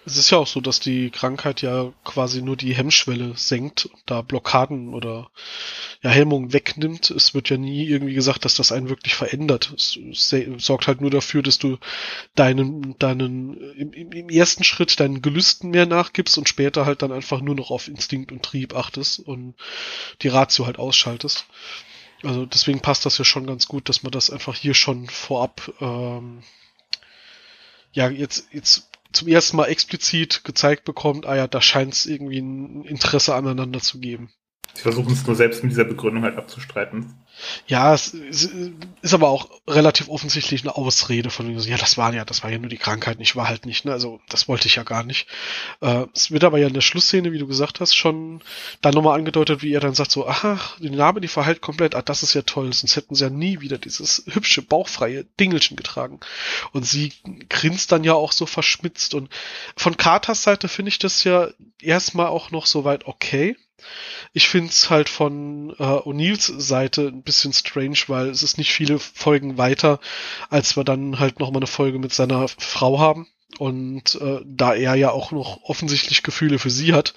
Es 0.07 0.17
ist 0.17 0.31
ja 0.31 0.39
auch 0.39 0.47
so, 0.47 0.61
dass 0.61 0.79
die 0.79 1.11
Krankheit 1.11 1.63
ja 1.63 1.93
quasi 2.05 2.41
nur 2.41 2.57
die 2.57 2.77
Hemmschwelle 2.77 3.33
senkt, 3.35 3.91
da 4.07 4.23
Blockaden 4.23 4.95
oder 4.95 5.31
ja, 6.01 6.11
Hemmungen 6.11 6.53
wegnimmt. 6.53 7.11
Es 7.11 7.35
wird 7.35 7.51
ja 7.51 7.57
nie 7.57 7.85
irgendwie 7.89 8.15
gesagt, 8.15 8.45
dass 8.45 8.55
das 8.55 8.71
einen 8.71 8.89
wirklich 8.89 9.17
verändert. 9.17 9.75
Es, 9.77 9.99
sorgt 10.59 10.87
halt 10.87 11.01
nur 11.01 11.11
dafür, 11.11 11.43
dass 11.43 11.59
du 11.59 11.79
deinen, 12.37 12.97
deinen, 13.01 13.57
im, 13.73 13.93
im, 13.93 14.29
ersten 14.29 14.63
Schritt 14.63 15.01
deinen 15.01 15.23
Gelüsten 15.23 15.71
mehr 15.71 15.87
nachgibst 15.87 16.39
und 16.39 16.49
später 16.49 16.87
halt 16.87 17.03
dann 17.03 17.11
einfach 17.11 17.41
nur 17.41 17.57
noch 17.57 17.73
auf 17.73 17.89
Instinkt 17.89 18.31
und 18.31 18.45
Trieb 18.45 18.77
achtest 18.77 19.19
und 19.19 19.55
die 20.23 20.29
Ratio 20.29 20.67
halt 20.67 20.79
ausschaltest. 20.79 21.47
Also 22.23 22.47
deswegen 22.47 22.79
passt 22.79 23.07
das 23.07 23.19
ja 23.19 23.25
schon 23.25 23.49
ganz 23.49 23.67
gut, 23.67 23.89
dass 23.89 24.05
man 24.05 24.13
das 24.13 24.31
einfach 24.31 24.55
hier 24.55 24.75
schon 24.75 25.09
vorab 25.09 25.73
ähm, 25.81 26.45
ja, 27.93 28.11
jetzt, 28.11 28.49
jetzt 28.53 28.89
zum 29.13 29.29
ersten 29.29 29.57
Mal 29.57 29.67
explizit 29.67 30.45
gezeigt 30.45 30.85
bekommt, 30.85 31.27
ah 31.27 31.37
ja, 31.37 31.47
da 31.47 31.61
scheint 31.61 31.95
es 31.95 32.07
irgendwie 32.07 32.39
ein 32.39 32.85
Interesse 32.85 33.35
aneinander 33.35 33.81
zu 33.81 33.99
geben. 33.99 34.31
Sie 34.77 34.83
versuchen 34.83 35.15
es 35.15 35.27
nur 35.27 35.35
selbst 35.35 35.63
mit 35.63 35.73
dieser 35.73 35.85
Begründung 35.85 36.23
halt 36.23 36.37
abzustreiten. 36.37 37.15
Ja, 37.67 37.95
es 37.95 38.13
ist 38.13 39.15
aber 39.15 39.31
auch 39.31 39.49
relativ 39.67 40.11
offensichtlich 40.11 40.63
eine 40.63 40.77
Ausrede 40.77 41.31
von 41.31 41.59
ja, 41.59 41.79
das 41.79 41.97
war 41.97 42.13
ja, 42.13 42.27
das 42.27 42.43
war 42.43 42.51
ja 42.51 42.59
nur 42.59 42.69
die 42.69 42.77
Krankheit, 42.77 43.17
ich 43.21 43.37
war 43.37 43.49
halt 43.49 43.65
nicht, 43.65 43.87
ne? 43.87 43.93
Also 43.93 44.21
das 44.29 44.49
wollte 44.49 44.69
ich 44.69 44.77
ja 44.77 44.83
gar 44.83 45.03
nicht. 45.03 45.29
Äh, 45.81 46.05
es 46.15 46.31
wird 46.31 46.45
aber 46.45 46.59
ja 46.59 46.67
in 46.67 46.75
der 46.75 46.83
Schlussszene, 46.83 47.33
wie 47.33 47.39
du 47.39 47.47
gesagt 47.47 47.81
hast, 47.81 47.95
schon 47.95 48.43
dann 48.83 48.93
nochmal 48.93 49.19
angedeutet, 49.19 49.63
wie 49.63 49.73
er 49.73 49.81
dann 49.81 49.95
sagt 49.95 50.11
so, 50.11 50.29
aha, 50.29 50.59
die 50.79 50.91
Narbe, 50.91 51.23
die 51.23 51.29
verhält 51.29 51.63
komplett, 51.63 51.95
ah, 51.95 52.03
das 52.03 52.23
ist 52.23 52.35
ja 52.35 52.43
toll, 52.43 52.71
sonst 52.75 52.97
hätten 52.97 53.15
sie 53.15 53.25
ja 53.25 53.31
nie 53.31 53.61
wieder 53.61 53.79
dieses 53.79 54.25
hübsche, 54.27 54.61
bauchfreie 54.61 55.25
Dingelchen 55.41 55.79
getragen. 55.79 56.21
Und 56.73 56.87
sie 56.87 57.15
grinst 57.49 57.93
dann 57.93 58.05
ja 58.05 58.13
auch 58.13 58.33
so 58.33 58.45
verschmitzt 58.45 59.15
und 59.15 59.31
von 59.75 59.97
Carters 59.97 60.43
Seite 60.43 60.69
finde 60.69 60.91
ich 60.91 60.99
das 60.99 61.25
ja 61.25 61.49
erstmal 61.81 62.27
auch 62.27 62.51
noch 62.51 62.67
so 62.67 62.85
weit 62.85 63.07
okay 63.07 63.57
ich 64.33 64.49
finde 64.49 64.71
es 64.71 64.91
halt 64.91 65.09
von 65.09 65.71
äh, 65.79 65.83
O'Neills 65.83 66.53
Seite 66.59 67.09
ein 67.09 67.23
bisschen 67.23 67.53
strange, 67.53 67.99
weil 68.09 68.29
es 68.29 68.43
ist 68.43 68.59
nicht 68.59 68.73
viele 68.73 68.99
Folgen 68.99 69.59
weiter, 69.59 70.01
als 70.51 70.77
wir 70.77 70.85
dann 70.85 71.19
halt 71.19 71.41
nochmal 71.41 71.61
eine 71.61 71.67
Folge 71.67 71.99
mit 71.99 72.13
seiner 72.13 72.49
Frau 72.49 72.99
haben. 72.99 73.29
Und 73.59 74.17
äh, 74.17 74.41
da 74.45 74.75
er 74.75 74.95
ja 74.97 75.11
auch 75.11 75.31
noch 75.33 75.63
offensichtlich 75.63 76.23
Gefühle 76.23 76.59
für 76.59 76.71
sie 76.71 76.93
hat, 76.93 77.15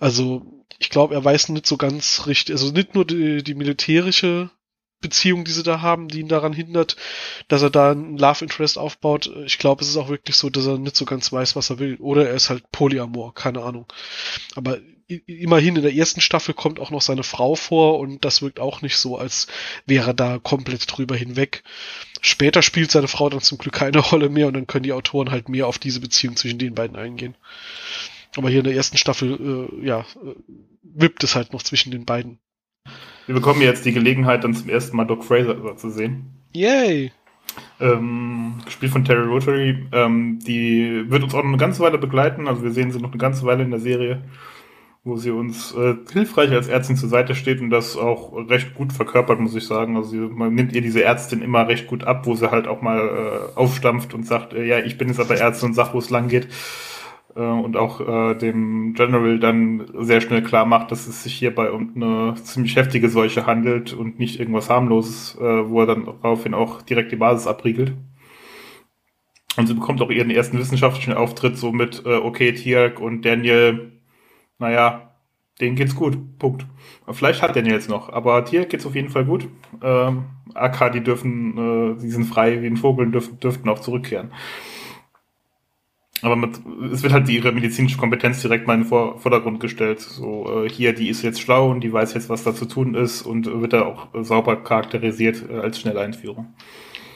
also 0.00 0.64
ich 0.78 0.90
glaube, 0.90 1.14
er 1.14 1.24
weiß 1.24 1.50
nicht 1.50 1.66
so 1.66 1.76
ganz 1.76 2.26
richtig, 2.26 2.54
also 2.54 2.70
nicht 2.72 2.94
nur 2.94 3.04
die, 3.04 3.42
die 3.42 3.54
militärische 3.54 4.50
Beziehung, 5.04 5.44
die 5.44 5.52
sie 5.52 5.62
da 5.62 5.80
haben, 5.82 6.08
die 6.08 6.20
ihn 6.20 6.28
daran 6.28 6.52
hindert, 6.52 6.96
dass 7.48 7.62
er 7.62 7.70
da 7.70 7.92
ein 7.92 8.16
Love 8.16 8.44
Interest 8.44 8.78
aufbaut. 8.78 9.30
Ich 9.44 9.58
glaube, 9.58 9.82
es 9.82 9.88
ist 9.88 9.96
auch 9.96 10.08
wirklich 10.08 10.36
so, 10.36 10.50
dass 10.50 10.66
er 10.66 10.78
nicht 10.78 10.96
so 10.96 11.04
ganz 11.04 11.32
weiß, 11.32 11.54
was 11.54 11.70
er 11.70 11.78
will. 11.78 11.96
Oder 12.00 12.28
er 12.28 12.34
ist 12.34 12.50
halt 12.50 12.70
Polyamor, 12.72 13.34
keine 13.34 13.62
Ahnung. 13.62 13.86
Aber 14.54 14.78
immerhin 15.26 15.76
in 15.76 15.82
der 15.82 15.94
ersten 15.94 16.20
Staffel 16.20 16.54
kommt 16.54 16.80
auch 16.80 16.90
noch 16.90 17.02
seine 17.02 17.22
Frau 17.22 17.54
vor 17.54 17.98
und 17.98 18.24
das 18.24 18.42
wirkt 18.42 18.58
auch 18.58 18.80
nicht 18.80 18.96
so, 18.96 19.18
als 19.18 19.46
wäre 19.86 20.10
er 20.10 20.14
da 20.14 20.38
komplett 20.38 20.84
drüber 20.86 21.14
hinweg. 21.14 21.62
Später 22.22 22.62
spielt 22.62 22.90
seine 22.90 23.08
Frau 23.08 23.28
dann 23.28 23.42
zum 23.42 23.58
Glück 23.58 23.74
keine 23.74 23.98
Rolle 24.10 24.28
mehr 24.30 24.46
und 24.46 24.54
dann 24.54 24.66
können 24.66 24.84
die 24.84 24.92
Autoren 24.92 25.30
halt 25.30 25.48
mehr 25.48 25.66
auf 25.66 25.78
diese 25.78 26.00
Beziehung 26.00 26.36
zwischen 26.36 26.58
den 26.58 26.74
beiden 26.74 26.96
eingehen. 26.96 27.36
Aber 28.36 28.48
hier 28.48 28.60
in 28.60 28.64
der 28.64 28.74
ersten 28.74 28.96
Staffel, 28.96 29.70
äh, 29.82 29.86
ja, 29.86 30.00
äh, 30.00 30.34
wippt 30.82 31.22
es 31.22 31.34
halt 31.34 31.52
noch 31.52 31.62
zwischen 31.62 31.90
den 31.90 32.04
beiden. 32.04 32.38
Wir 33.26 33.34
bekommen 33.34 33.62
jetzt 33.62 33.84
die 33.84 33.92
Gelegenheit, 33.92 34.44
dann 34.44 34.54
zum 34.54 34.68
ersten 34.68 34.96
Mal 34.96 35.04
Doc 35.04 35.24
Fraser 35.24 35.76
zu 35.76 35.90
sehen. 35.90 36.30
Yay! 36.52 37.12
ähm, 37.80 38.54
gespielt 38.64 38.92
von 38.92 39.04
Terry 39.04 39.26
Rotary. 39.26 39.86
Ähm, 39.92 40.38
die 40.46 41.04
wird 41.08 41.22
uns 41.22 41.34
auch 41.34 41.42
noch 41.42 41.48
eine 41.48 41.56
ganze 41.56 41.80
Weile 41.80 41.98
begleiten. 41.98 42.48
Also 42.48 42.62
wir 42.62 42.72
sehen 42.72 42.90
sie 42.92 43.00
noch 43.00 43.10
eine 43.10 43.18
ganze 43.18 43.44
Weile 43.44 43.62
in 43.62 43.70
der 43.70 43.80
Serie, 43.80 44.22
wo 45.02 45.16
sie 45.16 45.30
uns 45.30 45.74
äh, 45.74 45.94
hilfreich 46.12 46.50
als 46.52 46.68
Ärztin 46.68 46.96
zur 46.96 47.08
Seite 47.08 47.34
steht 47.34 47.60
und 47.60 47.70
das 47.70 47.96
auch 47.96 48.32
recht 48.48 48.74
gut 48.74 48.92
verkörpert, 48.92 49.40
muss 49.40 49.54
ich 49.54 49.66
sagen. 49.66 49.96
Also 49.96 50.10
sie, 50.10 50.16
man 50.18 50.54
nimmt 50.54 50.72
ihr 50.72 50.82
diese 50.82 51.02
Ärztin 51.02 51.42
immer 51.42 51.68
recht 51.68 51.86
gut 51.86 52.04
ab, 52.04 52.26
wo 52.26 52.34
sie 52.34 52.50
halt 52.50 52.68
auch 52.68 52.82
mal 52.82 53.00
äh, 53.00 53.58
aufstampft 53.58 54.14
und 54.14 54.26
sagt, 54.26 54.54
äh, 54.54 54.64
ja, 54.64 54.78
ich 54.78 54.98
bin 54.98 55.08
jetzt 55.08 55.20
aber 55.20 55.36
Ärztin 55.36 55.70
und 55.70 55.74
sag, 55.74 55.94
wo 55.94 55.98
es 55.98 56.10
lang 56.10 56.28
geht 56.28 56.48
äh, 57.36 57.40
und 57.40 57.76
auch 57.76 58.00
äh, 58.00 58.34
dem 58.34 58.94
General 58.94 59.38
dann 59.38 59.86
sehr 59.98 60.20
schnell 60.20 60.42
klar 60.42 60.66
macht, 60.66 60.90
dass 60.90 61.06
es 61.06 61.22
sich 61.22 61.34
hierbei 61.34 61.70
um 61.70 61.92
eine 61.94 62.34
ziemlich 62.36 62.76
heftige 62.76 63.08
Seuche 63.08 63.46
handelt 63.46 63.92
und 63.92 64.18
nicht 64.18 64.38
irgendwas 64.40 64.70
harmloses, 64.70 65.36
äh, 65.40 65.68
wo 65.68 65.80
er 65.80 65.86
dann 65.86 66.06
daraufhin 66.22 66.54
auch 66.54 66.82
direkt 66.82 67.12
die 67.12 67.16
Basis 67.16 67.46
abriegelt. 67.46 67.92
Und 69.56 69.66
sie 69.66 69.74
bekommt 69.74 70.02
auch 70.02 70.10
ihren 70.10 70.30
ersten 70.30 70.58
wissenschaftlichen 70.58 71.14
Auftritt 71.14 71.56
so 71.56 71.72
mit, 71.72 72.02
äh, 72.04 72.16
okay, 72.16 72.52
Tiak 72.52 73.00
und 73.00 73.24
Daniel, 73.24 73.92
naja, 74.58 75.14
denen 75.60 75.76
geht's 75.76 75.94
gut. 75.94 76.18
Punkt. 76.38 76.66
Vielleicht 77.12 77.42
hat 77.42 77.54
Daniel 77.54 77.74
jetzt 77.74 77.88
noch, 77.88 78.12
aber 78.12 78.44
Tiak 78.44 78.70
geht's 78.70 78.86
auf 78.86 78.96
jeden 78.96 79.10
Fall 79.10 79.24
gut. 79.24 79.48
Ähm, 79.82 80.24
AK, 80.54 80.92
die 80.92 81.02
dürfen, 81.02 81.96
äh, 81.96 82.00
die 82.00 82.10
sind 82.10 82.24
frei 82.24 82.62
wie 82.62 82.66
ein 82.66 82.76
Vogel 82.76 83.06
und 83.06 83.12
dürfen, 83.12 83.38
dürften 83.38 83.68
auch 83.68 83.78
zurückkehren. 83.78 84.32
Aber 86.24 86.36
mit, 86.36 86.58
es 86.90 87.02
wird 87.02 87.12
halt 87.12 87.28
ihre 87.28 87.52
medizinische 87.52 87.98
Kompetenz 87.98 88.40
direkt 88.40 88.66
mal 88.66 88.72
in 88.72 88.80
den 88.80 88.88
Vor 88.88 89.20
Vordergrund 89.20 89.60
gestellt. 89.60 90.00
So, 90.00 90.64
äh, 90.64 90.70
hier, 90.70 90.94
die 90.94 91.10
ist 91.10 91.20
jetzt 91.22 91.38
schlau 91.38 91.70
und 91.70 91.82
die 91.82 91.92
weiß 91.92 92.14
jetzt, 92.14 92.30
was 92.30 92.42
da 92.42 92.54
zu 92.54 92.64
tun 92.64 92.94
ist 92.94 93.20
und 93.20 93.44
wird 93.60 93.74
da 93.74 93.82
auch 93.82 94.08
sauber 94.22 94.56
charakterisiert 94.56 95.44
äh, 95.50 95.58
als 95.58 95.78
Schnelleinführung. 95.80 96.46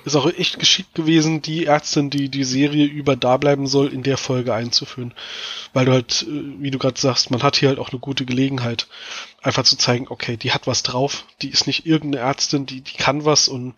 Ist 0.04 0.14
auch 0.14 0.30
echt 0.30 0.58
geschickt 0.58 0.94
gewesen, 0.94 1.40
die 1.40 1.64
Ärztin, 1.64 2.10
die 2.10 2.28
die 2.28 2.44
Serie 2.44 2.84
über 2.84 3.16
da 3.16 3.38
bleiben 3.38 3.66
soll, 3.66 3.88
in 3.88 4.02
der 4.02 4.18
Folge 4.18 4.52
einzuführen. 4.52 5.14
Weil 5.72 5.86
du 5.86 5.92
halt, 5.92 6.26
äh, 6.28 6.62
wie 6.62 6.70
du 6.70 6.78
gerade 6.78 7.00
sagst, 7.00 7.30
man 7.30 7.42
hat 7.42 7.56
hier 7.56 7.70
halt 7.70 7.78
auch 7.78 7.90
eine 7.90 8.00
gute 8.00 8.26
Gelegenheit, 8.26 8.88
einfach 9.42 9.62
zu 9.62 9.76
zeigen, 9.76 10.06
okay, 10.08 10.36
die 10.36 10.52
hat 10.52 10.66
was 10.66 10.82
drauf, 10.82 11.24
die 11.42 11.50
ist 11.50 11.66
nicht 11.66 11.86
irgendeine 11.86 12.24
Ärztin, 12.24 12.66
die, 12.66 12.80
die 12.80 12.96
kann 12.96 13.24
was 13.24 13.48
und 13.48 13.74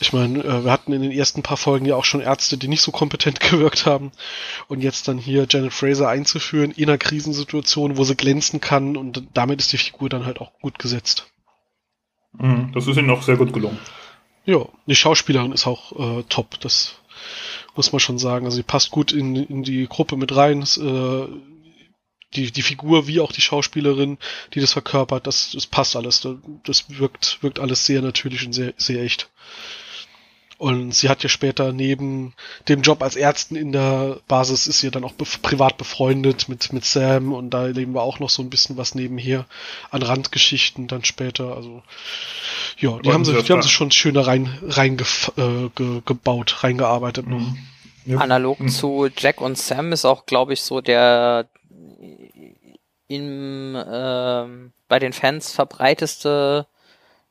ich 0.00 0.12
meine, 0.12 0.38
äh, 0.38 0.64
wir 0.64 0.70
hatten 0.70 0.92
in 0.92 1.02
den 1.02 1.10
ersten 1.10 1.42
paar 1.42 1.56
Folgen 1.56 1.86
ja 1.86 1.96
auch 1.96 2.04
schon 2.04 2.20
Ärzte, 2.20 2.56
die 2.56 2.68
nicht 2.68 2.82
so 2.82 2.92
kompetent 2.92 3.40
gewirkt 3.50 3.86
haben 3.86 4.12
und 4.68 4.82
jetzt 4.82 5.08
dann 5.08 5.18
hier 5.18 5.46
Janet 5.48 5.72
Fraser 5.72 6.08
einzuführen 6.08 6.70
in 6.70 6.88
einer 6.88 6.98
Krisensituation, 6.98 7.96
wo 7.96 8.04
sie 8.04 8.14
glänzen 8.14 8.60
kann 8.60 8.96
und 8.96 9.22
damit 9.34 9.60
ist 9.60 9.72
die 9.72 9.78
Figur 9.78 10.08
dann 10.08 10.26
halt 10.26 10.40
auch 10.40 10.52
gut 10.60 10.78
gesetzt. 10.78 11.26
Mhm, 12.32 12.72
das 12.72 12.86
ist 12.86 12.96
ihnen 12.96 13.10
auch 13.10 13.22
sehr 13.22 13.36
gut 13.36 13.52
gelungen. 13.52 13.78
Ja, 14.44 14.66
die 14.86 14.94
Schauspielerin 14.94 15.52
ist 15.52 15.66
auch 15.66 16.18
äh, 16.18 16.22
top, 16.28 16.60
das 16.60 16.96
muss 17.74 17.92
man 17.92 18.00
schon 18.00 18.18
sagen. 18.18 18.44
Also 18.44 18.56
sie 18.56 18.62
passt 18.62 18.90
gut 18.90 19.10
in, 19.12 19.36
in 19.36 19.62
die 19.62 19.86
Gruppe 19.88 20.16
mit 20.16 20.36
rein. 20.36 20.60
Das, 20.60 20.76
äh, 20.76 21.26
die, 22.36 22.50
die 22.50 22.62
Figur 22.62 23.06
wie 23.06 23.20
auch 23.20 23.32
die 23.32 23.40
Schauspielerin, 23.40 24.18
die 24.54 24.60
das 24.60 24.72
verkörpert, 24.72 25.26
das, 25.26 25.52
das 25.52 25.66
passt 25.66 25.96
alles. 25.96 26.26
Das 26.64 26.84
wirkt, 26.88 27.42
wirkt 27.42 27.58
alles 27.58 27.86
sehr 27.86 28.02
natürlich 28.02 28.44
und 28.46 28.52
sehr, 28.52 28.74
sehr 28.76 29.02
echt. 29.02 29.28
Und 30.56 30.94
sie 30.94 31.08
hat 31.08 31.22
ja 31.22 31.28
später 31.28 31.72
neben 31.72 32.32
dem 32.68 32.82
Job 32.82 33.02
als 33.02 33.16
Ärztin 33.16 33.56
in 33.56 33.72
der 33.72 34.20
Basis 34.28 34.66
ist 34.68 34.78
sie 34.78 34.90
dann 34.90 35.04
auch 35.04 35.12
be 35.12 35.24
privat 35.42 35.76
befreundet 35.76 36.48
mit, 36.48 36.72
mit 36.72 36.84
Sam 36.84 37.32
und 37.32 37.50
da 37.50 37.66
leben 37.66 37.92
wir 37.92 38.02
auch 38.02 38.20
noch 38.20 38.30
so 38.30 38.40
ein 38.40 38.50
bisschen 38.50 38.76
was 38.76 38.94
nebenher 38.94 39.46
an 39.90 40.02
Randgeschichten 40.02 40.86
dann 40.86 41.04
später. 41.04 41.56
Also 41.56 41.82
ja, 42.78 42.98
die 43.00 43.12
haben 43.12 43.24
sie, 43.24 43.32
die 43.42 43.52
haben 43.52 43.62
sie 43.62 43.68
schon 43.68 43.90
schöner 43.90 44.26
rein, 44.26 44.56
rein 44.62 44.96
äh, 45.36 45.68
ge, 45.74 46.02
gebaut, 46.04 46.62
reingearbeitet 46.62 47.26
noch. 47.26 47.40
Mhm. 47.40 47.58
Ja. 48.06 48.18
Analog 48.18 48.60
mhm. 48.60 48.68
zu 48.68 49.08
Jack 49.16 49.40
und 49.40 49.58
Sam 49.58 49.92
ist 49.92 50.04
auch, 50.04 50.26
glaube 50.26 50.52
ich, 50.52 50.62
so 50.62 50.80
der 50.80 51.48
im, 53.14 53.74
äh, 53.76 54.70
bei 54.88 54.98
den 54.98 55.12
Fans 55.12 55.52
verbreiteste 55.52 56.66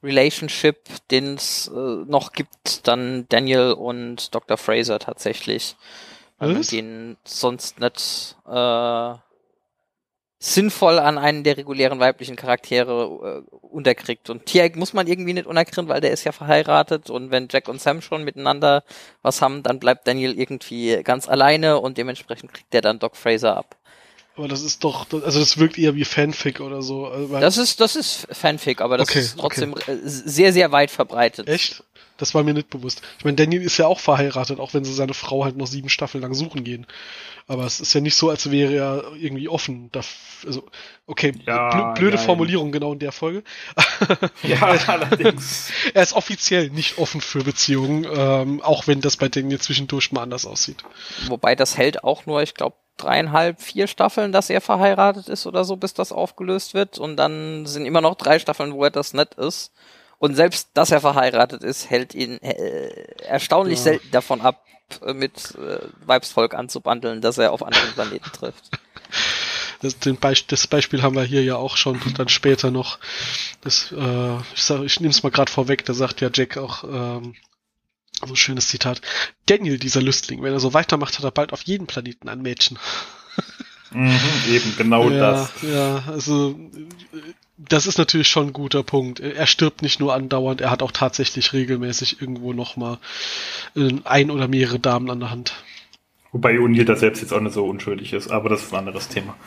Relationship, 0.03 0.77
den 1.11 1.35
es 1.35 1.67
äh, 1.67 1.79
noch 1.79 2.33
gibt, 2.33 2.87
dann 2.87 3.25
Daniel 3.29 3.73
und 3.73 4.33
Dr. 4.35 4.57
Fraser 4.57 4.99
tatsächlich. 4.99 5.75
Weil 6.39 6.53
man 6.53 6.61
den 6.63 7.17
sonst 7.23 7.79
nicht 7.79 8.35
äh, 8.47 9.13
sinnvoll 10.43 10.99
an 10.99 11.17
einen 11.17 11.45
der 11.45 11.55
regulären 11.55 12.01
weiblichen 12.01 12.35
Charaktere 12.35 13.43
äh, 13.49 13.55
unterkriegt. 13.61 14.29
Und 14.29 14.45
Tiag 14.45 14.75
muss 14.75 14.91
man 14.91 15.07
irgendwie 15.07 15.33
nicht 15.33 15.47
unerkennen, 15.47 15.87
weil 15.87 16.01
der 16.01 16.11
ist 16.11 16.25
ja 16.25 16.33
verheiratet 16.33 17.09
und 17.09 17.31
wenn 17.31 17.47
Jack 17.49 17.69
und 17.69 17.79
Sam 17.79 18.01
schon 18.01 18.25
miteinander 18.25 18.83
was 19.21 19.41
haben, 19.41 19.63
dann 19.63 19.79
bleibt 19.79 20.05
Daniel 20.05 20.37
irgendwie 20.37 21.01
ganz 21.01 21.29
alleine 21.29 21.79
und 21.79 21.97
dementsprechend 21.97 22.53
kriegt 22.53 22.73
der 22.73 22.81
dann 22.81 22.99
Doc 22.99 23.15
Fraser 23.15 23.55
ab. 23.55 23.77
Aber 24.35 24.47
das 24.47 24.63
ist 24.63 24.83
doch, 24.83 25.05
also 25.11 25.39
das 25.39 25.59
wirkt 25.59 25.77
eher 25.77 25.95
wie 25.95 26.05
Fanfic 26.05 26.59
oder 26.59 26.81
so. 26.81 27.05
Also 27.05 27.39
das 27.39 27.57
ist, 27.57 27.79
das 27.79 27.95
ist 27.95 28.27
Fanfic, 28.31 28.81
aber 28.81 28.97
das 28.97 29.09
okay, 29.09 29.19
ist 29.19 29.37
trotzdem 29.37 29.73
okay. 29.73 29.97
sehr, 30.03 30.53
sehr 30.53 30.71
weit 30.71 30.89
verbreitet. 30.89 31.47
Echt? 31.47 31.83
Das 32.17 32.33
war 32.33 32.43
mir 32.43 32.53
nicht 32.53 32.69
bewusst. 32.69 33.01
Ich 33.17 33.25
meine, 33.25 33.35
Daniel 33.35 33.61
ist 33.61 33.77
ja 33.77 33.87
auch 33.87 33.99
verheiratet, 33.99 34.59
auch 34.59 34.73
wenn 34.73 34.85
sie 34.85 34.93
seine 34.93 35.13
Frau 35.13 35.43
halt 35.43 35.57
noch 35.57 35.67
sieben 35.67 35.89
Staffeln 35.89 36.21
lang 36.21 36.33
suchen 36.33 36.63
gehen. 36.63 36.87
Aber 37.47 37.65
es 37.65 37.79
ist 37.79 37.93
ja 37.93 38.01
nicht 38.01 38.15
so, 38.15 38.29
als 38.29 38.49
wäre 38.49 38.73
er 38.73 39.03
irgendwie 39.19 39.49
offen. 39.49 39.91
Also, 40.45 40.63
okay, 41.05 41.33
ja, 41.45 41.91
blöde 41.91 42.15
nein. 42.15 42.25
Formulierung 42.25 42.71
genau 42.71 42.93
in 42.93 42.99
der 42.99 43.11
Folge. 43.11 43.43
ja, 44.43 44.61
allerdings. 44.87 45.71
er 45.93 46.03
ist 46.03 46.13
offiziell 46.13 46.69
nicht 46.69 46.97
offen 46.97 47.19
für 47.19 47.43
Beziehungen, 47.43 48.07
ähm, 48.09 48.61
auch 48.61 48.87
wenn 48.87 49.01
das 49.01 49.17
bei 49.17 49.27
Daniel 49.27 49.59
zwischendurch 49.59 50.11
mal 50.11 50.21
anders 50.21 50.45
aussieht. 50.45 50.83
Wobei 51.27 51.55
das 51.55 51.77
hält 51.77 52.03
auch 52.03 52.25
nur, 52.25 52.41
ich 52.41 52.53
glaube, 52.53 52.77
dreieinhalb, 52.97 53.61
vier 53.61 53.87
Staffeln, 53.87 54.31
dass 54.31 54.49
er 54.49 54.61
verheiratet 54.61 55.27
ist 55.27 55.45
oder 55.45 55.65
so, 55.65 55.75
bis 55.75 55.93
das 55.93 56.11
aufgelöst 56.11 56.73
wird. 56.73 56.99
Und 56.99 57.17
dann 57.17 57.65
sind 57.65 57.85
immer 57.85 58.01
noch 58.01 58.15
drei 58.15 58.39
Staffeln, 58.39 58.73
wo 58.73 58.83
er 58.83 58.91
das 58.91 59.13
nicht 59.13 59.35
ist. 59.35 59.71
Und 60.19 60.35
selbst, 60.35 60.69
dass 60.73 60.91
er 60.91 61.01
verheiratet 61.01 61.63
ist, 61.63 61.89
hält 61.89 62.15
ihn 62.15 62.41
äh, 62.41 62.89
erstaunlich 63.25 63.79
ja. 63.79 63.83
selten 63.83 64.11
davon 64.11 64.41
ab, 64.41 64.63
mit 65.13 65.55
äh, 65.55 65.79
Weibsvolk 66.05 66.53
anzubandeln, 66.53 67.21
dass 67.21 67.37
er 67.37 67.51
auf 67.51 67.63
anderen 67.63 67.91
Planeten 67.93 68.31
trifft. 68.31 68.69
Das, 69.81 69.95
Beisp 69.95 70.47
das 70.47 70.65
Beispiel 70.65 71.01
haben 71.01 71.15
wir 71.15 71.23
hier 71.23 71.43
ja 71.43 71.57
auch 71.57 71.75
schon 71.75 71.99
dann 72.15 72.29
später 72.29 72.71
noch. 72.71 72.99
Das, 73.61 73.91
äh, 73.91 74.37
ich, 74.55 74.63
sag, 74.63 74.81
ich 74.83 75.01
nehme 75.01 75.11
es 75.11 75.23
mal 75.23 75.29
gerade 75.29 75.51
vorweg, 75.51 75.83
da 75.83 75.93
sagt 75.93 76.21
ja 76.21 76.29
Jack 76.33 76.57
auch, 76.57 76.85
ähm, 76.85 77.35
so 78.25 78.35
schönes 78.35 78.67
Zitat. 78.67 79.01
Daniel, 79.45 79.77
dieser 79.77 80.01
Lüstling, 80.01 80.41
wenn 80.41 80.53
er 80.53 80.59
so 80.59 80.73
weitermacht, 80.73 81.17
hat 81.17 81.25
er 81.25 81.31
bald 81.31 81.53
auf 81.53 81.63
jedem 81.63 81.87
Planeten 81.87 82.29
ein 82.29 82.41
Mädchen. 82.41 82.79
Mhm, 83.95 84.19
eben, 84.49 84.75
genau 84.75 85.09
ja, 85.11 85.19
das. 85.19 85.51
Ja, 85.61 86.03
also 86.07 86.59
das 87.57 87.85
ist 87.85 87.97
natürlich 87.97 88.27
schon 88.27 88.47
ein 88.47 88.53
guter 88.53 88.83
Punkt. 88.83 89.19
Er 89.19 89.45
stirbt 89.45 89.81
nicht 89.81 89.99
nur 89.99 90.13
andauernd, 90.13 90.61
er 90.61 90.71
hat 90.71 90.81
auch 90.81 90.91
tatsächlich 90.91 91.53
regelmäßig 91.53 92.19
irgendwo 92.19 92.53
nochmal 92.53 92.97
ein 94.03 94.31
oder 94.31 94.47
mehrere 94.47 94.79
Damen 94.79 95.09
an 95.11 95.19
der 95.19 95.29
Hand. 95.29 95.53
Wobei 96.31 96.59
Unil 96.59 96.85
da 96.85 96.95
selbst 96.95 97.21
jetzt 97.21 97.31
auch 97.31 97.39
nicht 97.39 97.53
so 97.53 97.65
unschuldig 97.65 98.13
ist, 98.13 98.31
aber 98.31 98.49
das 98.49 98.63
ist 98.63 98.73
ein 98.73 98.79
anderes 98.79 99.09
Thema. 99.09 99.37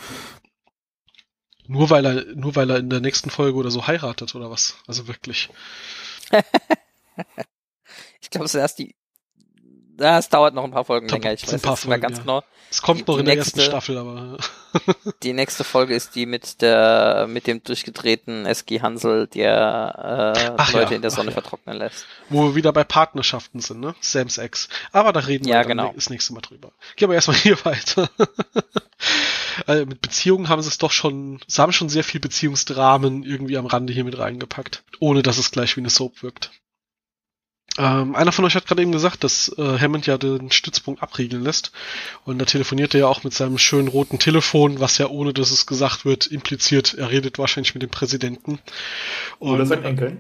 Nur 1.67 1.91
weil 1.91 2.07
er, 2.07 2.25
nur 2.37 2.55
weil 2.55 2.71
er 2.71 2.79
in 2.79 2.91
der 2.91 3.01
nächsten 3.01 3.31
Folge 3.31 3.59
oder 3.59 3.73
so 3.73 3.89
heiratet 3.89 4.37
oder 4.37 4.51
was? 4.51 4.77
Also 4.87 5.09
wirklich. 5.09 5.49
Ich 8.27 8.31
glaube, 8.31 8.47
es 8.47 8.55
ist 8.55 8.61
erst 8.61 8.81
die. 8.81 8.97
Ja, 10.01 10.19
es 10.19 10.29
dauert 10.29 10.53
noch 10.53 10.65
ein 10.65 10.73
paar 10.73 10.85
Folgen 10.85 11.09
länger. 11.09 11.33
Ich 11.33 11.45
weiß 11.45 11.55
ein 11.55 11.61
paar 11.61 11.77
Folgen, 11.77 12.03
ganz 12.03 12.17
ja. 12.17 12.23
genau. 12.25 12.43
Es 12.69 12.83
kommt 12.83 13.03
die, 13.03 13.05
noch 13.07 13.19
in 13.19 13.25
der 13.25 13.37
nächste, 13.37 13.61
ersten 13.61 13.71
Staffel, 13.71 13.99
aber. 13.99 14.37
die 15.23 15.33
nächste 15.33 15.63
Folge 15.63 15.95
ist 15.95 16.17
die 16.17 16.27
mit 16.27 16.61
der 16.61 17.27
mit 17.29 17.47
dem 17.47 17.63
durchgedrehten 17.63 18.47
SG 18.47 18.81
Hansel, 18.81 19.29
der 19.29 20.35
äh, 20.59 20.73
Leute 20.73 20.91
ja, 20.91 20.97
in 20.97 21.03
der 21.03 21.13
Sonne 21.13 21.29
ja. 21.29 21.35
vertrocknen 21.35 21.77
lässt. 21.77 22.05
Wo 22.29 22.49
wir 22.49 22.55
wieder 22.57 22.73
bei 22.73 22.83
Partnerschaften 22.83 23.61
sind, 23.61 23.79
ne? 23.79 23.95
Sam's 24.01 24.39
Ex. 24.39 24.69
Aber 24.91 25.13
da 25.13 25.21
reden 25.21 25.47
ja, 25.47 25.59
wir 25.59 25.61
dann 25.61 25.69
genau. 25.69 25.93
das 25.95 26.11
nächste 26.11 26.35
Mal 26.35 26.41
drüber. 26.41 26.73
Gehen 26.97 27.09
wir 27.09 27.15
erstmal 27.15 27.37
hier 27.37 27.65
weiter. 27.65 28.11
also 29.67 29.87
mit 29.87 30.01
Beziehungen 30.03 30.49
haben 30.49 30.63
sie 30.63 30.69
es 30.69 30.79
doch 30.79 30.91
schon, 30.91 31.39
sie 31.47 31.63
haben 31.63 31.73
schon 31.73 31.89
sehr 31.89 32.05
viel 32.05 32.21
Beziehungsdramen 32.21 33.23
irgendwie 33.23 33.57
am 33.57 33.67
Rande 33.67 33.93
hier 33.93 34.05
mit 34.05 34.19
reingepackt, 34.19 34.83
ohne 34.99 35.23
dass 35.23 35.39
es 35.39 35.53
gleich 35.53 35.77
wie 35.77 35.81
eine 35.81 35.91
Soap 35.91 36.25
wirkt. 36.25 36.51
Ähm, 37.79 38.15
einer 38.15 38.33
von 38.33 38.45
euch 38.45 38.55
hat 38.55 38.67
gerade 38.67 38.83
eben 38.83 38.93
gesagt, 38.93 39.25
dass 39.25 39.53
äh, 39.59 39.79
Hammond 39.79 40.07
ja 40.07 40.17
den 40.19 40.51
Stützpunkt 40.51 41.03
abriegeln 41.03 41.43
lässt. 41.43 41.73
Und 42.25 42.39
da 42.39 42.45
telefoniert 42.45 42.95
er 42.95 43.01
ja 43.01 43.07
auch 43.07 43.25
mit 43.25 43.35
seinem 43.35 43.59
schönen 43.59 43.89
roten 43.89 44.19
Telefon, 44.19 44.81
was 44.81 44.99
ja 44.99 45.09
ohne 45.09 45.33
dass 45.35 45.51
es 45.51 45.67
gesagt 45.67 46.05
wird, 46.05 46.27
impliziert, 46.27 46.95
er 46.95 47.11
redet 47.11 47.39
wahrscheinlich 47.39 47.75
mit 47.75 47.83
dem 47.83 47.91
Präsidenten. 47.91 48.59
Und, 49.39 49.55
oder 49.55 49.67
sein 49.67 49.85
Enkel. 49.85 50.19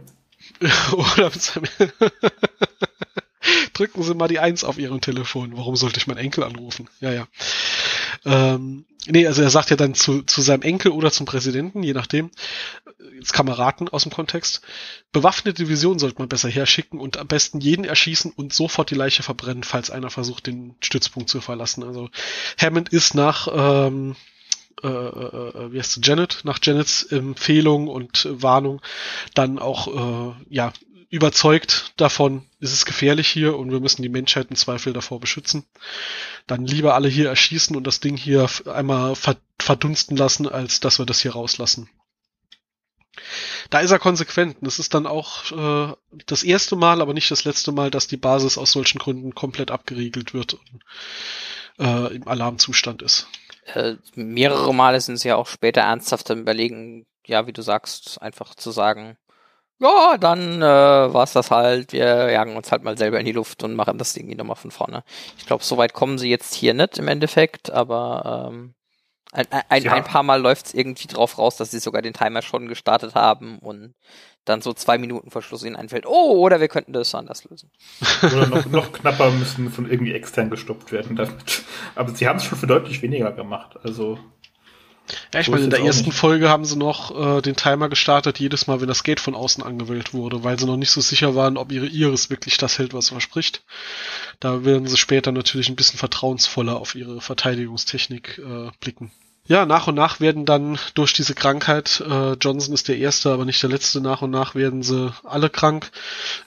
oder 0.92 1.24
mit 1.24 1.42
seinem 1.42 1.64
Drücken 3.72 4.02
Sie 4.02 4.14
mal 4.14 4.28
die 4.28 4.38
Eins 4.38 4.64
auf 4.64 4.78
Ihrem 4.78 5.00
Telefon. 5.00 5.57
Warum 5.57 5.76
sollte 5.76 5.98
ich 5.98 6.07
meinen 6.07 6.18
Enkel 6.18 6.44
anrufen? 6.44 6.88
Ja, 7.00 7.12
ja. 7.12 7.28
Ähm, 8.24 8.84
nee, 9.07 9.26
also 9.26 9.42
er 9.42 9.50
sagt 9.50 9.70
ja 9.70 9.76
dann 9.76 9.94
zu, 9.94 10.22
zu 10.22 10.40
seinem 10.40 10.62
Enkel 10.62 10.92
oder 10.92 11.11
zum 11.11 11.26
Präsidenten, 11.26 11.82
je 11.82 11.92
nachdem, 11.92 12.30
jetzt 13.14 13.32
Kameraden 13.32 13.88
aus 13.88 14.05
dem 14.05 14.12
Kontext. 14.12 14.62
Bewaffnete 15.12 15.64
Division 15.64 15.99
sollte 15.99 16.18
man 16.18 16.28
besser 16.28 16.49
herschicken 16.49 17.01
und 17.01 17.16
am 17.16 17.26
besten 17.26 17.61
jeden 17.61 17.84
erschießen 17.84 18.32
und 18.32 18.53
sofort 18.53 18.90
die 18.90 18.94
Leiche 18.94 19.22
verbrennen, 19.22 19.64
falls 19.64 19.90
einer 19.90 20.11
versucht, 20.11 20.47
den 20.47 20.74
Stützpunkt 20.80 21.28
zu 21.28 21.40
verlassen. 21.40 21.82
Also 21.82 22.09
Hammond 22.59 22.88
ist 22.90 23.14
nach 23.14 23.49
ähm, 23.53 24.16
äh, 24.82 24.88
äh, 24.88 25.72
wie 25.72 25.78
heißt 25.78 25.97
du, 25.97 26.01
Janet, 26.03 26.40
nach 26.44 26.59
Janets 26.62 27.03
Empfehlung 27.05 27.88
und 27.88 28.28
Warnung 28.30 28.82
dann 29.34 29.59
auch 29.59 30.34
äh, 30.34 30.34
ja 30.51 30.72
überzeugt 31.09 31.92
davon, 31.97 32.44
ist 32.59 32.72
es 32.72 32.84
gefährlich 32.84 33.28
hier 33.28 33.57
und 33.57 33.70
wir 33.70 33.80
müssen 33.80 34.03
die 34.03 34.09
Menschheit 34.09 34.49
im 34.51 34.57
Zweifel 34.57 34.92
davor 34.92 35.20
beschützen. 35.20 35.64
Dann 36.47 36.66
lieber 36.66 36.94
alle 36.94 37.09
hier 37.09 37.28
erschießen 37.28 37.76
und 37.76 37.86
das 37.86 38.01
Ding 38.01 38.16
hier 38.16 38.49
einmal 38.66 39.14
verdunsten 39.59 40.16
lassen, 40.16 40.49
als 40.49 40.80
dass 40.80 40.99
wir 40.99 41.07
das 41.07 41.20
hier 41.20 41.32
rauslassen. 41.32 41.88
Da 43.70 43.80
ist 43.80 43.90
er 43.90 43.98
konsequent. 43.98 44.56
Das 44.60 44.78
ist 44.78 44.94
dann 44.94 45.06
auch 45.06 45.52
äh, 45.52 45.94
das 46.26 46.42
erste 46.42 46.76
Mal, 46.76 47.00
aber 47.00 47.14
nicht 47.14 47.30
das 47.30 47.44
letzte 47.44 47.72
Mal, 47.72 47.90
dass 47.90 48.06
die 48.06 48.16
Basis 48.16 48.58
aus 48.58 48.72
solchen 48.72 48.98
Gründen 48.98 49.34
komplett 49.34 49.70
abgeriegelt 49.70 50.34
wird 50.34 50.54
und 50.54 50.84
äh, 51.78 52.14
im 52.14 52.26
Alarmzustand 52.28 53.02
ist. 53.02 53.28
Äh, 53.74 53.96
mehrere 54.14 54.72
Male 54.72 55.00
sind 55.00 55.18
sie 55.18 55.28
ja 55.28 55.36
auch 55.36 55.48
später 55.48 55.80
ernsthaft 55.80 56.30
am 56.30 56.40
überlegen, 56.40 57.06
ja, 57.26 57.46
wie 57.46 57.52
du 57.52 57.62
sagst, 57.62 58.22
einfach 58.22 58.54
zu 58.54 58.70
sagen, 58.70 59.16
ja, 59.78 60.16
dann 60.18 60.62
äh, 60.62 60.64
war 60.64 61.26
das 61.26 61.50
halt, 61.50 61.92
wir 61.92 62.30
jagen 62.30 62.56
uns 62.56 62.72
halt 62.72 62.82
mal 62.82 62.96
selber 62.96 63.20
in 63.20 63.26
die 63.26 63.32
Luft 63.32 63.62
und 63.62 63.74
machen 63.74 63.98
das 63.98 64.14
Ding 64.14 64.34
nochmal 64.34 64.56
von 64.56 64.70
vorne. 64.70 65.04
Ich 65.36 65.46
glaube, 65.46 65.64
so 65.64 65.76
weit 65.76 65.92
kommen 65.92 66.16
sie 66.16 66.30
jetzt 66.30 66.54
hier 66.54 66.72
nicht 66.72 66.98
im 66.98 67.08
Endeffekt, 67.08 67.70
aber 67.70 68.48
ähm, 68.50 68.74
ein, 69.33 69.47
ein, 69.68 69.83
ja. 69.83 69.93
ein 69.93 70.05
paar 70.05 70.22
Mal 70.22 70.41
läuft 70.41 70.66
es 70.66 70.74
irgendwie 70.74 71.09
drauf 71.09 71.39
raus, 71.39 71.57
dass 71.57 71.70
sie 71.70 71.79
sogar 71.79 72.03
den 72.03 72.14
Timer 72.14 72.43
schon 72.43 72.68
gestartet 72.68 73.14
haben 73.14 73.59
und 73.59 73.95
dann 74.45 74.62
so 74.62 74.72
zwei 74.72 74.97
Minuten 74.97 75.31
vor 75.31 75.43
Schluss 75.43 75.64
ihnen 75.64 75.77
einfällt, 75.77 76.07
oh, 76.07 76.39
oder 76.39 76.61
wir 76.61 76.68
könnten 76.68 76.93
das 76.93 77.14
anders 77.14 77.45
lösen. 77.45 77.70
Oder 78.22 78.47
noch, 78.47 78.66
noch 78.66 78.93
knapper 78.93 79.33
müssen 79.33 79.70
von 79.70 79.91
irgendwie 79.91 80.12
extern 80.12 80.51
gestoppt 80.51 80.93
werden 80.93 81.16
damit. 81.16 81.64
Aber 81.97 82.14
sie 82.14 82.29
haben 82.29 82.37
es 82.37 82.45
schon 82.45 82.57
für 82.57 82.68
deutlich 82.68 83.03
weniger 83.03 83.33
gemacht. 83.33 83.77
Also 83.83 84.18
ja, 85.32 85.40
ich 85.40 85.46
so 85.46 85.52
meine, 85.52 85.64
in 85.64 85.70
der 85.70 85.80
ersten 85.80 86.07
nicht. 86.07 86.18
Folge 86.18 86.48
haben 86.48 86.64
sie 86.64 86.76
noch 86.76 87.38
äh, 87.38 87.42
den 87.42 87.57
Timer 87.57 87.88
gestartet, 87.88 88.38
jedes 88.38 88.66
Mal, 88.66 88.80
wenn 88.80 88.88
das 88.88 89.04
Gate 89.04 89.20
von 89.20 89.34
außen 89.34 89.62
angewählt 89.62 90.14
wurde, 90.14 90.44
weil 90.44 90.59
sie 90.59 90.66
noch 90.66 90.76
nicht 90.76 90.90
so 90.90 91.00
sicher 91.00 91.34
waren, 91.34 91.57
ob 91.57 91.72
ihre 91.72 91.86
Iris 91.86 92.30
wirklich 92.30 92.57
das 92.57 92.78
hält, 92.78 92.94
was 92.94 93.11
verspricht. 93.11 93.62
Da 94.40 94.64
werden 94.64 94.86
sie 94.86 94.96
später 94.96 95.32
natürlich 95.32 95.68
ein 95.68 95.76
bisschen 95.76 95.98
vertrauensvoller 95.98 96.76
auf 96.76 96.94
ihre 96.94 97.20
Verteidigungstechnik 97.20 98.38
äh, 98.38 98.70
blicken. 98.80 99.11
Ja, 99.48 99.64
nach 99.64 99.86
und 99.86 99.94
nach 99.94 100.18
werden 100.18 100.44
dann 100.44 100.76
durch 100.94 101.12
diese 101.12 101.34
Krankheit, 101.34 102.02
äh, 102.04 102.32
Johnson 102.32 102.74
ist 102.74 102.88
der 102.88 102.98
Erste, 102.98 103.30
aber 103.30 103.44
nicht 103.44 103.62
der 103.62 103.70
Letzte, 103.70 104.00
nach 104.00 104.22
und 104.22 104.32
nach 104.32 104.57
werden 104.57 104.82
sie 104.82 105.14
alle 105.22 105.50
krank. 105.50 105.92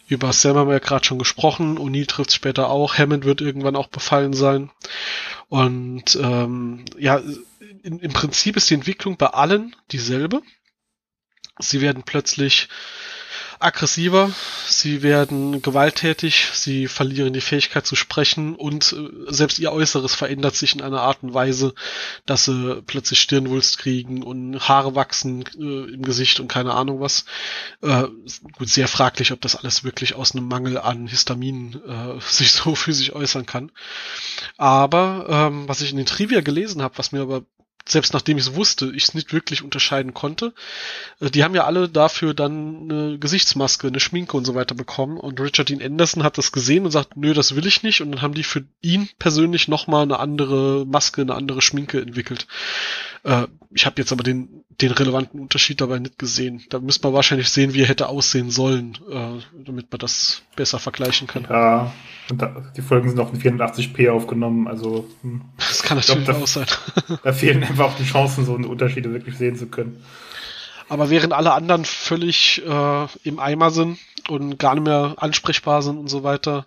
Über 0.08 0.34
Sam 0.34 0.58
haben 0.58 0.68
wir 0.68 0.74
ja 0.74 0.80
gerade 0.80 1.06
schon 1.06 1.18
gesprochen, 1.18 1.78
O'Neill 1.80 2.08
trifft 2.08 2.34
später 2.34 2.70
auch, 2.70 2.98
Hammond 2.98 3.24
wird 3.24 3.40
irgendwann 3.40 3.78
auch 3.78 3.88
befallen 3.88 4.34
sein. 4.34 4.70
Und 5.48 6.18
ähm, 6.22 6.84
ja, 6.98 7.22
in, 7.84 8.00
im 8.00 8.14
Prinzip 8.14 8.58
ist 8.58 8.70
die 8.70 8.76
Entwicklung 8.76 9.18
bei 9.18 9.28
allen 9.28 9.76
dieselbe. 9.92 10.42
Sie 11.60 11.82
werden 11.82 12.04
plötzlich 12.04 12.70
aggressiver, 13.60 14.32
sie 14.66 15.04
werden 15.04 15.62
gewalttätig, 15.62 16.48
sie 16.54 16.88
verlieren 16.88 17.34
die 17.34 17.42
Fähigkeit 17.42 17.86
zu 17.86 17.98
sprechen 17.98 18.56
und 18.56 18.94
äh, 18.94 19.32
selbst 19.34 19.60
ihr 19.60 19.74
Äußeres 19.74 20.16
verändert 20.16 20.56
sich 20.56 20.74
in 20.74 20.82
einer 20.82 21.02
Art 21.02 21.24
und 21.24 21.34
Weise, 21.34 21.74
dass 22.26 22.46
sie 22.46 22.82
plötzlich 22.86 23.20
Stirnwulst 23.20 23.78
kriegen 23.78 24.24
und 24.24 24.58
Haare 24.70 24.96
wachsen 24.96 25.44
äh, 25.60 25.94
im 25.94 26.04
Gesicht 26.04 26.40
und 26.40 26.48
keine 26.48 26.74
Ahnung 26.74 27.02
was. 27.02 27.26
Äh, 27.82 28.06
gut, 28.58 28.70
sehr 28.70 28.88
fraglich, 28.88 29.34
ob 29.34 29.42
das 29.42 29.58
alles 29.58 29.84
wirklich 29.84 30.16
aus 30.16 30.34
einem 30.34 30.48
Mangel 30.48 30.78
an 30.78 31.08
Histamin 31.08 31.82
äh, 31.86 32.20
sich 32.22 32.54
so 32.54 32.76
physisch 32.76 33.14
äußern 33.14 33.46
kann. 33.46 33.72
Aber 34.58 35.26
ähm, 35.30 35.68
was 35.68 35.82
ich 35.82 35.92
in 35.92 35.98
den 35.98 36.06
Trivia 36.06 36.40
gelesen 36.40 36.82
habe, 36.82 36.98
was 36.98 37.12
mir 37.12 37.22
aber 37.22 37.44
selbst 37.92 38.14
nachdem 38.14 38.38
ich 38.38 38.48
es 38.48 38.56
wusste, 38.56 38.92
ich 38.94 39.04
es 39.04 39.14
nicht 39.14 39.34
wirklich 39.34 39.64
unterscheiden 39.64 40.14
konnte. 40.14 40.54
Äh, 41.20 41.30
die 41.30 41.44
haben 41.44 41.56
ja 41.56 41.66
alle 41.66 41.90
dafür 41.90 42.34
dann 42.34 42.90
eine 42.90 43.20
Gesichtsmaske, 43.20 43.88
eine 43.88 44.00
Schminke 44.00 44.38
und 44.38 44.46
so 44.46 44.56
weiter 44.56 44.76
bekommen. 44.76 45.18
Und 45.18 45.40
Richard 45.40 45.70
Dean 45.70 45.82
Anderson 45.82 46.24
hat 46.24 46.38
das 46.38 46.52
gesehen 46.52 46.86
und 46.86 46.92
sagt, 46.92 47.18
nö, 47.18 47.34
das 47.34 47.56
will 47.56 47.66
ich 47.66 47.84
nicht. 47.84 48.02
Und 48.02 48.12
dann 48.12 48.22
haben 48.22 48.34
die 48.34 48.44
für 48.44 48.64
ihn 48.82 49.10
persönlich 49.20 49.68
nochmal 49.68 50.04
eine 50.04 50.20
andere 50.20 50.86
Maske, 50.86 51.22
eine 51.22 51.36
andere 51.36 51.62
Schminke 51.62 52.02
entwickelt. 52.02 52.48
Äh, 53.24 53.48
ich 53.72 53.86
habe 53.86 53.96
jetzt 53.98 54.12
aber 54.12 54.24
den, 54.24 54.64
den 54.82 54.92
relevanten 54.92 55.40
Unterschied 55.40 55.80
dabei 55.82 56.00
nicht 56.00 56.18
gesehen. 56.18 56.64
Da 56.70 56.80
müsste 56.80 57.08
man 57.08 57.14
wahrscheinlich 57.14 57.50
sehen, 57.50 57.74
wie 57.74 57.82
er 57.82 57.88
hätte 57.88 58.10
aussehen 58.10 58.50
sollen, 58.50 58.98
äh, 59.12 59.64
damit 59.66 59.92
man 59.92 60.00
das 60.00 60.42
besser 60.56 60.80
vergleichen 60.80 61.28
kann. 61.28 61.46
Ja, 61.50 61.92
und 62.30 62.42
da, 62.42 62.72
die 62.76 62.82
Folgen 62.82 63.10
sind 63.10 63.20
auch 63.20 63.32
in 63.34 63.42
84p 63.42 64.10
aufgenommen, 64.10 64.68
also. 64.68 65.08
Hm. 65.22 65.42
Das 65.58 65.84
kann 65.84 65.98
natürlich 65.98 66.26
glaub, 66.26 66.38
da, 66.38 66.44
auch 66.44 66.48
sein. 66.48 66.66
da 67.24 67.34
fehlen 67.34 67.64
einfach 67.64 67.86
auch 67.86 67.96
die 67.96 68.06
Chancen, 68.06 68.46
so 68.46 68.54
Unterschiede 68.54 69.12
wirklich 69.14 69.38
sehen 69.38 69.56
zu 69.56 69.68
können. 69.68 70.04
Aber 70.88 71.12
während 71.12 71.34
alle 71.34 71.54
anderen 71.54 71.86
völlig 71.86 72.64
äh, 72.66 73.08
im 73.24 73.40
Eimer 73.40 73.70
sind 73.70 74.00
und 74.28 74.58
gar 74.58 74.74
nicht 74.74 74.86
mehr 74.86 75.16
ansprechbar 75.18 75.84
sind 75.84 75.98
und 75.98 76.08
so 76.10 76.24
weiter, 76.24 76.66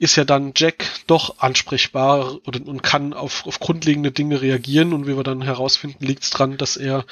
ist 0.00 0.16
ja 0.16 0.24
dann 0.24 0.54
Jack 0.56 0.86
doch 1.06 1.40
ansprechbar 1.40 2.38
und, 2.46 2.66
und 2.66 2.82
kann 2.82 3.12
auf, 3.12 3.46
auf 3.46 3.60
grundlegende 3.60 4.10
Dinge 4.10 4.40
reagieren 4.40 4.94
und 4.94 5.06
wie 5.06 5.14
wir 5.14 5.22
dann 5.22 5.42
herausfinden, 5.42 6.06
liegt 6.06 6.22
es 6.22 6.30
dran, 6.30 6.56
dass 6.56 6.78
er, 6.78 7.04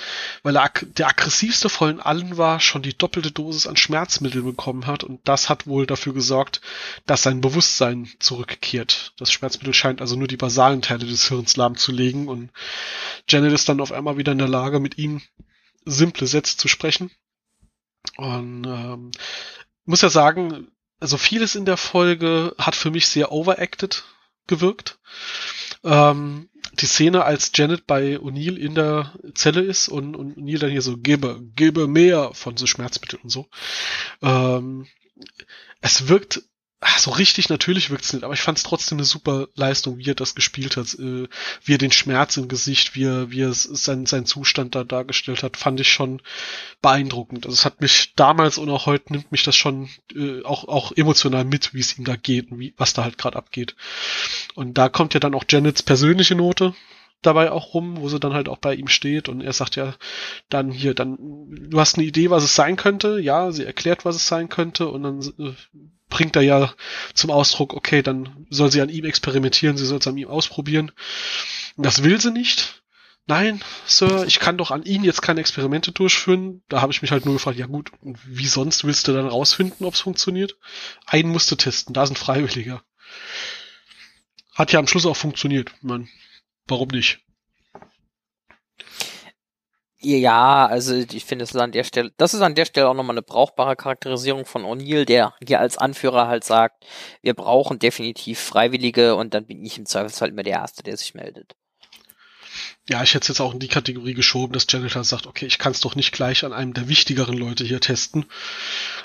weil 0.43 0.57
er 0.57 0.71
der 0.97 1.09
aggressivste 1.09 1.69
von 1.69 2.01
allen 2.01 2.39
war, 2.39 2.61
schon 2.61 2.81
die 2.81 2.97
doppelte 2.97 3.31
Dosis 3.31 3.67
an 3.67 3.77
Schmerzmitteln 3.77 4.43
bekommen 4.43 4.87
hat 4.87 5.05
und 5.05 5.21
das 5.25 5.51
hat 5.51 5.67
wohl 5.67 5.87
dafür 5.87 6.15
gesorgt, 6.15 6.63
dass 7.05 7.23
sein 7.23 7.43
Bewusstsein 7.43 8.09
zurückkehrt. 8.21 9.13
Das 9.19 9.33
Schmerzmittel 9.33 9.75
scheint 9.75 10.01
also 10.01 10.17
nur 10.17 10.27
die 10.27 10.39
basalen 10.39 10.81
Teile 10.81 11.05
des 11.05 11.29
Hirns 11.29 11.57
lahmzulegen 11.57 12.27
und 12.27 12.49
Janet 13.29 13.53
ist 13.53 13.69
dann 13.69 13.83
auf 13.83 13.93
einmal 13.93 14.17
wieder 14.17 14.33
in 14.33 14.39
der 14.39 14.49
Lage, 14.49 14.81
mit 14.81 14.97
ihm 14.97 15.21
simple 15.85 16.27
Sätze 16.27 16.57
zu 16.57 16.69
sprechen. 16.69 17.11
Und 18.17 18.65
ähm, 18.67 19.11
muss 19.85 20.01
ja 20.01 20.09
sagen, 20.09 20.69
also 21.01 21.17
vieles 21.17 21.55
in 21.55 21.65
der 21.65 21.77
Folge 21.77 22.55
hat 22.59 22.75
für 22.75 22.91
mich 22.91 23.09
sehr 23.09 23.33
overacted 23.33 24.05
gewirkt. 24.47 24.99
Ähm, 25.85 26.49
die 26.73 26.87
Szene, 26.87 27.25
als 27.25 27.51
Janet 27.55 27.87
bei 27.87 28.17
O'Neill 28.17 28.57
in 28.57 28.75
der 28.75 29.15
Zelle 29.35 29.63
ist 29.63 29.89
und, 29.89 30.15
und 30.15 30.37
O'Neill 30.37 30.59
dann 30.59 30.71
hier 30.71 30.83
so, 30.83 30.97
gebe, 30.97 31.41
gebe 31.57 31.87
mehr 31.89 32.31
von 32.35 32.57
so 32.57 32.67
Schmerzmitteln 32.67 33.23
und 33.23 33.31
so. 33.31 33.49
Ähm, 34.23 34.87
es 35.81 36.09
wirkt 36.09 36.43
ach, 36.81 36.99
so 36.99 37.11
richtig 37.11 37.49
natürlich 37.49 37.91
wirkt's 37.91 38.13
nicht, 38.13 38.25
aber 38.25 38.35
ich 38.35 38.41
fand 38.41 38.59
es 38.59 38.65
trotzdem 38.65 38.99
eine 38.99 39.05
super 39.05 39.49
Leistung, 39.55 39.99
wie 39.99 40.11
er 40.11 40.15
das 40.15 40.35
gespielt 40.35 40.77
hat, 40.77 40.95
äh, 40.95 41.29
wie 41.65 41.75
er 41.75 41.79
den 41.79 41.91
Schmerz 41.91 42.37
im 42.37 42.49
Gesicht, 42.49 42.95
wie 42.95 43.05
er, 43.05 43.31
wie 43.31 43.43
er 43.43 43.53
sein, 43.53 44.07
sein 44.07 44.27
Zustand 44.27 44.75
da 44.75 44.85
dargestellt 44.85 45.43
hat, 45.43 45.57
fand 45.57 45.81
ich 45.81 45.91
schon 45.91 46.23
beeindruckend. 46.81 47.47
Also 47.47 47.55
es 47.55 47.65
hat 47.65 47.81
mich 47.81 48.15
damals 48.15 48.59
und 48.59 48.71
auch 48.71 48.87
heute 48.87 49.13
nimmt 49.13 49.33
mich 49.33 49.43
das 49.43 49.57
schon 49.57 49.89
äh, 50.15 50.43
auch, 50.45 50.69
auch 50.69 50.93
emotional 50.93 51.45
mit, 51.45 51.75
wie 51.75 51.81
es 51.81 51.99
ihm 51.99 52.05
da 52.05 52.15
geht 52.15 52.53
und 52.53 52.61
wie, 52.61 52.75
was 52.77 52.93
da 52.93 53.03
halt 53.03 53.19
gerade 53.19 53.37
abgeht. 53.37 53.75
Und 54.55 54.79
da 54.79 54.89
kommt 54.89 55.15
ja 55.15 55.21
dann 55.21 55.35
auch 55.35 55.45
Janets 55.49 55.83
persönliche 55.83 56.37
Note, 56.37 56.75
dabei 57.23 57.51
auch 57.51 57.75
rum, 57.75 57.97
wo 57.99 58.09
sie 58.09 58.21
dann 58.21 58.35
halt 58.35 58.49
auch 58.49 58.59
bei 58.59 58.75
ihm 58.75 58.87
steht 58.87 59.29
und 59.29 59.41
er 59.41 59.53
sagt 59.53 59.75
ja 59.75 59.95
dann 60.49 60.71
hier, 60.71 60.95
dann, 60.95 61.17
du 61.49 61.81
hast 61.81 61.97
eine 61.97 62.07
Idee, 62.07 62.31
was 62.31 62.45
es 62.45 62.55
sein 62.55 62.77
könnte, 62.77 63.19
ja, 63.19 63.51
sie 63.51 63.65
erklärt, 63.65 64.05
was 64.05 64.15
es 64.15 64.29
sein 64.29 64.49
könnte 64.49 64.87
und 64.89 65.03
dann 65.03 65.21
äh, 65.21 65.55
bringt 66.09 66.37
er 66.37 66.43
ja 66.43 66.75
zum 67.15 67.31
Ausdruck, 67.31 67.75
okay, 67.75 68.03
dann 68.03 68.47
soll 68.51 68.71
sie 68.71 68.81
an 68.81 68.89
ihm 68.89 69.05
experimentieren, 69.05 69.77
sie 69.77 69.87
soll 69.87 69.99
es 69.99 70.07
an 70.07 70.17
ihm 70.17 70.29
ausprobieren. 70.29 70.93
Das 71.77 72.03
will 72.03 72.21
sie 72.21 72.33
nicht. 72.33 72.83
Nein, 73.27 73.63
Sir, 73.87 74.25
ich 74.27 74.41
kann 74.41 74.57
doch 74.57 74.71
an 74.71 74.85
Ihnen 74.85 75.05
jetzt 75.05 75.21
keine 75.21 75.41
Experimente 75.41 75.93
durchführen. 75.93 76.63
Da 76.71 76.81
habe 76.81 76.93
ich 76.93 77.03
mich 77.03 77.11
halt 77.11 77.27
nur 77.27 77.35
gefragt, 77.35 77.59
ja 77.59 77.67
gut, 77.67 77.93
wie 78.01 78.47
sonst 78.47 78.85
willst 78.85 79.07
du 79.07 79.13
dann 79.13 79.29
rausfinden, 79.29 79.87
ob 79.87 79.93
es 79.93 80.01
funktioniert? 80.01 80.57
Einen 81.05 81.29
musst 81.29 81.51
du 81.51 81.57
testen, 81.57 81.93
da 81.93 82.07
sind 82.07 82.19
Freiwilliger. 82.19 82.83
Hat 84.55 84.73
ja 84.73 84.79
am 84.79 84.87
Schluss 84.87 85.05
auch 85.05 85.17
funktioniert. 85.17 85.73
Man, 85.83 86.09
warum 86.67 86.89
nicht? 86.89 87.21
Ja, 90.01 90.67
also 90.67 90.95
ich 90.95 91.25
finde, 91.25 91.43
es 91.43 91.51
ist 91.51 91.61
an 91.61 91.73
der 91.73 91.83
Stelle, 91.83 92.13
das 92.19 92.33
ist 92.33 92.41
an 92.41 92.55
der 92.55 92.67
Stelle 92.67 92.89
auch 92.89 92.95
nochmal 92.95 93.15
eine 93.15 93.23
brauchbare 93.23 93.75
Charakterisierung 93.75 94.47
von 94.47 94.63
O'Neill, 94.63 95.05
der 95.05 95.35
hier 95.45 95.59
als 95.59 95.77
Anführer 95.77 96.29
halt 96.29 96.45
sagt, 96.45 96.85
wir 97.21 97.35
brauchen 97.35 97.81
definitiv 97.81 98.39
Freiwillige 98.39 99.17
und 99.17 99.35
dann 99.35 99.47
bin 99.47 99.65
ich 99.65 99.77
im 99.77 99.87
Zweifelsfall 99.87 100.29
immer 100.29 100.45
der 100.45 100.61
Erste, 100.61 100.85
der 100.85 100.97
sich 100.97 101.15
meldet. 101.15 101.57
Ja, 102.89 103.03
ich 103.03 103.13
hätte 103.13 103.23
es 103.23 103.29
jetzt 103.29 103.41
auch 103.41 103.53
in 103.53 103.59
die 103.59 103.69
Kategorie 103.69 104.15
geschoben, 104.15 104.53
dass 104.53 104.67
Janitor 104.69 105.03
sagt, 105.03 105.27
okay, 105.27 105.47
ich 105.47 105.59
kann 105.59 105.73
es 105.73 105.81
doch 105.81 105.97
nicht 105.97 106.13
gleich 106.13 106.45
an 106.45 106.53
einem 106.53 106.75
der 106.75 106.89
wichtigeren 106.89 107.37
Leute 107.37 107.65
hier 107.65 107.81
testen. 107.81 108.25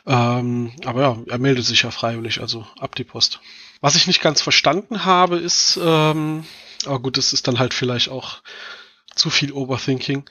Ähm, 0.06 0.74
aber 0.86 1.02
ja, 1.02 1.18
er 1.28 1.38
meldet 1.39 1.66
sich 1.66 1.82
ja 1.82 1.91
freiwillig, 1.91 2.39
also 2.39 2.68
ab 2.80 2.96
die 2.96 3.04
Post. 3.04 3.41
Was 3.82 3.96
ich 3.96 4.08
nicht 4.08 4.22
ganz 4.22 4.41
verstanden 4.41 5.06
habe, 5.06 5.38
ist, 5.38 5.78
ähm, 5.84 6.46
aber 6.86 7.00
gut, 7.00 7.18
das 7.18 7.34
ist 7.34 7.48
dann 7.48 7.60
halt 7.60 7.74
vielleicht 7.74 8.10
auch 8.10 8.41
zu 9.16 9.30
viel 9.30 9.52
Overthinking 9.52 10.24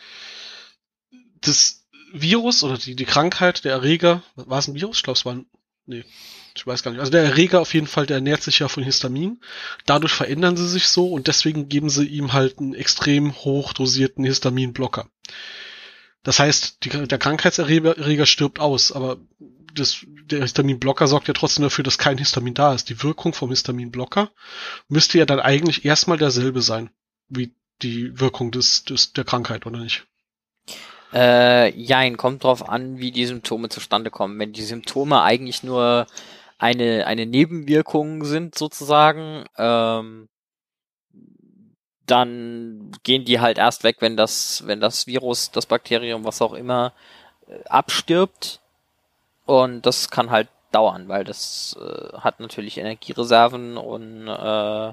das 1.42 1.84
Virus 2.12 2.62
oder 2.62 2.78
die, 2.78 2.94
die 2.94 3.04
Krankheit, 3.04 3.64
der 3.64 3.72
Erreger, 3.72 4.22
war 4.36 4.58
es 4.58 4.68
ein 4.68 4.74
Virus? 4.74 4.98
Ich 4.98 5.02
glaube, 5.02 5.18
es 5.18 5.24
war 5.24 5.34
ein, 5.34 5.46
nee, 5.86 6.04
ich 6.54 6.66
weiß 6.66 6.82
gar 6.82 6.90
nicht. 6.90 7.00
Also 7.00 7.12
der 7.12 7.22
Erreger 7.22 7.60
auf 7.60 7.74
jeden 7.74 7.86
Fall, 7.86 8.06
der 8.06 8.16
ernährt 8.16 8.42
sich 8.42 8.58
ja 8.58 8.68
von 8.68 8.82
Histamin. 8.82 9.40
Dadurch 9.86 10.12
verändern 10.12 10.56
sie 10.56 10.68
sich 10.68 10.88
so 10.88 11.08
und 11.08 11.26
deswegen 11.26 11.68
geben 11.68 11.88
sie 11.88 12.06
ihm 12.06 12.32
halt 12.32 12.58
einen 12.58 12.74
extrem 12.74 13.34
hoch 13.36 13.72
dosierten 13.72 14.24
Histaminblocker. 14.24 15.08
Das 16.22 16.38
heißt, 16.38 16.84
die, 16.84 16.90
der 16.90 17.18
Krankheitserreger 17.18 18.26
stirbt 18.26 18.60
aus, 18.60 18.92
aber 18.92 19.18
das, 19.74 20.04
der 20.26 20.42
Histaminblocker 20.42 21.08
sorgt 21.08 21.28
ja 21.28 21.34
trotzdem 21.34 21.64
dafür, 21.64 21.82
dass 21.82 21.98
kein 21.98 22.18
Histamin 22.18 22.54
da 22.54 22.74
ist. 22.74 22.90
Die 22.90 23.02
Wirkung 23.02 23.32
vom 23.32 23.50
Histaminblocker 23.50 24.30
müsste 24.88 25.18
ja 25.18 25.24
dann 25.24 25.40
eigentlich 25.40 25.84
erstmal 25.84 26.18
derselbe 26.18 26.62
sein, 26.62 26.90
wie 27.28 27.54
die 27.80 28.20
Wirkung 28.20 28.50
des, 28.52 28.84
des 28.84 29.12
der 29.14 29.24
Krankheit, 29.24 29.66
oder 29.66 29.78
nicht? 29.78 30.06
Äh, 31.12 31.74
jein, 31.78 32.16
kommt 32.16 32.44
drauf 32.44 32.68
an, 32.68 32.98
wie 32.98 33.10
die 33.10 33.26
Symptome 33.26 33.68
zustande 33.68 34.10
kommen. 34.10 34.38
Wenn 34.38 34.52
die 34.52 34.62
Symptome 34.62 35.22
eigentlich 35.22 35.62
nur 35.62 36.06
eine, 36.58 37.06
eine 37.06 37.26
Nebenwirkung 37.26 38.24
sind, 38.24 38.56
sozusagen, 38.56 39.44
ähm, 39.58 40.28
dann 42.06 42.92
gehen 43.02 43.24
die 43.24 43.40
halt 43.40 43.58
erst 43.58 43.84
weg, 43.84 43.96
wenn 44.00 44.16
das, 44.16 44.66
wenn 44.66 44.80
das 44.80 45.06
Virus, 45.06 45.50
das 45.50 45.66
Bakterium, 45.66 46.24
was 46.24 46.42
auch 46.42 46.54
immer, 46.54 46.92
äh, 47.46 47.62
abstirbt. 47.68 48.60
Und 49.44 49.86
das 49.86 50.10
kann 50.10 50.30
halt 50.30 50.48
dauern, 50.72 51.08
weil 51.08 51.24
das 51.24 51.76
äh, 51.80 52.16
hat 52.18 52.40
natürlich 52.40 52.78
Energiereserven 52.78 53.76
und 53.76 54.28
äh, 54.28 54.92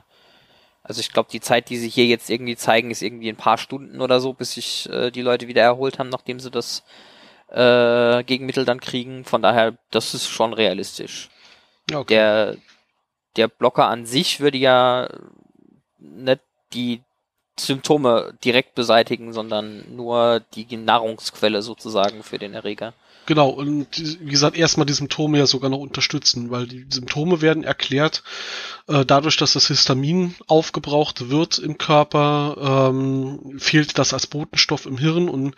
also 0.89 1.01
ich 1.01 1.13
glaube, 1.13 1.29
die 1.31 1.39
Zeit, 1.39 1.69
die 1.69 1.77
sie 1.77 1.87
hier 1.87 2.07
jetzt 2.07 2.31
irgendwie 2.31 2.55
zeigen, 2.55 2.89
ist 2.89 3.03
irgendwie 3.03 3.29
ein 3.29 3.35
paar 3.35 3.59
Stunden 3.59 4.01
oder 4.01 4.19
so, 4.19 4.33
bis 4.33 4.53
sich 4.53 4.89
äh, 4.89 5.11
die 5.11 5.21
Leute 5.21 5.47
wieder 5.47 5.61
erholt 5.61 5.99
haben, 5.99 6.09
nachdem 6.09 6.39
sie 6.39 6.49
das 6.49 6.83
äh, 7.49 8.23
Gegenmittel 8.23 8.65
dann 8.65 8.79
kriegen. 8.79 9.23
Von 9.23 9.43
daher, 9.43 9.77
das 9.91 10.15
ist 10.15 10.27
schon 10.27 10.51
realistisch. 10.51 11.29
Okay. 11.93 12.15
Der, 12.15 12.57
der 13.35 13.47
Blocker 13.49 13.87
an 13.87 14.07
sich 14.07 14.39
würde 14.39 14.57
ja 14.57 15.09
nicht 15.99 16.41
die 16.73 17.03
Symptome 17.59 18.33
direkt 18.43 18.73
beseitigen, 18.73 19.31
sondern 19.31 19.95
nur 19.95 20.41
die 20.55 20.75
Nahrungsquelle 20.75 21.61
sozusagen 21.61 22.23
für 22.23 22.39
den 22.39 22.55
Erreger. 22.55 22.95
Genau, 23.29 23.49
und 23.49 23.85
wie 24.21 24.31
gesagt, 24.31 24.57
erstmal 24.57 24.87
die 24.87 24.93
Symptome 24.93 25.37
ja 25.37 25.45
sogar 25.45 25.69
noch 25.69 25.77
unterstützen, 25.77 26.49
weil 26.49 26.65
die 26.65 26.87
Symptome 26.89 27.43
werden 27.43 27.63
erklärt 27.63 28.23
äh, 28.87 29.05
dadurch, 29.05 29.37
dass 29.37 29.53
das 29.53 29.67
Histamin 29.67 30.33
aufgebraucht 30.47 31.29
wird 31.29 31.59
im 31.59 31.77
Körper, 31.77 32.89
ähm, 32.89 33.59
fehlt 33.59 33.99
das 33.99 34.15
als 34.15 34.25
Botenstoff 34.25 34.87
im 34.87 34.97
Hirn 34.97 35.29
und 35.29 35.53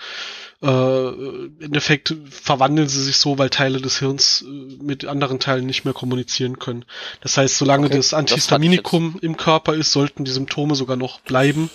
äh, 0.61 0.67
im 0.67 1.61
Endeffekt 1.61 2.13
verwandeln 2.29 2.89
sie 2.89 3.01
sich 3.01 3.15
so, 3.15 3.37
weil 3.37 3.49
Teile 3.49 3.79
des 3.79 3.99
Hirns 3.99 4.41
äh, 4.41 4.83
mit 4.83 5.05
anderen 5.05 5.39
Teilen 5.39 5.65
nicht 5.65 5.85
mehr 5.85 5.93
kommunizieren 5.93 6.59
können. 6.59 6.83
Das 7.21 7.37
heißt, 7.37 7.57
solange 7.57 7.85
okay, 7.85 7.95
das 7.95 8.13
Antihistaminikum 8.13 9.13
das 9.13 9.23
im 9.23 9.37
Körper 9.37 9.75
ist, 9.75 9.93
sollten 9.93 10.25
die 10.25 10.31
Symptome 10.31 10.75
sogar 10.75 10.97
noch 10.97 11.21
bleiben. 11.21 11.69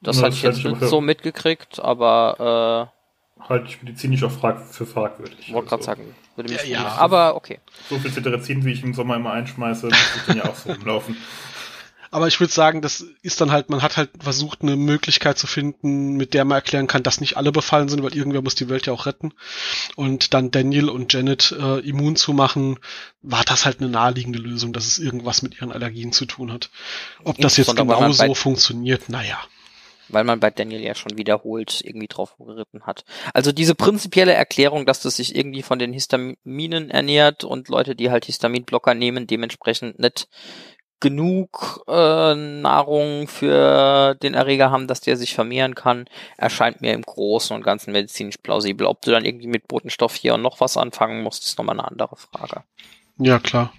Das 0.00 0.16
ja, 0.16 0.22
hatte 0.22 0.36
ich 0.36 0.42
jetzt 0.42 0.64
nicht 0.64 0.80
so 0.80 1.02
mitgekriegt, 1.02 1.78
aber 1.78 2.88
äh 2.90 3.01
halte 3.48 3.68
ich 3.68 3.82
medizinisch 3.82 4.22
auch 4.24 4.32
frag 4.32 4.60
für 4.66 4.86
fragwürdig. 4.86 5.38
Ich 5.40 5.52
wollte 5.52 5.68
gerade 5.68 5.80
also, 5.80 5.86
sagen, 5.86 6.14
würde 6.36 6.52
mich 6.52 6.62
ja, 6.64 6.82
ja. 6.82 6.88
aber 6.96 7.36
okay. 7.36 7.60
So 7.88 7.98
viel 7.98 8.12
Cetirizin, 8.12 8.64
wie 8.64 8.72
ich 8.72 8.82
im 8.82 8.94
Sommer 8.94 9.16
immer 9.16 9.32
einschmeiße, 9.32 9.86
muss 9.86 10.16
ich 10.16 10.22
dann 10.26 10.36
ja 10.38 10.44
auch 10.44 10.56
so 10.56 10.72
rumlaufen. 10.72 11.16
Aber 12.12 12.28
ich 12.28 12.38
würde 12.40 12.52
sagen, 12.52 12.82
das 12.82 13.06
ist 13.22 13.40
dann 13.40 13.52
halt, 13.52 13.70
man 13.70 13.80
hat 13.80 13.96
halt 13.96 14.10
versucht, 14.20 14.60
eine 14.60 14.76
Möglichkeit 14.76 15.38
zu 15.38 15.46
finden, 15.46 16.14
mit 16.18 16.34
der 16.34 16.44
man 16.44 16.56
erklären 16.56 16.86
kann, 16.86 17.02
dass 17.02 17.22
nicht 17.22 17.38
alle 17.38 17.52
befallen 17.52 17.88
sind, 17.88 18.02
weil 18.02 18.14
irgendwer 18.14 18.42
muss 18.42 18.54
die 18.54 18.68
Welt 18.68 18.86
ja 18.86 18.92
auch 18.92 19.06
retten. 19.06 19.32
Und 19.96 20.34
dann 20.34 20.50
Daniel 20.50 20.90
und 20.90 21.10
Janet 21.10 21.56
äh, 21.58 21.78
immun 21.78 22.16
zu 22.16 22.34
machen, 22.34 22.78
war 23.22 23.44
das 23.44 23.64
halt 23.64 23.80
eine 23.80 23.88
naheliegende 23.88 24.38
Lösung, 24.38 24.74
dass 24.74 24.86
es 24.86 24.98
irgendwas 24.98 25.40
mit 25.40 25.56
ihren 25.56 25.72
Allergien 25.72 26.12
zu 26.12 26.26
tun 26.26 26.52
hat. 26.52 26.68
Ob 27.24 27.38
das 27.38 27.56
jetzt 27.56 27.74
genau 27.74 28.12
so 28.12 28.34
funktioniert, 28.34 29.08
naja 29.08 29.38
weil 30.12 30.24
man 30.24 30.40
bei 30.40 30.50
Daniel 30.50 30.80
ja 30.80 30.94
schon 30.94 31.16
wiederholt 31.16 31.80
irgendwie 31.84 32.08
drauf 32.08 32.36
geritten 32.38 32.84
hat. 32.84 33.04
Also 33.34 33.52
diese 33.52 33.74
prinzipielle 33.74 34.32
Erklärung, 34.32 34.86
dass 34.86 35.00
das 35.00 35.16
sich 35.16 35.34
irgendwie 35.34 35.62
von 35.62 35.78
den 35.78 35.92
Histaminen 35.92 36.90
ernährt 36.90 37.44
und 37.44 37.68
Leute, 37.68 37.94
die 37.96 38.10
halt 38.10 38.24
Histaminblocker 38.24 38.94
nehmen, 38.94 39.26
dementsprechend 39.26 39.98
nicht 39.98 40.28
genug 41.02 41.82
äh, 41.88 42.34
Nahrung 42.34 43.26
für 43.26 44.14
den 44.22 44.34
Erreger 44.34 44.70
haben, 44.70 44.86
dass 44.86 45.00
der 45.00 45.16
sich 45.16 45.34
vermehren 45.34 45.74
kann, 45.74 46.06
erscheint 46.38 46.80
mir 46.80 46.92
im 46.92 47.02
Großen 47.02 47.54
und 47.54 47.64
Ganzen 47.64 47.92
medizinisch 47.92 48.36
plausibel. 48.38 48.86
Ob 48.86 49.02
du 49.02 49.10
dann 49.10 49.24
irgendwie 49.24 49.48
mit 49.48 49.66
Botenstoff 49.66 50.14
hier 50.14 50.34
und 50.34 50.42
noch 50.42 50.60
was 50.60 50.76
anfangen 50.76 51.22
musst, 51.22 51.44
ist 51.44 51.58
nochmal 51.58 51.78
eine 51.78 51.88
andere 51.88 52.16
Frage. 52.16 52.62
Ja, 53.18 53.40
klar. 53.40 53.72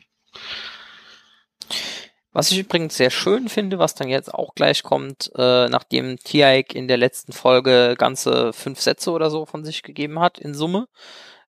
Was 2.33 2.51
ich 2.51 2.57
übrigens 2.57 2.97
sehr 2.97 3.11
schön 3.11 3.47
finde, 3.47 3.77
was 3.77 3.93
dann 3.93 4.09
jetzt 4.09 4.33
auch 4.33 4.55
gleich 4.55 4.81
kommt, 4.81 5.31
äh, 5.35 5.69
nachdem 5.69 6.17
Tiaik 6.17 6.73
in 6.73 6.87
der 6.87 6.97
letzten 6.97 7.31
Folge 7.31 7.95
ganze 7.95 8.53
fünf 8.53 8.81
Sätze 8.81 9.11
oder 9.11 9.29
so 9.29 9.45
von 9.45 9.63
sich 9.63 9.83
gegeben 9.83 10.19
hat 10.19 10.39
in 10.39 10.55
Summe, 10.55 10.87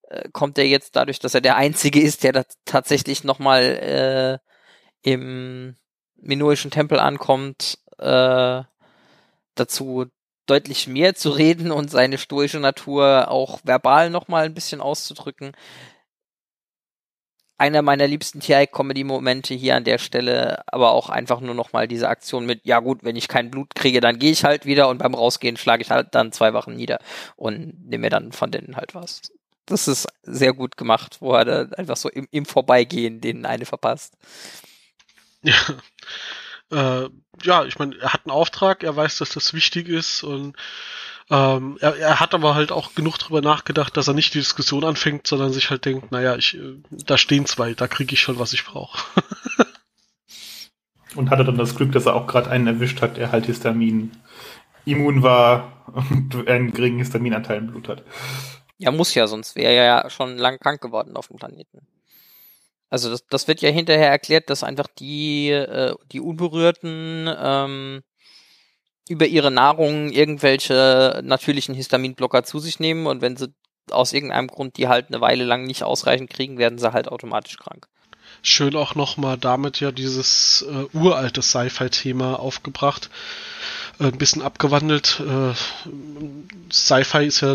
äh, 0.09 0.29
kommt 0.31 0.59
er 0.59 0.67
jetzt 0.67 0.95
dadurch, 0.95 1.17
dass 1.19 1.33
er 1.33 1.41
der 1.41 1.55
Einzige 1.55 1.99
ist, 1.99 2.23
der 2.23 2.33
da 2.33 2.43
tatsächlich 2.65 3.23
nochmal 3.23 4.41
äh, 5.03 5.09
im 5.09 5.75
minoischen 6.17 6.69
Tempel 6.69 6.99
ankommt, 6.99 7.79
äh, 7.97 8.61
dazu 9.55 10.05
deutlich 10.45 10.87
mehr 10.87 11.15
zu 11.15 11.31
reden 11.31 11.71
und 11.71 11.89
seine 11.89 12.19
stoische 12.19 12.59
Natur 12.59 13.31
auch 13.31 13.59
verbal 13.63 14.11
nochmal 14.11 14.45
ein 14.45 14.53
bisschen 14.53 14.81
auszudrücken 14.81 15.53
einer 17.57 17.81
meiner 17.81 18.07
liebsten 18.07 18.41
TI-Comedy-Momente 18.41 19.53
hier 19.53 19.75
an 19.75 19.85
der 19.85 19.97
Stelle, 19.97 20.63
aber 20.67 20.91
auch 20.91 21.09
einfach 21.09 21.39
nur 21.39 21.55
nochmal 21.55 21.87
diese 21.87 22.09
Aktion 22.09 22.45
mit, 22.45 22.61
ja 22.65 22.79
gut, 22.79 23.03
wenn 23.03 23.15
ich 23.15 23.27
kein 23.27 23.49
Blut 23.49 23.75
kriege, 23.75 24.01
dann 24.01 24.19
gehe 24.19 24.31
ich 24.31 24.43
halt 24.43 24.65
wieder 24.65 24.89
und 24.89 24.97
beim 24.97 25.13
Rausgehen 25.13 25.55
schlage 25.57 25.83
ich 25.83 25.91
halt 25.91 26.13
dann 26.15 26.31
zwei 26.31 26.53
Wochen 26.53 26.75
nieder 26.75 26.99
und 27.37 27.87
nehme 27.87 28.03
mir 28.03 28.09
dann 28.09 28.31
von 28.33 28.51
denen 28.51 28.75
halt 28.75 28.93
was. 28.93 29.21
Das 29.65 29.87
ist 29.87 30.07
sehr 30.23 30.53
gut 30.53 30.77
gemacht, 30.77 31.17
wo 31.21 31.33
er 31.33 31.45
da 31.45 31.75
einfach 31.77 31.97
so 31.97 32.09
im, 32.09 32.27
im 32.31 32.45
Vorbeigehen 32.45 33.21
denen 33.21 33.45
eine 33.45 33.65
verpasst. 33.65 34.13
Ja. 35.47 37.03
Äh, 37.05 37.09
ja, 37.43 37.65
ich 37.65 37.77
meine, 37.77 37.95
er 37.99 38.13
hat 38.13 38.25
einen 38.25 38.31
Auftrag, 38.31 38.81
er 38.81 38.95
weiß, 38.95 39.19
dass 39.19 39.29
das 39.29 39.53
wichtig 39.53 39.87
ist 39.87 40.23
und 40.23 40.57
ähm, 41.29 41.77
er, 41.81 41.97
er 41.97 42.19
hat 42.19 42.33
aber 42.33 42.53
halt 42.53 42.71
auch 42.71 42.93
genug 42.93 43.17
drüber 43.17 43.41
nachgedacht, 43.41 43.97
dass 43.97 44.07
er 44.07 44.13
nicht 44.13 44.33
die 44.33 44.39
Diskussion 44.39 44.83
anfängt, 44.83 45.25
sondern 45.25 45.51
sich 45.51 45.71
halt 45.71 45.85
denkt, 45.85 46.11
naja, 46.11 46.35
ich, 46.35 46.55
äh, 46.55 46.75
da 46.91 47.17
stehen 47.17 47.45
zwei, 47.45 47.73
da 47.73 47.87
kriege 47.87 48.13
ich 48.13 48.19
schon, 48.19 48.37
was 48.37 48.53
ich 48.53 48.65
brauche. 48.65 48.99
und 51.15 51.31
hatte 51.31 51.43
dann 51.43 51.57
das 51.57 51.75
Glück, 51.75 51.91
dass 51.91 52.05
er 52.05 52.15
auch 52.15 52.27
gerade 52.27 52.51
einen 52.51 52.67
erwischt 52.67 53.01
hat, 53.01 53.17
der 53.17 53.31
halt 53.31 53.47
Histamin 53.47 54.11
immun 54.85 55.23
war 55.23 55.83
und 55.93 56.47
einen 56.47 56.71
geringen 56.71 56.99
Histaminanteil 56.99 57.57
im 57.57 57.67
Blut 57.67 57.89
hat. 57.89 58.03
Ja, 58.77 58.91
muss 58.91 59.15
ja, 59.15 59.25
sonst 59.25 59.55
wäre 59.55 59.73
er 59.73 59.85
ja 59.85 60.09
schon 60.09 60.37
lang 60.37 60.59
krank 60.59 60.81
geworden 60.81 61.15
auf 61.15 61.29
dem 61.29 61.37
Planeten. 61.37 61.87
Also 62.89 63.09
das, 63.09 63.25
das 63.27 63.47
wird 63.47 63.61
ja 63.61 63.71
hinterher 63.71 64.09
erklärt, 64.09 64.49
dass 64.49 64.63
einfach 64.63 64.87
die, 64.99 65.49
äh, 65.49 65.95
die 66.11 66.19
Unberührten 66.19 67.33
ähm, 67.35 68.03
über 69.09 69.27
ihre 69.27 69.51
Nahrung 69.51 70.09
irgendwelche 70.11 71.21
natürlichen 71.23 71.75
Histaminblocker 71.75 72.43
zu 72.43 72.59
sich 72.59 72.79
nehmen 72.79 73.07
und 73.07 73.21
wenn 73.21 73.37
sie 73.37 73.53
aus 73.91 74.13
irgendeinem 74.13 74.47
Grund 74.47 74.77
die 74.77 74.87
halt 74.87 75.07
eine 75.09 75.21
Weile 75.21 75.43
lang 75.43 75.65
nicht 75.65 75.83
ausreichend 75.83 76.29
kriegen, 76.29 76.57
werden 76.57 76.79
sie 76.79 76.91
halt 76.91 77.07
automatisch 77.07 77.57
krank. 77.57 77.87
Schön 78.47 78.75
auch 78.75 78.93
nochmal 78.93 79.37
damit 79.37 79.79
ja 79.79 79.91
dieses 79.91 80.63
äh, 80.69 80.85
uralte 80.93 81.41
Sci-Fi-Thema 81.41 82.39
aufgebracht 82.39 83.09
äh, 83.99 84.03
ein 84.05 84.17
bisschen 84.17 84.41
abgewandelt. 84.41 85.19
Äh, 85.19 85.53
Sci-Fi 86.71 87.25
ist 87.25 87.41
ja, 87.41 87.53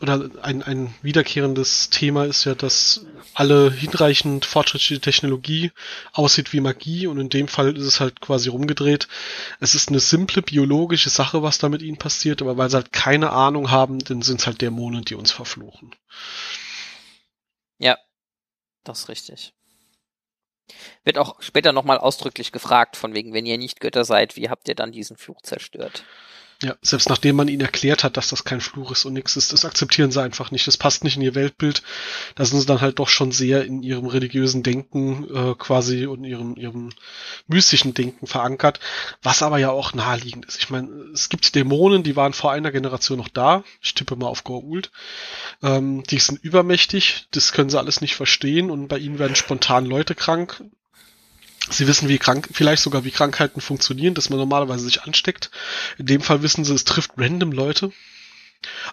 oder 0.00 0.30
ein, 0.42 0.62
ein 0.62 0.94
wiederkehrendes 1.02 1.90
Thema 1.90 2.24
ist 2.24 2.44
ja, 2.44 2.54
dass 2.54 3.06
alle 3.34 3.70
hinreichend 3.70 4.46
fortschrittliche 4.46 5.00
Technologie 5.00 5.70
aussieht 6.12 6.52
wie 6.52 6.60
Magie 6.60 7.06
und 7.06 7.20
in 7.20 7.28
dem 7.28 7.48
Fall 7.48 7.76
ist 7.76 7.84
es 7.84 8.00
halt 8.00 8.20
quasi 8.20 8.48
rumgedreht. 8.48 9.08
Es 9.60 9.74
ist 9.74 9.90
eine 9.90 10.00
simple 10.00 10.42
biologische 10.42 11.10
Sache, 11.10 11.42
was 11.42 11.58
da 11.58 11.68
mit 11.68 11.82
ihnen 11.82 11.98
passiert, 11.98 12.42
aber 12.42 12.56
weil 12.56 12.70
sie 12.70 12.76
halt 12.76 12.92
keine 12.92 13.30
Ahnung 13.30 13.70
haben, 13.70 13.98
dann 14.00 14.22
sind 14.22 14.40
es 14.40 14.46
halt 14.46 14.60
Dämonen, 14.60 15.04
die 15.04 15.14
uns 15.14 15.30
verfluchen. 15.30 15.94
Ja, 17.78 17.96
das 18.84 19.00
ist 19.00 19.08
richtig. 19.08 19.55
Wird 21.04 21.18
auch 21.18 21.40
später 21.42 21.72
nochmal 21.72 21.98
ausdrücklich 21.98 22.52
gefragt, 22.52 22.96
von 22.96 23.14
wegen, 23.14 23.32
wenn 23.32 23.46
ihr 23.46 23.58
nicht 23.58 23.80
Götter 23.80 24.04
seid, 24.04 24.36
wie 24.36 24.48
habt 24.48 24.68
ihr 24.68 24.74
dann 24.74 24.92
diesen 24.92 25.16
Fluch 25.16 25.40
zerstört? 25.42 26.04
Ja, 26.62 26.74
selbst 26.80 27.10
nachdem 27.10 27.36
man 27.36 27.48
ihnen 27.48 27.60
erklärt 27.60 28.02
hat, 28.02 28.16
dass 28.16 28.30
das 28.30 28.44
kein 28.44 28.62
Fluch 28.62 28.90
ist 28.90 29.04
und 29.04 29.12
nichts 29.12 29.36
ist, 29.36 29.52
das 29.52 29.66
akzeptieren 29.66 30.10
sie 30.10 30.22
einfach 30.22 30.50
nicht. 30.50 30.66
Das 30.66 30.78
passt 30.78 31.04
nicht 31.04 31.16
in 31.16 31.22
ihr 31.22 31.34
Weltbild. 31.34 31.82
Da 32.34 32.46
sind 32.46 32.60
sie 32.60 32.66
dann 32.66 32.80
halt 32.80 32.98
doch 32.98 33.08
schon 33.08 33.30
sehr 33.30 33.66
in 33.66 33.82
ihrem 33.82 34.06
religiösen 34.06 34.62
Denken 34.62 35.26
äh, 35.34 35.54
quasi 35.54 36.06
und 36.06 36.24
ihrem, 36.24 36.56
ihrem 36.56 36.94
mystischen 37.46 37.92
Denken 37.92 38.26
verankert, 38.26 38.80
was 39.22 39.42
aber 39.42 39.58
ja 39.58 39.70
auch 39.70 39.92
naheliegend 39.92 40.46
ist. 40.46 40.56
Ich 40.56 40.70
meine, 40.70 40.88
es 41.12 41.28
gibt 41.28 41.54
Dämonen, 41.54 42.02
die 42.02 42.16
waren 42.16 42.32
vor 42.32 42.52
einer 42.52 42.72
Generation 42.72 43.18
noch 43.18 43.28
da. 43.28 43.62
Ich 43.82 43.92
tippe 43.92 44.16
mal 44.16 44.28
auf 44.28 44.42
Gorult. 44.42 44.90
Ähm, 45.62 46.04
die 46.04 46.18
sind 46.18 46.42
übermächtig, 46.42 47.26
das 47.32 47.52
können 47.52 47.68
sie 47.68 47.78
alles 47.78 48.00
nicht 48.00 48.16
verstehen 48.16 48.70
und 48.70 48.88
bei 48.88 48.96
ihnen 48.96 49.18
werden 49.18 49.36
spontan 49.36 49.84
Leute 49.84 50.14
krank. 50.14 50.64
Sie 51.70 51.86
wissen, 51.86 52.08
wie 52.08 52.18
krank, 52.18 52.48
vielleicht 52.52 52.82
sogar 52.82 53.04
wie 53.04 53.10
Krankheiten 53.10 53.60
funktionieren, 53.60 54.14
dass 54.14 54.30
man 54.30 54.38
normalerweise 54.38 54.84
sich 54.84 55.02
ansteckt. 55.02 55.50
In 55.98 56.06
dem 56.06 56.20
Fall 56.20 56.42
wissen 56.42 56.64
sie, 56.64 56.74
es 56.74 56.84
trifft 56.84 57.12
random 57.16 57.52
Leute. 57.52 57.92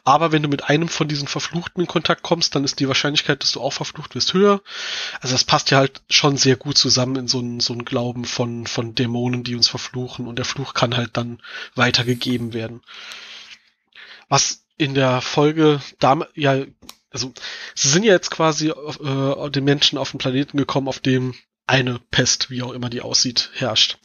Aber 0.03 0.31
wenn 0.31 0.43
du 0.43 0.49
mit 0.49 0.65
einem 0.65 0.87
von 0.87 1.07
diesen 1.07 1.27
Verfluchten 1.27 1.81
in 1.81 1.87
Kontakt 1.87 2.23
kommst, 2.23 2.55
dann 2.55 2.63
ist 2.63 2.79
die 2.79 2.87
Wahrscheinlichkeit, 2.87 3.41
dass 3.41 3.51
du 3.51 3.61
auch 3.61 3.73
verflucht 3.73 4.15
wirst, 4.15 4.33
höher. 4.33 4.61
Also 5.21 5.33
das 5.33 5.43
passt 5.43 5.71
ja 5.71 5.77
halt 5.77 6.01
schon 6.09 6.37
sehr 6.37 6.55
gut 6.55 6.77
zusammen 6.77 7.15
in 7.15 7.27
so 7.27 7.39
einen 7.39 7.59
so 7.59 7.73
einen 7.73 7.85
Glauben 7.85 8.25
von, 8.25 8.67
von 8.67 8.95
Dämonen, 8.95 9.43
die 9.43 9.55
uns 9.55 9.67
verfluchen. 9.67 10.27
Und 10.27 10.37
der 10.37 10.45
Fluch 10.45 10.73
kann 10.73 10.97
halt 10.97 11.15
dann 11.17 11.41
weitergegeben 11.75 12.53
werden. 12.53 12.81
Was 14.29 14.63
in 14.77 14.93
der 14.93 15.21
Folge 15.21 15.81
da, 15.99 16.27
ja, 16.35 16.65
also 17.11 17.31
sie 17.75 17.89
sind 17.89 18.03
ja 18.03 18.13
jetzt 18.13 18.31
quasi 18.31 18.69
äh, 18.69 19.49
den 19.49 19.63
Menschen 19.63 19.97
auf 19.97 20.11
den 20.11 20.17
Planeten 20.17 20.57
gekommen, 20.57 20.87
auf 20.87 20.99
dem 20.99 21.35
eine 21.65 21.99
Pest, 22.11 22.49
wie 22.49 22.61
auch 22.61 22.71
immer 22.71 22.89
die 22.89 23.01
aussieht, 23.01 23.49
herrscht. 23.53 23.97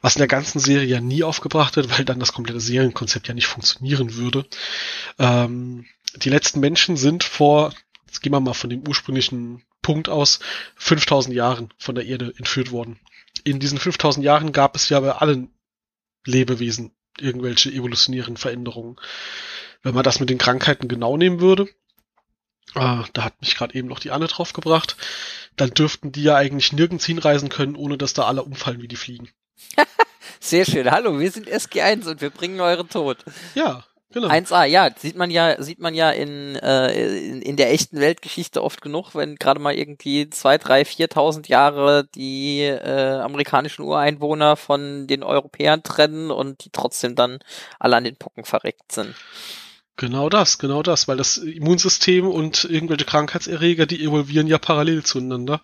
Was 0.00 0.16
in 0.16 0.20
der 0.20 0.28
ganzen 0.28 0.58
Serie 0.58 0.86
ja 0.86 1.00
nie 1.00 1.22
aufgebracht 1.22 1.76
wird, 1.76 1.90
weil 1.98 2.04
dann 2.04 2.20
das 2.20 2.32
komplette 2.32 2.60
Serienkonzept 2.60 3.28
ja 3.28 3.34
nicht 3.34 3.46
funktionieren 3.46 4.14
würde. 4.14 4.46
Ähm, 5.18 5.86
die 6.16 6.30
letzten 6.30 6.60
Menschen 6.60 6.96
sind 6.96 7.24
vor, 7.24 7.72
jetzt 8.06 8.22
gehen 8.22 8.32
wir 8.32 8.40
mal 8.40 8.54
von 8.54 8.70
dem 8.70 8.86
ursprünglichen 8.86 9.62
Punkt 9.82 10.08
aus, 10.08 10.40
5000 10.76 11.34
Jahren 11.34 11.72
von 11.78 11.94
der 11.94 12.06
Erde 12.06 12.32
entführt 12.36 12.70
worden. 12.70 12.98
In 13.42 13.60
diesen 13.60 13.78
5000 13.78 14.24
Jahren 14.24 14.52
gab 14.52 14.76
es 14.76 14.88
ja 14.88 15.00
bei 15.00 15.12
allen 15.12 15.50
Lebewesen 16.24 16.92
irgendwelche 17.18 17.70
evolutionären 17.70 18.36
Veränderungen. 18.36 18.96
Wenn 19.82 19.94
man 19.94 20.04
das 20.04 20.20
mit 20.20 20.30
den 20.30 20.38
Krankheiten 20.38 20.88
genau 20.88 21.16
nehmen 21.16 21.40
würde, 21.40 21.68
äh, 22.74 23.02
da 23.12 23.24
hat 23.24 23.40
mich 23.40 23.56
gerade 23.56 23.74
eben 23.74 23.88
noch 23.88 24.00
die 24.00 24.10
Anne 24.10 24.26
drauf 24.26 24.52
gebracht, 24.52 24.96
dann 25.56 25.70
dürften 25.70 26.12
die 26.12 26.22
ja 26.22 26.36
eigentlich 26.36 26.72
nirgends 26.72 27.06
hinreisen 27.06 27.48
können, 27.48 27.76
ohne 27.76 27.98
dass 27.98 28.14
da 28.14 28.24
alle 28.24 28.42
umfallen 28.42 28.82
wie 28.82 28.88
die 28.88 28.96
Fliegen. 28.96 29.28
Sehr 30.40 30.64
schön. 30.64 30.90
Hallo, 30.90 31.18
wir 31.18 31.30
sind 31.30 31.48
SG1 31.48 32.08
und 32.08 32.20
wir 32.20 32.30
bringen 32.30 32.60
euren 32.60 32.88
Tod. 32.88 33.18
Ja, 33.54 33.84
genau. 34.12 34.28
1A, 34.28 34.64
ja, 34.64 34.90
sieht 34.96 35.16
man 35.16 35.30
ja, 35.30 35.62
sieht 35.62 35.78
man 35.78 35.94
ja 35.94 36.10
in, 36.10 36.56
äh, 36.56 37.28
in, 37.28 37.42
in 37.42 37.56
der 37.56 37.72
echten 37.72 38.00
Weltgeschichte 38.00 38.62
oft 38.62 38.82
genug, 38.82 39.14
wenn 39.14 39.36
gerade 39.36 39.60
mal 39.60 39.74
irgendwie 39.74 40.28
zwei, 40.30 40.58
drei, 40.58 40.84
viertausend 40.84 41.48
Jahre 41.48 42.08
die 42.14 42.62
äh, 42.62 43.20
amerikanischen 43.20 43.82
Ureinwohner 43.82 44.56
von 44.56 45.06
den 45.06 45.22
Europäern 45.22 45.82
trennen 45.82 46.30
und 46.30 46.64
die 46.64 46.70
trotzdem 46.70 47.14
dann 47.14 47.38
alle 47.78 47.96
an 47.96 48.04
den 48.04 48.16
Pocken 48.16 48.44
verreckt 48.44 48.92
sind. 48.92 49.14
Genau 49.96 50.28
das, 50.28 50.58
genau 50.58 50.82
das, 50.82 51.06
weil 51.06 51.16
das 51.16 51.36
Immunsystem 51.36 52.26
und 52.26 52.64
irgendwelche 52.64 53.04
Krankheitserreger, 53.04 53.86
die 53.86 54.02
evolvieren 54.02 54.48
ja 54.48 54.58
parallel 54.58 55.04
zueinander. 55.04 55.60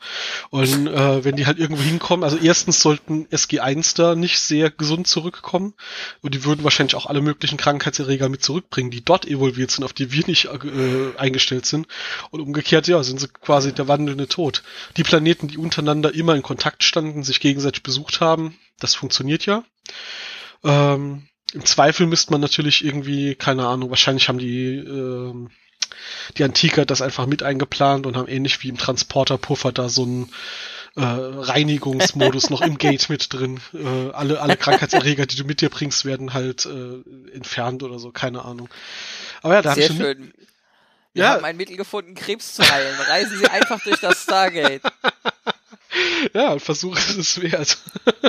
Und 0.51 0.87
äh, 0.87 1.25
wenn 1.25 1.35
die 1.35 1.47
halt 1.47 1.59
irgendwo 1.59 1.83
hinkommen, 1.83 2.23
also 2.23 2.37
erstens 2.37 2.81
sollten 2.81 3.27
SG1 3.27 3.97
da 3.97 4.15
nicht 4.15 4.39
sehr 4.39 4.71
gesund 4.71 5.09
zurückkommen 5.09 5.75
und 6.23 6.33
die 6.33 6.45
würden 6.45 6.63
wahrscheinlich 6.63 6.95
auch 6.95 7.07
alle 7.07 7.23
möglichen 7.23 7.57
Krankheitserreger 7.57 8.29
mit 8.29 8.45
zurückbringen, 8.45 8.93
die 8.93 9.05
dort 9.05 9.27
evolviert 9.27 9.73
sind, 9.73 9.83
auf 9.83 9.95
die 9.95 10.13
wir 10.13 10.25
nicht 10.29 10.45
äh, 10.45 11.17
eingestellt 11.19 11.67
sind. 11.67 11.89
Und 12.31 12.41
umgekehrt, 12.41 12.87
ja, 12.87 13.03
sind 13.03 13.19
sie 13.19 13.27
quasi 13.29 13.73
der 13.75 13.89
wandelnde 13.89 14.29
Tod. 14.29 14.63
Die 14.97 15.03
Planeten, 15.03 15.49
die 15.49 15.59
untereinander 15.59 16.15
immer 16.15 16.37
in 16.37 16.43
Kontakt 16.43 16.85
standen, 16.85 17.25
sich 17.25 17.41
gegenseitig 17.41 17.83
besucht 17.83 18.21
haben, 18.21 18.57
das 18.79 18.95
funktioniert 18.95 19.45
ja. 19.45 19.65
Ähm, 20.63 21.27
im 21.53 21.65
Zweifel 21.65 22.07
müsste 22.07 22.33
man 22.33 22.41
natürlich 22.41 22.85
irgendwie, 22.85 23.35
keine 23.35 23.67
Ahnung, 23.67 23.91
wahrscheinlich 23.91 24.29
haben 24.29 24.39
die, 24.39 24.77
äh, 24.77 25.35
die 26.37 26.45
Antiker 26.45 26.87
das 26.87 27.03
einfach 27.03 27.27
mit 27.27 27.43
eingeplant 27.43 28.07
und 28.07 28.17
haben 28.17 28.29
ähnlich 28.29 28.63
wie 28.63 28.69
im 28.69 28.79
Transporterpuffer 28.79 29.73
da 29.73 29.89
so 29.89 30.03
einen 30.03 30.33
äh, 30.97 31.03
Reinigungsmodus 31.03 32.51
noch 32.51 32.61
im 32.63 32.79
Gate 32.79 33.09
mit 33.09 33.33
drin. 33.33 33.61
Äh, 33.75 34.11
alle, 34.13 34.41
alle 34.41 34.57
Krankheitserreger, 34.57 35.27
die 35.27 35.37
du 35.37 35.45
mit 35.45 35.61
dir 35.61 35.71
bringst, 35.71 36.05
werden 36.05 36.35
halt 36.35 36.67
äh, 36.67 37.35
entfernt 37.35 37.83
oder 37.83 37.99
so, 37.99 38.11
keine 38.11 38.45
Ahnung. 38.45 38.69
Aber 39.43 39.55
ja, 39.55 39.63
da 39.63 39.71
habe 39.71 39.81
ich 39.81 39.87
schön. 39.87 40.33
Wir 41.13 41.25
ja. 41.25 41.31
haben 41.31 41.45
ein 41.45 41.57
Mittel 41.57 41.77
gefunden, 41.77 42.15
Krebs 42.15 42.55
zu 42.55 42.71
heilen. 42.71 42.95
Reisen 43.09 43.39
Sie 43.39 43.49
einfach 43.49 43.83
durch 43.83 44.01
das 44.01 44.23
Stargate. 44.23 44.83
Ja, 46.35 46.53
ein 46.53 46.61
Versuch 46.61 46.97
ist 46.97 47.17
es 47.17 47.43
wert. 47.43 47.79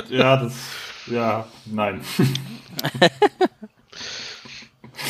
Ja, 0.08 0.36
das, 0.36 0.52
ja, 1.06 1.46
nein. 1.66 2.00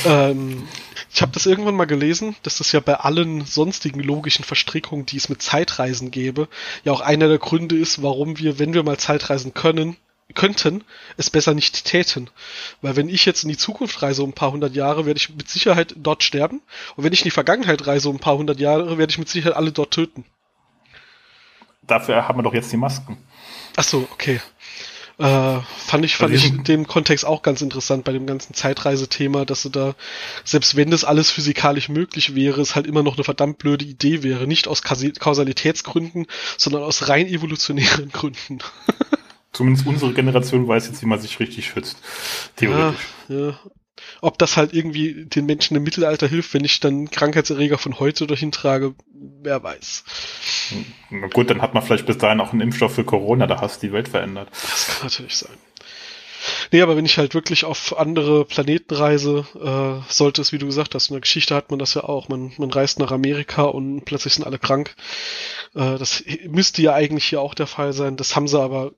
ähm, 0.05 0.68
ich 1.12 1.20
habe 1.20 1.32
das 1.32 1.47
irgendwann 1.47 1.74
mal 1.74 1.84
gelesen, 1.84 2.36
dass 2.43 2.59
das 2.59 2.72
ja 2.72 2.80
bei 2.80 2.95
allen 2.95 3.45
sonstigen 3.45 4.01
logischen 4.01 4.45
Verstrickungen, 4.45 5.07
die 5.07 5.18
es 5.18 5.28
mit 5.28 5.43
Zeitreisen 5.43 6.11
gäbe, 6.11 6.49
ja 6.84 6.93
auch 6.93 7.01
einer 7.01 7.28
der 7.28 7.38
Gründe 7.38 7.76
ist, 7.76 8.03
warum 8.03 8.38
wir, 8.38 8.59
wenn 8.59 8.74
wir 8.74 8.82
mal 8.82 8.99
Zeitreisen 8.99 9.53
können, 9.53 9.97
könnten, 10.34 10.84
es 11.16 11.28
besser 11.28 11.53
nicht 11.53 11.84
täten. 11.84 12.30
Weil 12.80 12.97
wenn 12.97 13.09
ich 13.09 13.26
jetzt 13.26 13.43
in 13.43 13.51
die 13.51 13.57
Zukunft 13.57 14.01
reise 14.03 14.22
um 14.22 14.30
ein 14.30 14.34
paar 14.34 14.53
hundert 14.53 14.74
Jahre, 14.74 15.05
werde 15.05 15.18
ich 15.18 15.28
mit 15.28 15.49
Sicherheit 15.49 15.95
dort 15.97 16.22
sterben. 16.22 16.62
Und 16.97 17.05
wenn 17.05 17.12
ich 17.12 17.20
in 17.20 17.24
die 17.24 17.30
Vergangenheit 17.30 17.86
reise 17.86 18.09
um 18.09 18.16
ein 18.16 18.20
paar 18.20 18.38
hundert 18.38 18.59
Jahre, 18.59 18.99
werde 18.99 19.11
ich 19.11 19.18
mit 19.18 19.28
Sicherheit 19.28 19.57
alle 19.57 19.72
dort 19.72 19.93
töten. 19.93 20.24
Dafür 21.82 22.28
haben 22.28 22.38
wir 22.38 22.43
doch 22.43 22.55
jetzt 22.55 22.72
die 22.72 22.76
Masken. 22.76 23.18
Ach 23.76 23.84
so, 23.84 24.09
okay. 24.12 24.40
Äh, 25.18 25.60
fand 25.76 26.04
ich, 26.04 26.16
fand 26.16 26.34
ich 26.34 26.46
in 26.46 26.64
dem 26.64 26.86
Kontext 26.86 27.24
auch 27.24 27.42
ganz 27.42 27.60
interessant 27.62 28.04
bei 28.04 28.12
dem 28.12 28.26
ganzen 28.26 28.54
Zeitreisethema, 28.54 29.44
dass 29.44 29.62
du 29.62 29.68
da, 29.68 29.94
selbst 30.44 30.76
wenn 30.76 30.90
das 30.90 31.04
alles 31.04 31.30
physikalisch 31.30 31.88
möglich 31.88 32.34
wäre, 32.34 32.60
es 32.60 32.74
halt 32.74 32.86
immer 32.86 33.02
noch 33.02 33.16
eine 33.16 33.24
verdammt 33.24 33.58
blöde 33.58 33.84
Idee 33.84 34.22
wäre. 34.22 34.46
Nicht 34.46 34.68
aus 34.68 34.82
Kausalitätsgründen, 34.82 36.26
sondern 36.56 36.82
aus 36.82 37.08
rein 37.08 37.26
evolutionären 37.26 38.08
Gründen. 38.12 38.58
Zumindest 39.52 39.86
unsere 39.86 40.14
Generation 40.14 40.66
weiß 40.66 40.86
jetzt, 40.86 41.02
wie 41.02 41.06
man 41.06 41.20
sich 41.20 41.38
richtig 41.38 41.66
schützt. 41.66 41.98
Theoretisch. 42.56 43.00
Ja, 43.28 43.36
ja. 43.36 43.58
Ob 44.20 44.38
das 44.38 44.57
halt 44.57 44.72
irgendwie 44.72 45.24
den 45.26 45.46
Menschen 45.46 45.76
im 45.76 45.82
Mittelalter 45.82 46.28
hilft, 46.28 46.55
wenn 46.55 46.64
ich 46.64 46.80
dann 46.80 47.11
Krankheitserreger 47.11 47.78
von 47.78 47.98
heute 47.98 48.26
dahin 48.26 48.53
trage, 48.53 48.94
wer 49.42 49.62
weiß. 49.62 50.05
Na 51.11 51.26
gut, 51.28 51.50
dann 51.50 51.62
hat 51.62 51.74
man 51.74 51.82
vielleicht 51.82 52.07
bis 52.07 52.18
dahin 52.18 52.40
auch 52.40 52.53
einen 52.53 52.61
Impfstoff 52.61 52.94
für 52.94 53.05
Corona, 53.05 53.46
da 53.46 53.61
hast 53.61 53.82
du 53.82 53.88
die 53.88 53.92
Welt 53.92 54.09
verändert. 54.09 54.48
Das 54.53 54.86
kann 54.88 55.09
natürlich 55.09 55.36
sein. 55.36 55.57
Nee, 56.70 56.82
aber 56.82 56.96
wenn 56.96 57.05
ich 57.05 57.18
halt 57.18 57.34
wirklich 57.34 57.64
auf 57.64 57.98
andere 57.98 58.44
Planeten 58.44 58.94
reise, 58.94 59.46
äh, 59.55 60.12
sollte 60.12 60.42
es, 60.42 60.53
wie 60.53 60.59
du 60.59 60.66
gesagt 60.66 60.94
hast, 60.94 61.09
in 61.09 61.14
der 61.14 61.20
Geschichte 61.20 61.55
hat 61.55 61.70
man 61.70 61.78
das 61.78 61.94
ja 61.94 62.05
auch. 62.05 62.28
Man, 62.28 62.53
man 62.59 62.70
reist 62.70 62.98
nach 62.98 63.12
Amerika 63.12 63.62
und 63.62 64.05
plötzlich 64.05 64.34
sind 64.34 64.44
alle 64.44 64.59
krank. 64.59 64.94
Äh, 65.74 65.98
das 65.98 66.24
müsste 66.48 66.82
ja 66.82 66.94
eigentlich 66.94 67.26
hier 67.26 67.40
auch 67.40 67.55
der 67.55 67.66
Fall 67.66 67.92
sein. 67.92 68.16
Das 68.16 68.34
haben 68.34 68.48
sie 68.48 68.61
aber 68.61 68.92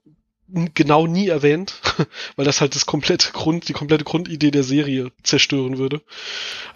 genau 0.48 1.06
nie 1.06 1.28
erwähnt, 1.28 1.80
weil 2.36 2.44
das 2.44 2.60
halt 2.60 2.74
das 2.74 2.86
komplette 2.86 3.32
Grund, 3.32 3.68
die 3.68 3.72
komplette 3.72 4.04
Grundidee 4.04 4.50
der 4.50 4.62
Serie 4.62 5.10
zerstören 5.22 5.78
würde. 5.78 6.02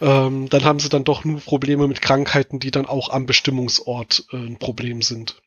Ähm, 0.01 0.49
dann 0.49 0.65
haben 0.65 0.81
sie 0.81 0.89
dann 0.89 1.05
doch 1.05 1.25
nur 1.25 1.41
Probleme 1.41 1.87
mit 1.87 2.01
Krankheiten, 2.01 2.61
die 2.61 2.71
dann 2.71 2.87
auch 2.87 3.11
am 3.11 3.27
Bestimmungsort 3.27 4.25
äh, 4.33 4.37
ein 4.37 4.59
Problem 4.59 5.03
sind. 5.03 5.41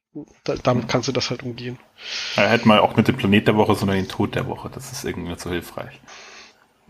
Da, 0.43 0.55
damit 0.55 0.89
kannst 0.89 1.07
du 1.07 1.13
das 1.13 1.29
halt 1.29 1.41
umgehen. 1.43 1.79
Ja, 2.35 2.43
hätte 2.43 2.67
man 2.67 2.79
auch 2.79 2.97
mit 2.97 3.07
dem 3.07 3.15
Planet 3.15 3.47
der 3.47 3.55
Woche, 3.55 3.75
sondern 3.75 3.97
den 3.97 4.09
Tod 4.09 4.35
der 4.35 4.47
Woche. 4.47 4.69
Das 4.73 4.91
ist 4.91 5.05
irgendwie 5.05 5.33
so 5.37 5.49
hilfreich. 5.49 6.01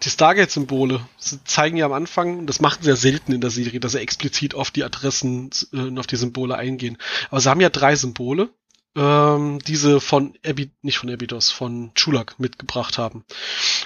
Die 0.04 0.10
Stargate-Symbole 0.10 1.02
zeigen 1.46 1.78
ja 1.78 1.86
am 1.86 1.94
Anfang, 1.94 2.40
und 2.40 2.48
das 2.48 2.60
machen 2.60 2.80
sie 2.82 2.90
ja 2.90 2.96
selten 2.96 3.34
in 3.34 3.42
der 3.42 3.52
Serie, 3.52 3.80
dass 3.80 3.92
sie 3.92 4.00
explizit 4.00 4.56
auf 4.56 4.72
die 4.72 4.84
Adressen 4.84 5.52
äh, 5.72 5.78
und 5.78 6.00
auf 6.00 6.08
die 6.08 6.16
Symbole 6.16 6.56
eingehen. 6.56 6.98
Aber 7.30 7.40
sie 7.40 7.50
haben 7.50 7.62
ja 7.62 7.70
drei 7.70 7.96
Symbole 7.96 8.50
ähm, 8.96 9.60
diese 9.60 10.02
von 10.02 10.34
Abi, 10.46 10.72
nicht 10.82 10.98
von 10.98 11.10
Abydos, 11.10 11.50
von 11.50 11.92
Chulak 11.96 12.40
mitgebracht 12.40 12.98
haben. 12.98 13.24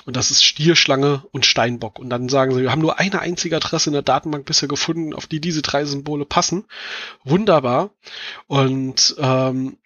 Und 0.05 0.15
das 0.15 0.31
ist 0.31 0.43
Stier, 0.43 0.75
Schlange 0.75 1.23
und 1.31 1.45
Steinbock. 1.45 1.99
Und 1.99 2.09
dann 2.09 2.29
sagen 2.29 2.53
sie, 2.53 2.61
wir 2.61 2.71
haben 2.71 2.81
nur 2.81 2.99
eine 2.99 3.19
einzige 3.19 3.55
Adresse 3.55 3.89
in 3.89 3.93
der 3.93 4.01
Datenbank 4.01 4.45
bisher 4.45 4.67
gefunden, 4.67 5.13
auf 5.13 5.27
die 5.27 5.39
diese 5.39 5.61
drei 5.61 5.85
Symbole 5.85 6.25
passen. 6.25 6.65
Wunderbar. 7.23 7.91
Und 8.47 9.15
ähm, 9.19 9.77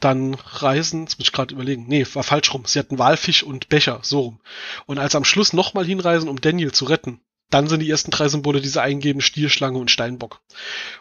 dann 0.00 0.34
reisen, 0.34 1.02
jetzt 1.02 1.18
muss 1.18 1.28
ich 1.28 1.32
gerade 1.32 1.54
überlegen, 1.54 1.86
nee, 1.88 2.06
war 2.12 2.22
falsch 2.22 2.52
rum. 2.54 2.64
Sie 2.66 2.78
hatten 2.78 2.98
Walfisch 2.98 3.42
und 3.42 3.68
Becher, 3.68 4.00
so 4.02 4.20
rum. 4.20 4.40
Und 4.86 4.98
als 4.98 5.14
am 5.14 5.24
Schluss 5.24 5.52
nochmal 5.52 5.86
hinreisen, 5.86 6.28
um 6.28 6.40
Daniel 6.40 6.72
zu 6.72 6.84
retten, 6.84 7.20
dann 7.50 7.66
sind 7.66 7.80
die 7.80 7.90
ersten 7.90 8.10
drei 8.10 8.28
Symbole 8.28 8.60
diese 8.60 8.82
eingebende 8.82 9.24
Stierschlange 9.24 9.78
und 9.78 9.90
Steinbock. 9.90 10.40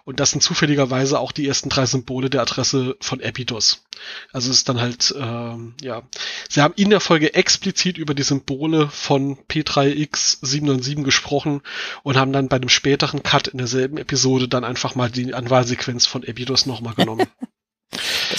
Und 0.06 0.20
das 0.20 0.32
sind 0.32 0.42
zufälligerweise 0.42 1.20
auch 1.20 1.32
die 1.32 1.48
ersten 1.48 1.70
drei 1.70 1.86
Symbole 1.86 2.30
der 2.30 2.42
Adresse 2.42 2.96
von 3.02 3.20
Epidos. 3.20 3.84
Also 4.32 4.50
es 4.50 4.58
ist 4.58 4.70
dann 4.70 4.80
halt, 4.80 5.14
ähm, 5.18 5.74
ja, 5.82 6.04
sie 6.50 6.62
haben 6.62 6.74
in 6.78 6.90
der 6.90 7.02
Folge 7.02 7.34
explizit 7.34 7.98
über 7.98 8.14
die 8.14 8.24
Symbole 8.24 8.88
von 8.90 9.38
P3X797 9.50 11.04
gesprochen 11.04 11.62
und 12.04 12.16
haben 12.16 12.32
dann 12.32 12.48
bei 12.48 12.58
einem 12.58 12.70
späteren 12.70 13.24
Cut 13.24 13.48
in 13.48 13.58
derselben 13.58 13.98
Episode 13.98 14.48
dann 14.48 14.64
einfach 14.64 14.96
mal 14.96 15.10
die 15.10 15.34
Anwahlsequenz 15.34 16.06
von 16.06 16.24
Epidos 16.24 16.66
nochmal 16.66 16.94
genommen. 16.94 17.28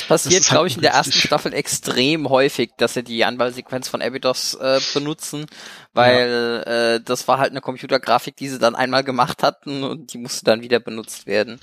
Das 0.08 0.24
passiert, 0.24 0.46
glaube 0.46 0.62
halt 0.62 0.70
ich, 0.70 0.76
in 0.76 0.82
der 0.82 0.92
ersten 0.92 1.12
Staffel 1.12 1.52
extrem 1.52 2.28
häufig, 2.28 2.70
dass 2.78 2.94
sie 2.94 3.02
die 3.02 3.24
Anwahlsequenz 3.24 3.88
von 3.88 4.00
Abydos 4.00 4.54
äh, 4.54 4.80
benutzen, 4.94 5.46
weil 5.92 6.62
ja. 6.66 6.94
äh, 6.94 7.00
das 7.00 7.28
war 7.28 7.38
halt 7.38 7.50
eine 7.50 7.60
Computergrafik, 7.60 8.36
die 8.36 8.48
sie 8.48 8.58
dann 8.58 8.74
einmal 8.74 9.04
gemacht 9.04 9.42
hatten 9.42 9.84
und 9.84 10.12
die 10.12 10.18
musste 10.18 10.44
dann 10.44 10.62
wieder 10.62 10.80
benutzt 10.80 11.26
werden. 11.26 11.60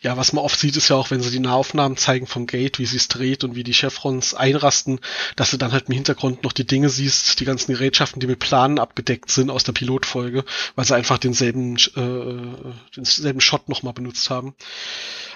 Ja, 0.00 0.16
was 0.16 0.32
man 0.32 0.44
oft 0.44 0.58
sieht, 0.58 0.76
ist 0.76 0.88
ja 0.88 0.96
auch, 0.96 1.10
wenn 1.10 1.20
sie 1.20 1.30
die 1.30 1.40
Nahaufnahmen 1.40 1.96
zeigen 1.96 2.28
vom 2.28 2.46
Gate, 2.46 2.78
wie 2.78 2.86
sie 2.86 2.96
es 2.96 3.08
dreht 3.08 3.42
und 3.42 3.56
wie 3.56 3.64
die 3.64 3.72
Chevrons 3.72 4.34
einrasten, 4.34 5.00
dass 5.34 5.50
du 5.50 5.56
dann 5.56 5.72
halt 5.72 5.88
im 5.88 5.94
Hintergrund 5.94 6.44
noch 6.44 6.52
die 6.52 6.66
Dinge 6.66 6.88
siehst, 6.88 7.40
die 7.40 7.44
ganzen 7.44 7.72
Gerätschaften, 7.72 8.20
die 8.20 8.28
mit 8.28 8.38
Planen 8.38 8.78
abgedeckt 8.78 9.30
sind 9.30 9.50
aus 9.50 9.64
der 9.64 9.72
Pilotfolge, 9.72 10.44
weil 10.76 10.84
sie 10.84 10.94
einfach 10.94 11.18
denselben, 11.18 11.76
äh, 11.96 12.76
denselben 12.96 13.40
Shot 13.40 13.68
nochmal 13.68 13.92
benutzt 13.92 14.30
haben. 14.30 14.54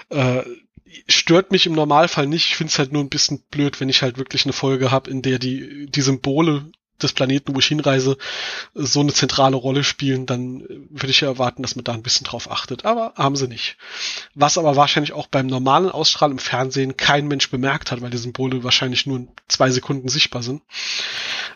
Äh, 0.09 0.43
stört 1.07 1.51
mich 1.51 1.65
im 1.65 1.73
Normalfall 1.73 2.27
nicht. 2.27 2.47
Ich 2.47 2.55
finde 2.55 2.71
es 2.71 2.79
halt 2.79 2.91
nur 2.91 3.03
ein 3.03 3.09
bisschen 3.09 3.39
blöd, 3.51 3.79
wenn 3.79 3.89
ich 3.89 4.01
halt 4.01 4.17
wirklich 4.17 4.45
eine 4.45 4.53
Folge 4.53 4.91
habe, 4.91 5.09
in 5.09 5.21
der 5.21 5.39
die, 5.39 5.87
die 5.87 6.01
Symbole 6.01 6.65
des 7.01 7.13
Planeten, 7.13 7.53
wo 7.53 7.59
ich 7.59 7.67
hinreise, 7.67 8.17
so 8.73 9.01
eine 9.01 9.13
zentrale 9.13 9.55
Rolle 9.55 9.83
spielen, 9.83 10.25
dann 10.25 10.63
würde 10.89 11.11
ich 11.11 11.21
ja 11.21 11.27
erwarten, 11.27 11.61
dass 11.61 11.75
man 11.75 11.83
da 11.83 11.93
ein 11.93 12.03
bisschen 12.03 12.25
drauf 12.25 12.49
achtet. 12.49 12.85
Aber 12.85 13.13
haben 13.15 13.35
sie 13.35 13.47
nicht. 13.47 13.77
Was 14.35 14.57
aber 14.57 14.75
wahrscheinlich 14.75 15.13
auch 15.13 15.27
beim 15.27 15.47
normalen 15.47 15.89
Ausstrahlen 15.89 16.33
im 16.33 16.39
Fernsehen 16.39 16.97
kein 16.97 17.27
Mensch 17.27 17.49
bemerkt 17.49 17.91
hat, 17.91 18.01
weil 18.01 18.09
die 18.09 18.17
Symbole 18.17 18.63
wahrscheinlich 18.63 19.05
nur 19.05 19.17
in 19.17 19.27
zwei 19.47 19.69
Sekunden 19.69 20.07
sichtbar 20.07 20.43
sind. 20.43 20.61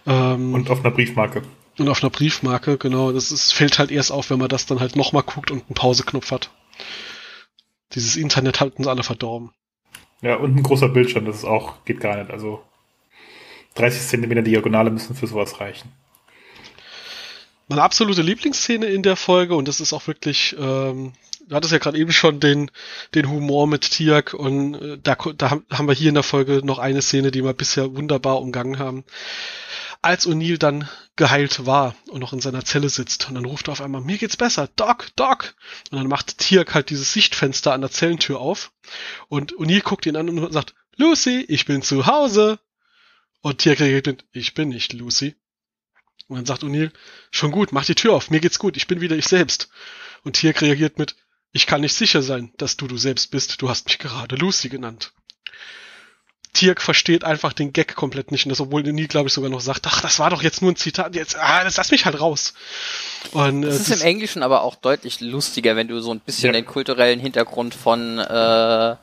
Ähm, 0.05 0.53
und 0.53 0.69
auf 0.69 0.79
einer 0.79 0.91
Briefmarke. 0.91 1.43
Und 1.77 1.89
auf 1.89 2.03
einer 2.03 2.09
Briefmarke, 2.09 2.77
genau. 2.77 3.11
Das 3.11 3.31
ist, 3.31 3.53
fällt 3.53 3.79
halt 3.79 3.91
erst 3.91 4.11
auf, 4.11 4.29
wenn 4.29 4.39
man 4.39 4.49
das 4.49 4.65
dann 4.65 4.79
halt 4.79 4.95
nochmal 4.95 5.23
guckt 5.23 5.51
und 5.51 5.65
einen 5.65 5.75
Pauseknopf 5.75 6.31
hat. 6.31 6.49
Dieses 7.93 8.15
Internet 8.15 8.59
hat 8.59 8.77
uns 8.77 8.87
alle 8.87 9.03
verdorben. 9.03 9.51
Ja, 10.21 10.35
und 10.35 10.55
ein 10.55 10.63
großer 10.63 10.89
Bildschirm, 10.89 11.25
das 11.25 11.37
ist 11.37 11.45
auch, 11.45 11.85
geht 11.85 11.99
gar 11.99 12.17
nicht. 12.17 12.31
Also 12.31 12.63
30 13.75 14.01
Zentimeter 14.01 14.41
Diagonale 14.41 14.89
müssen 14.89 15.15
für 15.15 15.27
sowas 15.27 15.59
reichen. 15.59 15.91
Meine 17.67 17.83
absolute 17.83 18.21
Lieblingsszene 18.21 18.85
in 18.85 19.03
der 19.03 19.15
Folge, 19.15 19.55
und 19.55 19.67
das 19.67 19.81
ist 19.81 19.93
auch 19.93 20.07
wirklich, 20.07 20.55
ähm, 20.57 21.13
du 21.47 21.55
hattest 21.55 21.73
ja 21.73 21.79
gerade 21.79 21.97
eben 21.97 22.13
schon 22.13 22.39
den, 22.39 22.71
den 23.13 23.29
Humor 23.29 23.67
mit 23.67 23.81
Tiak 23.91 24.33
und 24.33 24.75
äh, 24.75 24.97
da, 25.03 25.15
da 25.35 25.49
haben 25.69 25.87
wir 25.87 25.93
hier 25.93 26.09
in 26.09 26.15
der 26.15 26.23
Folge 26.23 26.61
noch 26.63 26.79
eine 26.79 27.01
Szene, 27.01 27.29
die 27.29 27.43
wir 27.43 27.53
bisher 27.53 27.93
wunderbar 27.95 28.41
umgangen 28.41 28.79
haben 28.79 29.03
als 30.01 30.27
O'Neill 30.27 30.57
dann 30.57 30.89
geheilt 31.15 31.65
war 31.65 31.95
und 32.09 32.19
noch 32.19 32.33
in 32.33 32.39
seiner 32.39 32.63
Zelle 32.63 32.89
sitzt. 32.89 33.27
Und 33.27 33.35
dann 33.35 33.45
ruft 33.45 33.67
er 33.67 33.73
auf 33.73 33.81
einmal, 33.81 34.01
mir 34.01 34.17
geht's 34.17 34.37
besser, 34.37 34.69
Doc, 34.75 35.07
Doc. 35.15 35.55
Und 35.91 35.97
dann 35.97 36.07
macht 36.07 36.37
Tirk 36.37 36.73
halt 36.73 36.89
dieses 36.89 37.13
Sichtfenster 37.13 37.73
an 37.73 37.81
der 37.81 37.91
Zellentür 37.91 38.39
auf. 38.39 38.71
Und 39.27 39.53
O'Neill 39.55 39.81
guckt 39.81 40.05
ihn 40.05 40.15
an 40.15 40.29
und 40.29 40.53
sagt, 40.53 40.75
Lucy, 40.95 41.45
ich 41.47 41.65
bin 41.65 41.81
zu 41.81 42.05
Hause. 42.05 42.59
Und 43.41 43.59
Tirk 43.59 43.79
reagiert 43.79 44.07
mit, 44.07 44.25
ich 44.31 44.53
bin 44.53 44.69
nicht 44.69 44.93
Lucy. 44.93 45.35
Und 46.27 46.37
dann 46.37 46.45
sagt 46.45 46.63
O'Neill, 46.63 46.91
schon 47.31 47.51
gut, 47.51 47.71
mach 47.71 47.85
die 47.85 47.95
Tür 47.95 48.13
auf, 48.13 48.29
mir 48.29 48.39
geht's 48.39 48.59
gut, 48.59 48.77
ich 48.77 48.87
bin 48.87 49.01
wieder 49.01 49.15
ich 49.15 49.27
selbst. 49.27 49.69
Und 50.23 50.33
Tirk 50.33 50.61
reagiert 50.61 50.97
mit, 50.97 51.15
ich 51.53 51.65
kann 51.65 51.81
nicht 51.81 51.93
sicher 51.93 52.21
sein, 52.21 52.53
dass 52.57 52.77
du 52.77 52.87
du 52.87 52.97
selbst 52.97 53.31
bist, 53.31 53.61
du 53.61 53.69
hast 53.69 53.85
mich 53.87 53.99
gerade 53.99 54.35
Lucy 54.35 54.69
genannt. 54.69 55.13
Tirk 56.57 56.81
versteht 56.81 57.23
einfach 57.23 57.53
den 57.53 57.71
Gag 57.71 57.95
komplett 57.95 58.31
nicht. 58.31 58.45
Und 58.45 58.49
das, 58.49 58.59
obwohl 58.59 58.81
nie, 58.81 59.07
glaube 59.07 59.27
ich, 59.27 59.33
sogar 59.33 59.51
noch 59.51 59.61
sagt, 59.61 59.85
ach, 59.85 60.01
das 60.01 60.17
war 60.17 60.31
doch 60.31 60.41
jetzt 60.41 60.61
nur 60.61 60.71
ein 60.71 60.75
Zitat, 60.75 61.15
jetzt, 61.15 61.37
ah, 61.37 61.63
das 61.63 61.77
lass 61.77 61.91
mich 61.91 62.05
halt 62.05 62.19
raus. 62.19 62.55
Und, 63.31 63.63
äh, 63.63 63.67
das 63.67 63.75
ist 63.75 63.91
das 63.91 64.01
im 64.01 64.07
Englischen 64.07 64.41
aber 64.41 64.63
auch 64.63 64.75
deutlich 64.75 65.21
lustiger, 65.21 65.75
wenn 65.75 65.87
du 65.87 65.99
so 65.99 66.11
ein 66.11 66.19
bisschen 66.19 66.47
ja. 66.47 66.53
den 66.53 66.65
kulturellen 66.65 67.19
Hintergrund 67.19 67.75
von 67.75 68.17
äh, 68.17 68.95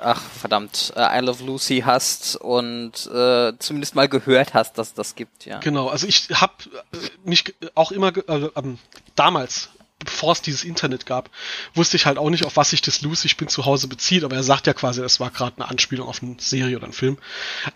ach 0.00 0.20
verdammt, 0.20 0.92
äh, 0.94 1.18
I 1.18 1.24
Love 1.24 1.42
Lucy 1.44 1.82
hast 1.84 2.36
und 2.36 3.06
äh, 3.12 3.52
zumindest 3.58 3.94
mal 3.94 4.08
gehört 4.08 4.54
hast, 4.54 4.78
dass 4.78 4.94
das 4.94 5.14
gibt, 5.14 5.46
ja. 5.46 5.58
Genau, 5.60 5.88
also 5.88 6.06
ich 6.06 6.28
habe 6.34 6.52
äh, 6.92 6.98
mich 7.24 7.54
auch 7.74 7.92
immer 7.92 8.14
äh, 8.28 8.48
ähm, 8.56 8.78
damals 9.14 9.70
bevor 10.04 10.32
es 10.32 10.42
dieses 10.42 10.64
Internet 10.64 11.06
gab, 11.06 11.30
wusste 11.74 11.96
ich 11.96 12.06
halt 12.06 12.18
auch 12.18 12.30
nicht, 12.30 12.44
auf 12.44 12.56
was 12.56 12.70
sich 12.70 12.82
das 12.82 13.02
Lucy, 13.02 13.26
ich 13.26 13.36
bin 13.36 13.48
zu 13.48 13.64
Hause 13.64 13.88
bezieht, 13.88 14.24
aber 14.24 14.36
er 14.36 14.42
sagt 14.42 14.66
ja 14.66 14.72
quasi, 14.72 15.02
es 15.02 15.20
war 15.20 15.30
gerade 15.30 15.56
eine 15.56 15.68
Anspielung 15.68 16.08
auf 16.08 16.22
eine 16.22 16.36
Serie 16.38 16.76
oder 16.76 16.84
einen 16.84 16.92
Film. 16.92 17.18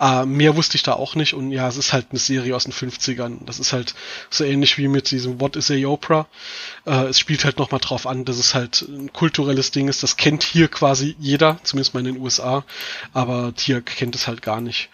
Äh, 0.01 0.27
mehr 0.27 0.57
wusste 0.57 0.77
ich 0.77 0.83
da 0.83 0.93
auch 0.93 1.15
nicht 1.15 1.35
und 1.35 1.51
ja, 1.51 1.69
es 1.69 1.77
ist 1.77 1.93
halt 1.93 2.09
eine 2.11 2.19
Serie 2.19 2.55
aus 2.55 2.65
den 2.65 2.73
50ern. 2.73 3.45
Das 3.45 3.59
ist 3.59 3.73
halt 3.73 3.95
so 4.31 4.45
ähnlich 4.45 4.79
wie 4.79 4.89
mit 4.89 5.11
diesem 5.11 5.41
What 5.41 5.57
is 5.57 5.71
a 5.71 5.75
Oprah. 5.75 6.27
Äh, 6.87 7.07
es 7.07 7.19
spielt 7.19 7.45
halt 7.45 7.59
nochmal 7.59 7.81
drauf 7.81 8.07
an, 8.07 8.25
dass 8.25 8.39
es 8.39 8.55
halt 8.55 8.83
ein 8.83 9.13
kulturelles 9.13 9.71
Ding 9.71 9.89
ist. 9.89 10.03
Das 10.03 10.17
kennt 10.17 10.43
hier 10.43 10.69
quasi 10.69 11.17
jeder, 11.19 11.59
zumindest 11.63 11.95
mal 11.95 12.01
in 12.01 12.15
den 12.15 12.23
USA, 12.23 12.65
aber 13.13 13.55
Tirk 13.55 13.87
kennt 13.87 14.15
es 14.15 14.27
halt 14.27 14.43
gar 14.43 14.61
nicht. 14.61 14.89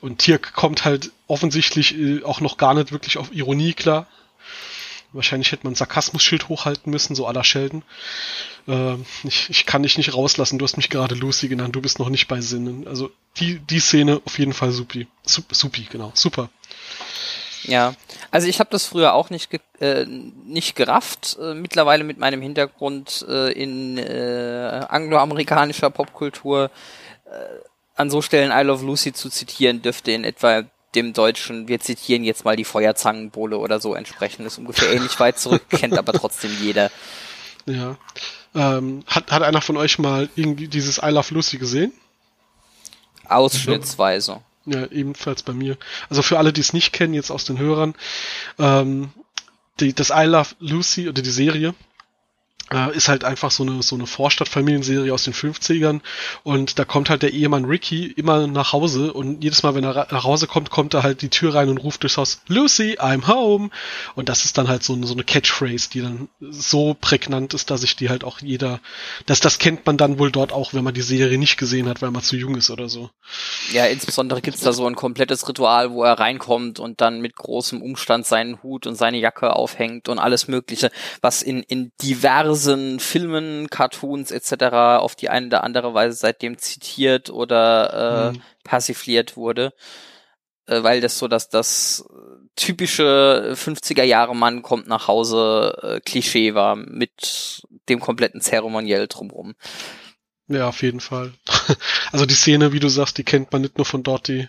Und 0.00 0.18
Tirk 0.18 0.52
kommt 0.52 0.84
halt 0.84 1.12
offensichtlich 1.26 1.96
äh, 1.96 2.22
auch 2.24 2.40
noch 2.40 2.56
gar 2.56 2.74
nicht 2.74 2.92
wirklich 2.92 3.18
auf 3.18 3.32
Ironie 3.32 3.74
klar. 3.74 4.06
Wahrscheinlich 5.12 5.52
hätte 5.52 5.64
man 5.64 5.72
ein 5.72 5.76
Sarkasmus-Schild 5.76 6.48
hochhalten 6.48 6.90
müssen, 6.90 7.14
so 7.14 7.26
aller 7.26 7.44
Sheldon. 7.44 7.82
Äh, 8.66 8.94
ich, 9.24 9.48
ich 9.48 9.64
kann 9.64 9.82
dich 9.82 9.96
nicht 9.96 10.14
rauslassen, 10.14 10.58
du 10.58 10.64
hast 10.64 10.76
mich 10.76 10.90
gerade 10.90 11.14
Lucy 11.14 11.48
genannt, 11.48 11.74
du 11.74 11.80
bist 11.80 11.98
noch 11.98 12.10
nicht 12.10 12.28
bei 12.28 12.40
Sinnen. 12.40 12.86
Also 12.86 13.10
die, 13.38 13.58
die 13.58 13.80
Szene 13.80 14.20
auf 14.24 14.38
jeden 14.38 14.52
Fall 14.52 14.70
supi. 14.70 15.06
Sup, 15.24 15.46
supi, 15.54 15.86
genau, 15.90 16.10
super. 16.14 16.50
Ja, 17.64 17.94
also 18.30 18.46
ich 18.46 18.60
habe 18.60 18.70
das 18.70 18.84
früher 18.86 19.14
auch 19.14 19.30
nicht, 19.30 19.50
ge 19.50 19.60
äh, 19.80 20.04
nicht 20.04 20.76
gerafft. 20.76 21.36
Äh, 21.40 21.54
mittlerweile 21.54 22.04
mit 22.04 22.18
meinem 22.18 22.42
Hintergrund 22.42 23.24
äh, 23.28 23.52
in 23.52 23.98
äh, 23.98 24.86
angloamerikanischer 24.88 25.90
Popkultur 25.90 26.70
äh, 27.24 27.30
an 27.96 28.10
so 28.10 28.22
Stellen 28.22 28.52
I 28.52 28.62
Love 28.62 28.84
Lucy 28.84 29.12
zu 29.12 29.28
zitieren, 29.28 29.82
dürfte 29.82 30.12
in 30.12 30.24
etwa 30.24 30.64
dem 30.94 31.12
Deutschen, 31.12 31.68
wir 31.68 31.80
zitieren 31.80 32.24
jetzt 32.24 32.44
mal 32.44 32.56
die 32.56 32.64
Feuerzangenbowle 32.64 33.58
oder 33.58 33.80
so 33.80 33.94
entsprechen, 33.94 34.46
ist 34.46 34.58
ungefähr 34.58 34.92
ähnlich 34.92 35.18
weit 35.20 35.38
zurück, 35.38 35.62
kennt 35.70 35.96
aber 35.98 36.12
trotzdem 36.12 36.50
jeder. 36.62 36.90
Ja. 37.66 37.96
Ähm, 38.54 39.04
hat, 39.06 39.30
hat 39.30 39.42
einer 39.42 39.60
von 39.60 39.76
euch 39.76 39.98
mal 39.98 40.28
irgendwie 40.34 40.68
dieses 40.68 40.98
I 40.98 41.10
Love 41.10 41.34
Lucy 41.34 41.58
gesehen? 41.58 41.92
Ausschnittsweise. 43.28 44.40
Ja, 44.64 44.86
ebenfalls 44.86 45.42
bei 45.42 45.52
mir. 45.52 45.76
Also 46.08 46.22
für 46.22 46.38
alle, 46.38 46.52
die 46.52 46.60
es 46.60 46.72
nicht 46.72 46.92
kennen, 46.92 47.14
jetzt 47.14 47.30
aus 47.30 47.44
den 47.44 47.58
Hörern, 47.58 47.94
ähm, 48.58 49.10
die, 49.80 49.92
das 49.92 50.10
I 50.10 50.24
Love 50.24 50.54
Lucy 50.60 51.08
oder 51.08 51.22
die 51.22 51.30
Serie 51.30 51.74
äh, 52.72 52.96
ist 52.96 53.08
halt 53.08 53.24
einfach 53.24 53.50
so 53.50 53.62
eine, 53.62 53.82
so 53.82 53.94
eine 53.94 54.06
Vorstadtfamilienserie 54.06 55.12
aus 55.12 55.24
den 55.24 55.34
50ern 55.34 56.00
und 56.42 56.78
da 56.78 56.84
kommt 56.84 57.10
halt 57.10 57.22
der 57.22 57.32
Ehemann 57.32 57.64
Ricky 57.64 58.06
immer 58.06 58.46
nach 58.46 58.72
Hause. 58.72 59.12
Und 59.12 59.42
jedes 59.42 59.62
Mal, 59.62 59.74
wenn 59.74 59.84
er 59.84 60.08
nach 60.10 60.24
Hause 60.24 60.46
kommt, 60.46 60.70
kommt 60.70 60.94
er 60.94 61.02
halt 61.02 61.22
die 61.22 61.28
Tür 61.28 61.54
rein 61.54 61.68
und 61.68 61.78
ruft 61.78 62.02
durchs 62.02 62.16
Haus, 62.16 62.42
Lucy, 62.48 62.98
I'm 62.98 63.26
home. 63.26 63.70
Und 64.14 64.28
das 64.28 64.44
ist 64.44 64.58
dann 64.58 64.68
halt 64.68 64.82
so 64.82 64.94
eine, 64.94 65.06
so 65.06 65.14
eine 65.14 65.24
Catchphrase, 65.24 65.90
die 65.90 66.02
dann 66.02 66.28
so 66.40 66.96
prägnant 67.00 67.54
ist, 67.54 67.70
dass 67.70 67.80
sich 67.80 67.96
die 67.96 68.08
halt 68.08 68.24
auch 68.24 68.40
jeder, 68.40 68.80
dass 69.26 69.40
das 69.40 69.58
kennt 69.58 69.86
man 69.86 69.96
dann 69.96 70.18
wohl 70.18 70.30
dort 70.30 70.52
auch, 70.52 70.74
wenn 70.74 70.84
man 70.84 70.94
die 70.94 71.02
Serie 71.02 71.38
nicht 71.38 71.56
gesehen 71.56 71.88
hat, 71.88 72.02
weil 72.02 72.10
man 72.10 72.22
zu 72.22 72.36
jung 72.36 72.56
ist 72.56 72.70
oder 72.70 72.88
so. 72.88 73.10
Ja, 73.72 73.86
insbesondere 73.86 74.40
gibt's 74.40 74.60
da 74.60 74.72
so 74.72 74.86
ein 74.86 74.94
komplettes 74.94 75.48
Ritual, 75.48 75.92
wo 75.92 76.04
er 76.04 76.18
reinkommt 76.18 76.80
und 76.80 77.00
dann 77.00 77.20
mit 77.20 77.36
großem 77.36 77.82
Umstand 77.82 78.26
seinen 78.26 78.62
Hut 78.62 78.86
und 78.86 78.94
seine 78.94 79.18
Jacke 79.18 79.54
aufhängt 79.54 80.08
und 80.08 80.18
alles 80.18 80.48
mögliche, 80.48 80.90
was 81.20 81.42
in, 81.42 81.62
in 81.62 81.92
diversen 82.02 82.57
diversen 82.58 82.98
Filmen, 83.00 83.70
Cartoons 83.70 84.30
etc. 84.30 84.64
auf 84.98 85.14
die 85.14 85.28
eine 85.28 85.46
oder 85.46 85.64
andere 85.64 85.94
Weise 85.94 86.16
seitdem 86.16 86.58
zitiert 86.58 87.30
oder 87.30 88.32
äh, 88.32 88.36
mhm. 88.36 88.42
persifliert 88.64 89.36
wurde, 89.36 89.72
äh, 90.66 90.82
weil 90.82 91.00
das 91.00 91.18
so 91.18 91.28
dass 91.28 91.48
das 91.48 92.04
typische 92.56 93.54
50er 93.54 94.02
Jahre 94.02 94.34
Mann 94.34 94.62
kommt 94.62 94.88
nach 94.88 95.06
Hause 95.06 95.78
äh, 95.82 96.00
Klischee 96.00 96.54
war 96.54 96.74
mit 96.74 97.62
dem 97.88 98.00
kompletten 98.00 98.40
Zeremoniell 98.40 99.06
drumherum. 99.06 99.54
Ja, 100.48 100.68
auf 100.68 100.82
jeden 100.82 101.00
Fall. 101.00 101.32
Also 102.10 102.24
die 102.24 102.34
Szene, 102.34 102.72
wie 102.72 102.80
du 102.80 102.88
sagst, 102.88 103.18
die 103.18 103.22
kennt 103.22 103.52
man 103.52 103.60
nicht 103.60 103.76
nur 103.76 103.84
von 103.84 104.02
dort, 104.02 104.28
die, 104.28 104.48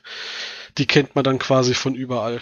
die 0.77 0.87
kennt 0.87 1.13
man 1.13 1.25
dann 1.25 1.39
quasi 1.39 1.73
von 1.73 1.93
überall 1.93 2.41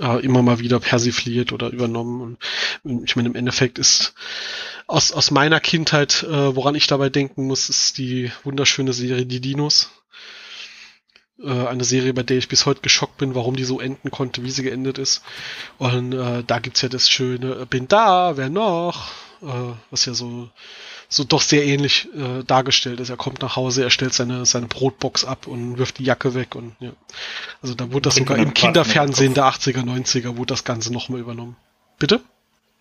äh, 0.00 0.24
immer 0.24 0.42
mal 0.42 0.58
wieder 0.58 0.80
persifliert 0.80 1.52
oder 1.52 1.70
übernommen. 1.70 2.38
Und 2.82 3.04
ich 3.04 3.16
meine, 3.16 3.28
im 3.28 3.34
Endeffekt 3.34 3.78
ist 3.78 4.14
aus, 4.86 5.12
aus 5.12 5.30
meiner 5.30 5.60
Kindheit, 5.60 6.22
äh, 6.22 6.56
woran 6.56 6.74
ich 6.74 6.86
dabei 6.86 7.08
denken 7.08 7.46
muss, 7.46 7.68
ist 7.68 7.98
die 7.98 8.32
wunderschöne 8.44 8.92
Serie 8.92 9.26
Die 9.26 9.40
Dinos. 9.40 9.90
Äh, 11.42 11.66
eine 11.66 11.84
Serie, 11.84 12.14
bei 12.14 12.22
der 12.22 12.38
ich 12.38 12.48
bis 12.48 12.66
heute 12.66 12.80
geschockt 12.80 13.18
bin, 13.18 13.34
warum 13.34 13.56
die 13.56 13.64
so 13.64 13.80
enden 13.80 14.10
konnte, 14.10 14.44
wie 14.44 14.50
sie 14.50 14.62
geendet 14.62 14.98
ist. 14.98 15.22
Und 15.78 16.12
äh, 16.12 16.42
da 16.46 16.58
gibt's 16.58 16.82
ja 16.82 16.88
das 16.88 17.08
schöne 17.08 17.60
äh, 17.62 17.66
Bin 17.66 17.88
da, 17.88 18.36
wer 18.36 18.50
noch? 18.50 19.10
Äh, 19.42 19.74
was 19.90 20.04
ja 20.04 20.14
so 20.14 20.50
so 21.10 21.24
doch 21.24 21.42
sehr 21.42 21.66
ähnlich 21.66 22.08
äh, 22.14 22.44
dargestellt 22.44 23.00
ist. 23.00 23.10
Er 23.10 23.16
kommt 23.16 23.42
nach 23.42 23.56
Hause, 23.56 23.82
er 23.82 23.90
stellt 23.90 24.14
seine, 24.14 24.46
seine 24.46 24.66
Brotbox 24.66 25.24
ab 25.24 25.48
und 25.48 25.76
wirft 25.76 25.98
die 25.98 26.04
Jacke 26.04 26.34
weg 26.34 26.54
und 26.54 26.76
ja. 26.78 26.92
Also 27.60 27.74
da 27.74 27.90
wurde 27.90 28.02
das 28.02 28.14
sogar 28.14 28.38
im 28.38 28.54
Kinderfernsehen 28.54 29.34
der 29.34 29.44
80er, 29.44 29.82
90er 29.82 30.36
wurde 30.36 30.54
das 30.54 30.64
Ganze 30.64 30.92
nochmal 30.92 31.20
übernommen. 31.20 31.56
Bitte? 31.98 32.20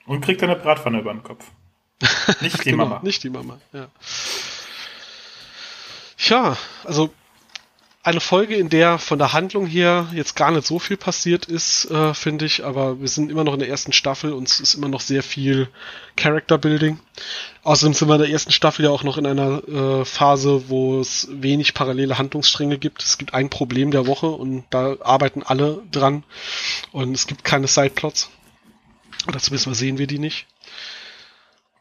Und 0.06 0.22
kriegt 0.22 0.44
eine 0.44 0.56
Bratpfanne 0.56 1.00
über 1.00 1.12
den 1.12 1.24
Kopf. 1.24 1.44
Nicht 2.42 2.64
die 2.64 2.72
genau, 2.72 2.86
Mama. 2.86 3.02
Nicht 3.04 3.24
die 3.24 3.30
Mama, 3.32 3.60
ja. 3.74 3.88
Ja, 6.20 6.58
also 6.84 7.12
eine 8.02 8.22
Folge, 8.22 8.56
in 8.56 8.70
der 8.70 8.98
von 8.98 9.20
der 9.20 9.34
Handlung 9.34 9.66
her 9.66 10.08
jetzt 10.14 10.36
gar 10.36 10.52
nicht 10.52 10.66
so 10.66 10.80
viel 10.80 10.96
passiert 10.96 11.46
ist, 11.46 11.92
äh, 11.92 12.14
finde 12.14 12.46
ich, 12.46 12.64
aber 12.64 13.02
wir 13.02 13.10
sind 13.10 13.30
immer 13.30 13.44
noch 13.44 13.54
in 13.54 13.60
der 13.60 13.68
ersten 13.68 13.92
Staffel 13.92 14.32
und 14.32 14.48
es 14.48 14.62
ist 14.62 14.74
immer 14.74 14.88
noch 14.88 15.02
sehr 15.02 15.22
viel 15.22 15.68
Character 16.16 16.58
Building. 16.58 17.00
Außerdem 17.64 17.94
sind 17.94 18.08
wir 18.08 18.16
in 18.16 18.22
der 18.22 18.30
ersten 18.30 18.54
Staffel 18.54 18.86
ja 18.86 18.92
auch 18.92 19.04
noch 19.04 19.18
in 19.18 19.26
einer 19.26 19.68
äh, 19.68 20.06
Phase, 20.06 20.70
wo 20.70 21.02
es 21.02 21.28
wenig 21.30 21.74
parallele 21.74 22.18
Handlungsstränge 22.18 22.78
gibt. 22.78 23.04
Es 23.04 23.18
gibt 23.18 23.34
ein 23.34 23.50
Problem 23.50 23.92
der 23.92 24.08
Woche 24.08 24.28
und 24.28 24.64
da 24.70 24.96
arbeiten 25.02 25.44
alle 25.44 25.84
dran 25.92 26.24
und 26.94 27.14
es 27.14 27.28
gibt 27.28 27.44
keine 27.44 27.68
Sideplots. 27.68 28.30
Oder 29.28 29.40
zumindest 29.40 29.76
sehen 29.76 29.98
wir 29.98 30.08
die 30.08 30.20
nicht. 30.20 30.48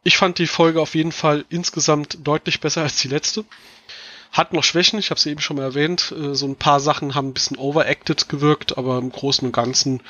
Ich 0.02 0.16
fand 0.16 0.38
die 0.38 0.46
Folge 0.48 0.80
auf 0.80 0.96
jeden 0.96 1.12
Fall 1.12 1.44
insgesamt 1.48 2.26
deutlich 2.26 2.60
besser 2.60 2.82
als 2.82 2.96
die 2.96 3.08
letzte. 3.08 3.44
Hat 4.32 4.52
noch 4.52 4.64
Schwächen, 4.64 4.98
ich 4.98 5.10
habe 5.10 5.18
es 5.18 5.26
eben 5.26 5.40
schon 5.40 5.56
mal 5.56 5.62
erwähnt. 5.62 6.12
Äh, 6.16 6.34
so 6.34 6.46
ein 6.46 6.56
paar 6.56 6.80
Sachen 6.80 7.14
haben 7.14 7.28
ein 7.28 7.34
bisschen 7.34 7.56
overacted 7.56 8.28
gewirkt, 8.28 8.78
aber 8.78 8.98
im 8.98 9.10
Großen 9.10 9.46
und 9.46 9.52
Ganzen 9.52 10.02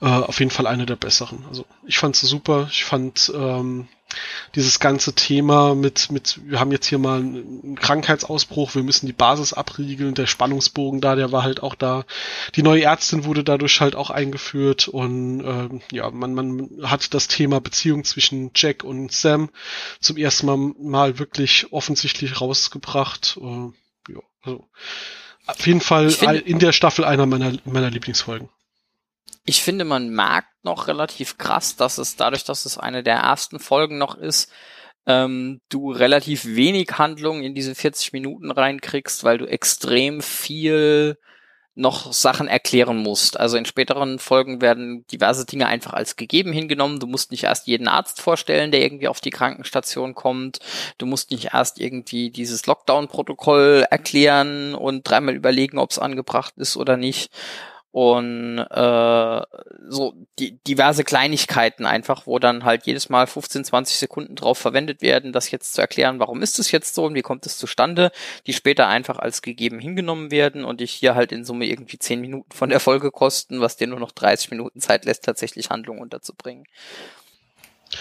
äh, 0.00 0.06
auf 0.06 0.38
jeden 0.38 0.50
Fall 0.50 0.66
eine 0.66 0.86
der 0.86 0.96
besseren. 0.96 1.44
Also 1.48 1.64
ich 1.86 1.98
fand 1.98 2.16
sie 2.16 2.26
super. 2.26 2.68
Ich 2.70 2.84
fand 2.84 3.32
ähm, 3.34 3.88
dieses 4.54 4.80
ganze 4.80 5.14
Thema 5.14 5.74
mit, 5.74 6.10
mit, 6.10 6.40
wir 6.44 6.60
haben 6.60 6.72
jetzt 6.72 6.86
hier 6.86 6.98
mal 6.98 7.20
einen 7.20 7.76
Krankheitsausbruch, 7.76 8.74
wir 8.74 8.82
müssen 8.82 9.06
die 9.06 9.12
Basis 9.12 9.52
abriegeln, 9.52 10.14
der 10.14 10.26
Spannungsbogen 10.26 11.00
da, 11.00 11.14
der 11.14 11.32
war 11.32 11.42
halt 11.42 11.62
auch 11.62 11.74
da. 11.74 12.04
Die 12.54 12.62
neue 12.62 12.82
Ärztin 12.82 13.24
wurde 13.24 13.44
dadurch 13.44 13.80
halt 13.80 13.94
auch 13.94 14.10
eingeführt 14.10 14.88
und 14.88 15.40
ähm, 15.40 15.80
ja, 15.92 16.10
man, 16.10 16.34
man 16.34 16.68
hat 16.82 17.14
das 17.14 17.28
Thema 17.28 17.60
Beziehung 17.60 18.04
zwischen 18.04 18.50
Jack 18.54 18.84
und 18.84 19.12
Sam 19.12 19.50
zum 20.00 20.16
ersten 20.16 20.46
Mal, 20.46 20.56
mal 20.56 21.18
wirklich 21.18 21.72
offensichtlich 21.72 22.40
rausgebracht. 22.40 23.38
Äh, 23.40 24.12
ja, 24.12 24.20
also 24.42 24.68
auf 25.46 25.66
jeden 25.66 25.80
Fall 25.80 26.10
in 26.44 26.58
der 26.58 26.72
Staffel 26.72 27.04
einer 27.04 27.26
meiner, 27.26 27.52
meiner 27.64 27.90
Lieblingsfolgen. 27.90 28.48
Ich 29.50 29.64
finde, 29.64 29.84
man 29.84 30.10
merkt 30.10 30.46
noch 30.62 30.86
relativ 30.86 31.36
krass, 31.36 31.74
dass 31.74 31.98
es 31.98 32.14
dadurch, 32.14 32.44
dass 32.44 32.66
es 32.66 32.78
eine 32.78 33.02
der 33.02 33.16
ersten 33.16 33.58
Folgen 33.58 33.98
noch 33.98 34.14
ist, 34.14 34.48
ähm, 35.06 35.60
du 35.68 35.90
relativ 35.90 36.44
wenig 36.44 36.88
Handlung 36.98 37.42
in 37.42 37.52
diese 37.52 37.74
40 37.74 38.12
Minuten 38.12 38.52
reinkriegst, 38.52 39.24
weil 39.24 39.38
du 39.38 39.46
extrem 39.46 40.22
viel 40.22 41.18
noch 41.74 42.12
Sachen 42.12 42.46
erklären 42.46 42.98
musst. 42.98 43.40
Also 43.40 43.56
in 43.56 43.64
späteren 43.64 44.20
Folgen 44.20 44.60
werden 44.60 45.04
diverse 45.10 45.46
Dinge 45.46 45.66
einfach 45.66 45.94
als 45.94 46.14
gegeben 46.14 46.52
hingenommen. 46.52 47.00
Du 47.00 47.08
musst 47.08 47.32
nicht 47.32 47.42
erst 47.42 47.66
jeden 47.66 47.88
Arzt 47.88 48.20
vorstellen, 48.20 48.70
der 48.70 48.82
irgendwie 48.82 49.08
auf 49.08 49.20
die 49.20 49.30
Krankenstation 49.30 50.14
kommt. 50.14 50.60
Du 50.96 51.06
musst 51.06 51.32
nicht 51.32 51.54
erst 51.54 51.80
irgendwie 51.80 52.30
dieses 52.30 52.66
Lockdown-Protokoll 52.66 53.84
erklären 53.90 54.76
und 54.76 55.02
dreimal 55.08 55.34
überlegen, 55.34 55.78
ob 55.78 55.90
es 55.90 55.98
angebracht 55.98 56.54
ist 56.56 56.76
oder 56.76 56.96
nicht 56.96 57.32
und 57.92 58.58
äh, 58.58 59.42
so 59.88 60.14
die, 60.38 60.58
diverse 60.64 61.02
Kleinigkeiten 61.02 61.86
einfach, 61.86 62.26
wo 62.26 62.38
dann 62.38 62.64
halt 62.64 62.86
jedes 62.86 63.08
Mal 63.08 63.26
15, 63.26 63.64
20 63.64 63.96
Sekunden 63.96 64.36
drauf 64.36 64.58
verwendet 64.58 65.02
werden, 65.02 65.32
das 65.32 65.50
jetzt 65.50 65.74
zu 65.74 65.80
erklären, 65.80 66.20
warum 66.20 66.40
ist 66.42 66.60
es 66.60 66.70
jetzt 66.70 66.94
so 66.94 67.04
und 67.04 67.14
wie 67.14 67.22
kommt 67.22 67.46
es 67.46 67.58
zustande, 67.58 68.12
die 68.46 68.52
später 68.52 68.86
einfach 68.86 69.18
als 69.18 69.42
gegeben 69.42 69.80
hingenommen 69.80 70.30
werden 70.30 70.64
und 70.64 70.80
ich 70.80 70.92
hier 70.92 71.16
halt 71.16 71.32
in 71.32 71.44
Summe 71.44 71.66
irgendwie 71.66 71.98
10 71.98 72.20
Minuten 72.20 72.52
von 72.52 72.68
der 72.68 72.80
Folge 72.80 73.10
kosten, 73.10 73.60
was 73.60 73.76
dir 73.76 73.88
nur 73.88 74.00
noch 74.00 74.12
30 74.12 74.50
Minuten 74.52 74.80
Zeit 74.80 75.04
lässt, 75.04 75.24
tatsächlich 75.24 75.70
Handlung 75.70 75.98
unterzubringen. 75.98 76.66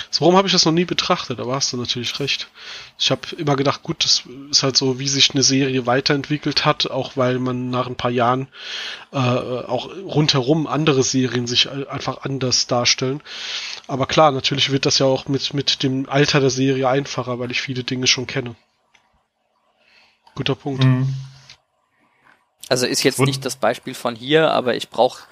So, 0.09 0.21
warum 0.21 0.37
habe 0.37 0.47
ich 0.47 0.51
das 0.51 0.65
noch 0.65 0.71
nie 0.71 0.85
betrachtet? 0.85 1.39
Da 1.39 1.47
warst 1.47 1.73
du 1.73 1.77
natürlich 1.77 2.19
recht. 2.19 2.47
Ich 2.97 3.11
habe 3.11 3.21
immer 3.37 3.55
gedacht, 3.55 3.83
gut, 3.83 4.03
das 4.03 4.23
ist 4.49 4.63
halt 4.63 4.77
so, 4.77 4.99
wie 4.99 5.07
sich 5.07 5.31
eine 5.31 5.43
Serie 5.43 5.85
weiterentwickelt 5.85 6.65
hat, 6.65 6.89
auch 6.89 7.17
weil 7.17 7.39
man 7.39 7.69
nach 7.69 7.87
ein 7.87 7.95
paar 7.95 8.11
Jahren 8.11 8.47
äh, 9.11 9.17
auch 9.17 9.89
rundherum 9.95 10.67
andere 10.67 11.03
Serien 11.03 11.47
sich 11.47 11.69
einfach 11.69 12.21
anders 12.23 12.67
darstellen. 12.67 13.21
Aber 13.87 14.05
klar, 14.05 14.31
natürlich 14.31 14.71
wird 14.71 14.85
das 14.85 14.99
ja 14.99 15.05
auch 15.05 15.27
mit, 15.27 15.53
mit 15.53 15.83
dem 15.83 16.09
Alter 16.09 16.39
der 16.39 16.49
Serie 16.49 16.87
einfacher, 16.87 17.39
weil 17.39 17.51
ich 17.51 17.61
viele 17.61 17.83
Dinge 17.83 18.07
schon 18.07 18.27
kenne. 18.27 18.55
Guter 20.35 20.55
Punkt. 20.55 20.83
Mhm. 20.83 21.13
Also 22.69 22.85
ist 22.85 23.03
jetzt 23.03 23.19
nicht 23.19 23.43
das 23.43 23.55
Beispiel 23.55 23.95
von 23.95 24.15
hier, 24.15 24.51
aber 24.51 24.75
ich 24.75 24.89
brauche 24.89 25.23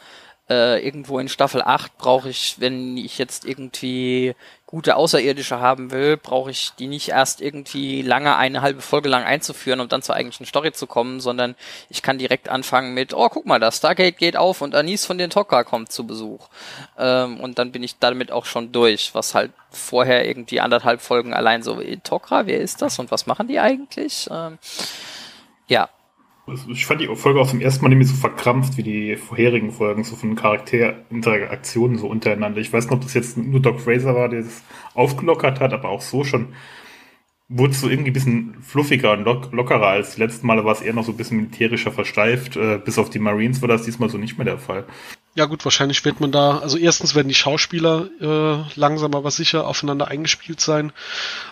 äh, 0.50 0.86
irgendwo 0.86 1.20
in 1.20 1.28
Staffel 1.28 1.62
8 1.62 1.98
brauche 1.98 2.30
ich, 2.30 2.56
wenn 2.60 2.96
ich 2.96 3.18
jetzt 3.18 3.46
irgendwie 3.46 4.34
gute 4.66 4.98
Außerirdische 4.98 5.60
haben 5.60 5.92
will, 5.92 6.18
brauche 6.18 6.52
ich 6.52 6.72
die 6.78 6.88
nicht 6.88 7.10
erst 7.10 7.42
irgendwie 7.42 8.02
lange 8.02 8.36
eine 8.36 8.62
halbe 8.62 8.82
Folge 8.82 9.08
lang 9.08 9.24
einzuführen, 9.24 9.80
um 9.80 9.88
dann 9.88 10.02
zur 10.02 10.16
eigentlichen 10.16 10.46
Story 10.46 10.74
zu 10.74 10.88
kommen, 10.88 11.22
sondern 11.22 11.56
ich 11.90 12.02
kann 12.02 12.18
direkt 12.18 12.50
anfangen 12.50 12.94
mit, 12.94 13.14
oh, 13.14 13.30
guck 13.30 13.46
mal, 13.46 13.60
das 13.60 13.78
Stargate 13.78 14.18
geht 14.18 14.36
auf 14.36 14.62
und 14.62 14.76
Anis 14.76 15.06
von 15.06 15.18
den 15.18 15.30
Tokka 15.30 15.64
kommt 15.64 15.92
zu 15.92 16.06
Besuch. 16.06 16.50
Ähm, 16.98 17.40
und 17.40 17.60
dann 17.60 17.72
bin 17.72 17.84
ich 17.84 18.00
damit 18.00 18.32
auch 18.32 18.46
schon 18.46 18.74
durch, 18.74 19.16
was 19.16 19.36
halt 19.36 19.52
vorher 19.70 20.28
irgendwie 20.28 20.60
anderthalb 20.60 21.02
Folgen 21.02 21.34
allein 21.34 21.64
so, 21.64 21.82
Tokka, 22.04 22.46
wer 22.46 22.60
ist 22.60 22.82
das 22.82 23.00
und 23.00 23.10
was 23.10 23.26
machen 23.26 23.48
die 23.48 23.60
eigentlich? 23.60 24.28
Ähm, 24.30 24.58
ja, 25.68 25.90
ich 26.70 26.86
fand 26.86 27.02
die 27.02 27.14
Folge 27.16 27.42
auch 27.42 27.50
zum 27.50 27.60
ersten 27.60 27.84
Mal 27.84 27.90
nicht 27.90 27.98
mehr 27.98 28.08
so 28.08 28.16
verkrampft 28.16 28.78
wie 28.78 28.84
die 28.84 29.16
vorherigen 29.18 29.72
Folgen, 29.72 30.04
so 30.04 30.16
von 30.16 30.36
Charakterinteraktionen 30.36 31.98
so 31.98 32.08
untereinander. 32.08 32.62
Ich 32.62 32.72
weiß 32.72 32.86
noch, 32.86 32.94
ob 32.94 33.02
das 33.02 33.14
jetzt 33.14 33.38
nur 33.38 33.60
Doc 33.60 33.82
Fraser 33.82 34.16
war, 34.16 34.30
der 34.30 34.40
es 34.42 34.64
aufgelockert 34.94 35.60
hat, 35.60 35.74
aber 35.74 35.90
auch 35.90 36.02
so 36.02 36.24
schon 36.24 36.54
wurde 37.50 37.72
es 37.72 37.82
so 37.82 37.90
irgendwie 37.90 38.12
ein 38.12 38.14
bisschen 38.14 38.56
fluffiger 38.62 39.14
und 39.14 39.24
lock 39.24 39.52
lockerer 39.54 39.88
als 39.88 40.16
die 40.16 40.22
letzten 40.22 40.48
Male 40.48 40.66
war 40.66 40.74
es 40.74 40.82
eher 40.82 40.94
noch 40.94 41.06
so 41.06 41.12
ein 41.12 41.18
bisschen 41.18 41.38
militärischer 41.38 41.92
versteift. 41.92 42.58
Äh, 42.58 42.80
bis 42.84 42.98
auf 42.98 43.10
die 43.10 43.20
Marines 43.20 43.62
war 43.62 43.70
das 43.70 43.84
diesmal 43.84 44.10
so 44.10 44.18
nicht 44.18 44.38
mehr 44.38 44.46
der 44.46 44.58
Fall. 44.58 44.86
Ja 45.38 45.46
gut, 45.46 45.64
wahrscheinlich 45.66 46.04
wird 46.04 46.20
man 46.20 46.32
da, 46.32 46.58
also 46.58 46.80
erstens 46.80 47.14
werden 47.14 47.28
die 47.28 47.36
Schauspieler 47.36 48.10
äh, 48.20 48.64
langsam 48.74 49.14
aber 49.14 49.30
sicher 49.30 49.68
aufeinander 49.68 50.08
eingespielt 50.08 50.60
sein, 50.60 50.92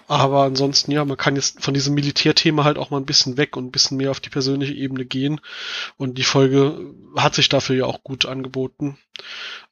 aber 0.08 0.42
ansonsten 0.42 0.90
ja, 0.90 1.06
man 1.06 1.18
kann 1.18 1.36
jetzt 1.36 1.62
von 1.62 1.76
diesem 1.76 1.94
Militärthema 1.94 2.64
halt 2.64 2.80
auch 2.80 2.90
mal 2.90 2.98
ein 2.98 3.06
bisschen 3.06 3.38
weg 3.38 3.56
und 3.56 3.68
ein 3.68 3.72
bisschen 3.72 3.98
mehr 3.98 4.10
auf 4.10 4.20
die 4.20 4.32
persönliche 4.32 4.74
Ebene 4.74 5.06
gehen. 5.06 5.40
Und 5.98 6.18
die 6.18 6.24
Folge 6.24 6.96
hat 7.16 7.36
sich 7.36 7.48
dafür 7.48 7.76
ja 7.76 7.86
auch 7.86 8.02
gut 8.04 8.26
angeboten, 8.26 8.98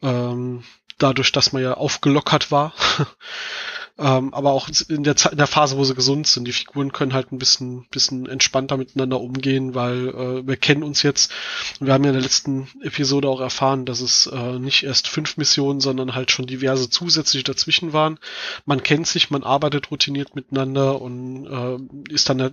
ähm, 0.03 0.63
dadurch, 0.99 1.31
dass 1.31 1.51
man 1.51 1.63
ja 1.63 1.73
aufgelockert 1.73 2.51
war. 2.51 2.75
Ähm, 3.95 4.33
aber 4.33 4.53
auch 4.53 4.69
in 4.89 5.03
der, 5.03 5.15
in 5.31 5.37
der 5.37 5.47
Phase, 5.47 5.77
wo 5.77 5.83
sie 5.83 5.93
gesund 5.93 6.25
sind. 6.25 6.47
Die 6.47 6.51
Figuren 6.51 6.91
können 6.91 7.13
halt 7.13 7.31
ein 7.31 7.37
bisschen, 7.37 7.85
bisschen 7.91 8.27
entspannter 8.27 8.75
miteinander 8.75 9.21
umgehen, 9.21 9.75
weil 9.75 10.07
äh, 10.07 10.47
wir 10.47 10.57
kennen 10.57 10.81
uns 10.81 11.03
jetzt. 11.03 11.31
Wir 11.79 11.93
haben 11.93 12.03
ja 12.03 12.09
in 12.09 12.15
der 12.15 12.23
letzten 12.23 12.67
Episode 12.81 13.29
auch 13.29 13.39
erfahren, 13.39 13.85
dass 13.85 14.01
es 14.01 14.25
äh, 14.27 14.57
nicht 14.57 14.83
erst 14.83 15.07
fünf 15.07 15.37
Missionen, 15.37 15.79
sondern 15.79 16.15
halt 16.15 16.31
schon 16.31 16.47
diverse 16.47 16.89
zusätzliche 16.89 17.43
dazwischen 17.43 17.93
waren. 17.93 18.17
Man 18.65 18.81
kennt 18.81 19.05
sich, 19.05 19.29
man 19.29 19.43
arbeitet 19.43 19.91
routiniert 19.91 20.35
miteinander 20.35 20.99
und 20.99 21.45
äh, 21.45 22.11
ist 22.11 22.29
dann 22.29 22.39
äh, 22.39 22.51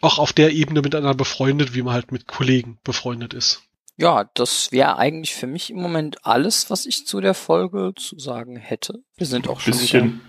auch 0.00 0.18
auf 0.18 0.32
der 0.32 0.50
Ebene 0.50 0.82
miteinander 0.82 1.14
befreundet, 1.14 1.74
wie 1.74 1.82
man 1.82 1.94
halt 1.94 2.10
mit 2.10 2.26
Kollegen 2.26 2.78
befreundet 2.82 3.34
ist. 3.34 3.62
Ja, 3.96 4.30
das 4.34 4.72
wäre 4.72 4.96
eigentlich 4.96 5.34
für 5.34 5.46
mich 5.46 5.70
im 5.70 5.76
Moment 5.76 6.24
alles, 6.24 6.70
was 6.70 6.86
ich 6.86 7.06
zu 7.06 7.20
der 7.20 7.34
Folge 7.34 7.92
zu 7.94 8.18
sagen 8.18 8.56
hätte. 8.56 9.02
Wir 9.16 9.26
sind 9.26 9.46
auch 9.46 9.60
schon 9.60 9.72
bisschen, 9.72 10.22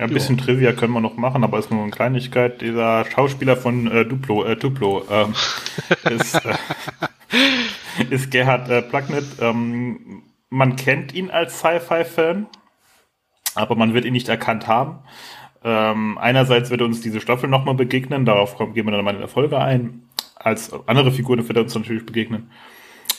ja, 0.00 0.06
ein 0.06 0.14
bisschen 0.14 0.38
jo. 0.38 0.44
Trivia 0.44 0.72
können 0.72 0.94
wir 0.94 1.02
noch 1.02 1.16
machen, 1.16 1.44
aber 1.44 1.58
ist 1.58 1.70
nur 1.70 1.82
eine 1.82 1.90
Kleinigkeit. 1.90 2.62
Dieser 2.62 3.04
Schauspieler 3.04 3.56
von 3.56 3.86
äh, 3.90 4.06
Duplo, 4.06 4.44
äh, 4.44 4.56
Duplo 4.56 5.04
ähm, 5.10 5.34
ist, 6.10 6.34
äh, 6.36 6.54
ist 8.08 8.30
Gerhard 8.30 8.70
äh, 8.70 8.80
Placknett. 8.80 9.26
Ähm, 9.40 10.22
man 10.48 10.76
kennt 10.76 11.12
ihn 11.12 11.30
als 11.30 11.58
Sci-Fi-Fan, 11.58 12.46
aber 13.54 13.74
man 13.76 13.92
wird 13.92 14.06
ihn 14.06 14.14
nicht 14.14 14.30
erkannt 14.30 14.66
haben. 14.66 15.00
Ähm, 15.62 16.16
einerseits 16.16 16.70
wird 16.70 16.80
uns 16.80 17.02
diese 17.02 17.20
Staffel 17.20 17.50
nochmal 17.50 17.74
begegnen, 17.74 18.24
darauf 18.24 18.56
gehen 18.56 18.86
wir 18.86 18.92
dann 18.92 19.04
mal 19.04 19.12
in 19.12 19.20
der 19.20 19.28
Folge 19.28 19.58
ein. 19.58 20.08
Als 20.34 20.72
andere 20.86 21.12
Figuren 21.12 21.46
wird 21.46 21.58
er 21.58 21.64
uns 21.64 21.74
natürlich 21.74 22.06
begegnen 22.06 22.50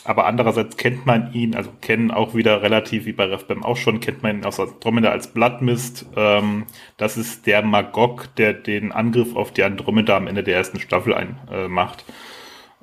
aber 0.04 0.26
andererseits 0.26 0.78
kennt 0.78 1.06
man 1.06 1.34
ihn, 1.34 1.56
also 1.56 1.72
kennen 1.82 2.12
auch 2.12 2.34
wieder 2.34 2.62
relativ 2.62 3.06
wie 3.06 3.14
bei 3.14 3.26
RefBam 3.26 3.64
auch 3.64 3.78
schon, 3.78 4.00
kennt 4.00 4.24
man 4.24 4.38
ihn 4.38 4.46
aus 4.46 4.60
Andromeda 4.60 5.10
als 5.10 5.28
Bloodmist. 5.28 6.08
Ähm, 6.16 6.66
das 6.98 7.18
ist 7.18 7.46
der 7.46 7.62
Magog, 7.62 8.36
der 8.36 8.54
den 8.54 8.92
Angriff 8.92 9.36
auf 9.36 9.52
die 9.52 9.64
Andromeda 9.64 10.18
am 10.18 10.28
Ende 10.28 10.44
der 10.44 10.56
ersten 10.56 10.80
Staffel 10.80 11.14
ein, 11.14 11.40
äh, 11.52 11.68
macht. 11.68 12.06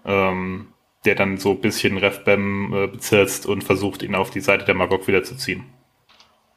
Ähm, 0.05 0.69
der 1.05 1.15
dann 1.15 1.39
so 1.39 1.53
ein 1.53 1.61
bisschen 1.61 1.97
Refbem 1.97 2.73
äh, 2.73 2.87
bezirzt 2.87 3.47
und 3.47 3.65
versucht, 3.65 4.03
ihn 4.03 4.15
auf 4.15 4.31
die 4.31 4.41
Seite 4.41 4.65
der 4.65 4.75
Magog 4.75 5.07
wiederzuziehen. 5.07 5.65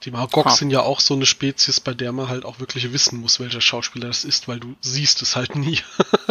Die 0.03 0.11
Magogs 0.11 0.57
sind 0.57 0.71
ja 0.71 0.81
auch 0.81 0.99
so 0.99 1.13
eine 1.13 1.27
Spezies, 1.27 1.79
bei 1.79 1.93
der 1.93 2.11
man 2.11 2.27
halt 2.27 2.43
auch 2.43 2.59
wirklich 2.59 2.91
wissen 2.91 3.19
muss, 3.19 3.39
welcher 3.39 3.61
Schauspieler 3.61 4.07
das 4.07 4.25
ist, 4.25 4.47
weil 4.47 4.59
du 4.59 4.75
siehst 4.81 5.21
es 5.21 5.35
halt 5.35 5.55
nie. 5.55 5.79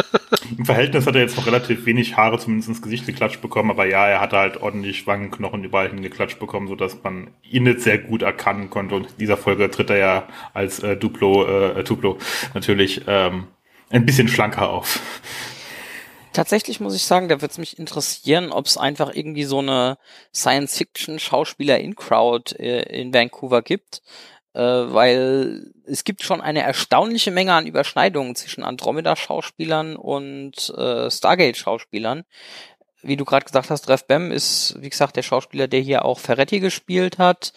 Im 0.57 0.65
Verhältnis 0.65 1.07
hat 1.07 1.15
er 1.15 1.21
jetzt 1.21 1.37
noch 1.37 1.45
relativ 1.45 1.85
wenig 1.85 2.17
Haare 2.17 2.37
zumindest 2.37 2.67
ins 2.67 2.81
Gesicht 2.81 3.05
geklatscht 3.05 3.41
bekommen, 3.41 3.71
aber 3.71 3.85
ja, 3.85 4.05
er 4.07 4.19
hatte 4.19 4.37
halt 4.37 4.57
ordentlich 4.57 5.07
Wangenknochen 5.07 5.63
überall 5.63 5.89
hingeklatscht 5.89 6.39
bekommen, 6.39 6.67
sodass 6.67 7.01
man 7.01 7.31
ihn 7.43 7.65
jetzt 7.65 7.85
sehr 7.85 7.97
gut 7.97 8.23
erkennen 8.23 8.69
konnte. 8.69 8.95
Und 8.95 9.05
in 9.11 9.17
dieser 9.19 9.37
Folge 9.37 9.71
tritt 9.71 9.89
er 9.89 9.97
ja 9.97 10.27
als 10.53 10.79
äh, 10.79 10.97
Duplo, 10.97 11.45
äh, 11.45 11.83
Duplo 11.85 12.17
natürlich 12.53 13.03
ähm, 13.07 13.47
ein 13.89 14.05
bisschen 14.05 14.27
schlanker 14.27 14.69
auf. 14.69 14.99
Tatsächlich 16.33 16.79
muss 16.79 16.95
ich 16.95 17.03
sagen, 17.03 17.27
da 17.27 17.41
wird 17.41 17.51
es 17.51 17.57
mich 17.57 17.77
interessieren, 17.77 18.53
ob 18.53 18.65
es 18.65 18.77
einfach 18.77 19.13
irgendwie 19.13 19.43
so 19.43 19.59
eine 19.59 19.97
Science-Fiction-Schauspieler-In-Crowd 20.33 22.55
äh, 22.57 23.01
in 23.01 23.13
Vancouver 23.13 23.61
gibt, 23.61 24.01
äh, 24.53 24.61
weil 24.61 25.73
es 25.85 26.05
gibt 26.05 26.23
schon 26.23 26.39
eine 26.39 26.61
erstaunliche 26.61 27.31
Menge 27.31 27.53
an 27.53 27.67
Überschneidungen 27.67 28.35
zwischen 28.35 28.63
Andromeda-Schauspielern 28.63 29.97
und 29.97 30.69
äh, 30.69 31.11
Stargate-Schauspielern. 31.11 32.23
Wie 33.01 33.17
du 33.17 33.25
gerade 33.25 33.45
gesagt 33.45 33.69
hast, 33.69 33.89
Rev 33.89 34.05
Bem 34.07 34.31
ist, 34.31 34.77
wie 34.79 34.89
gesagt, 34.89 35.17
der 35.17 35.23
Schauspieler, 35.23 35.67
der 35.67 35.81
hier 35.81 36.05
auch 36.05 36.19
Ferretti 36.19 36.61
gespielt 36.61 37.17
hat. 37.17 37.51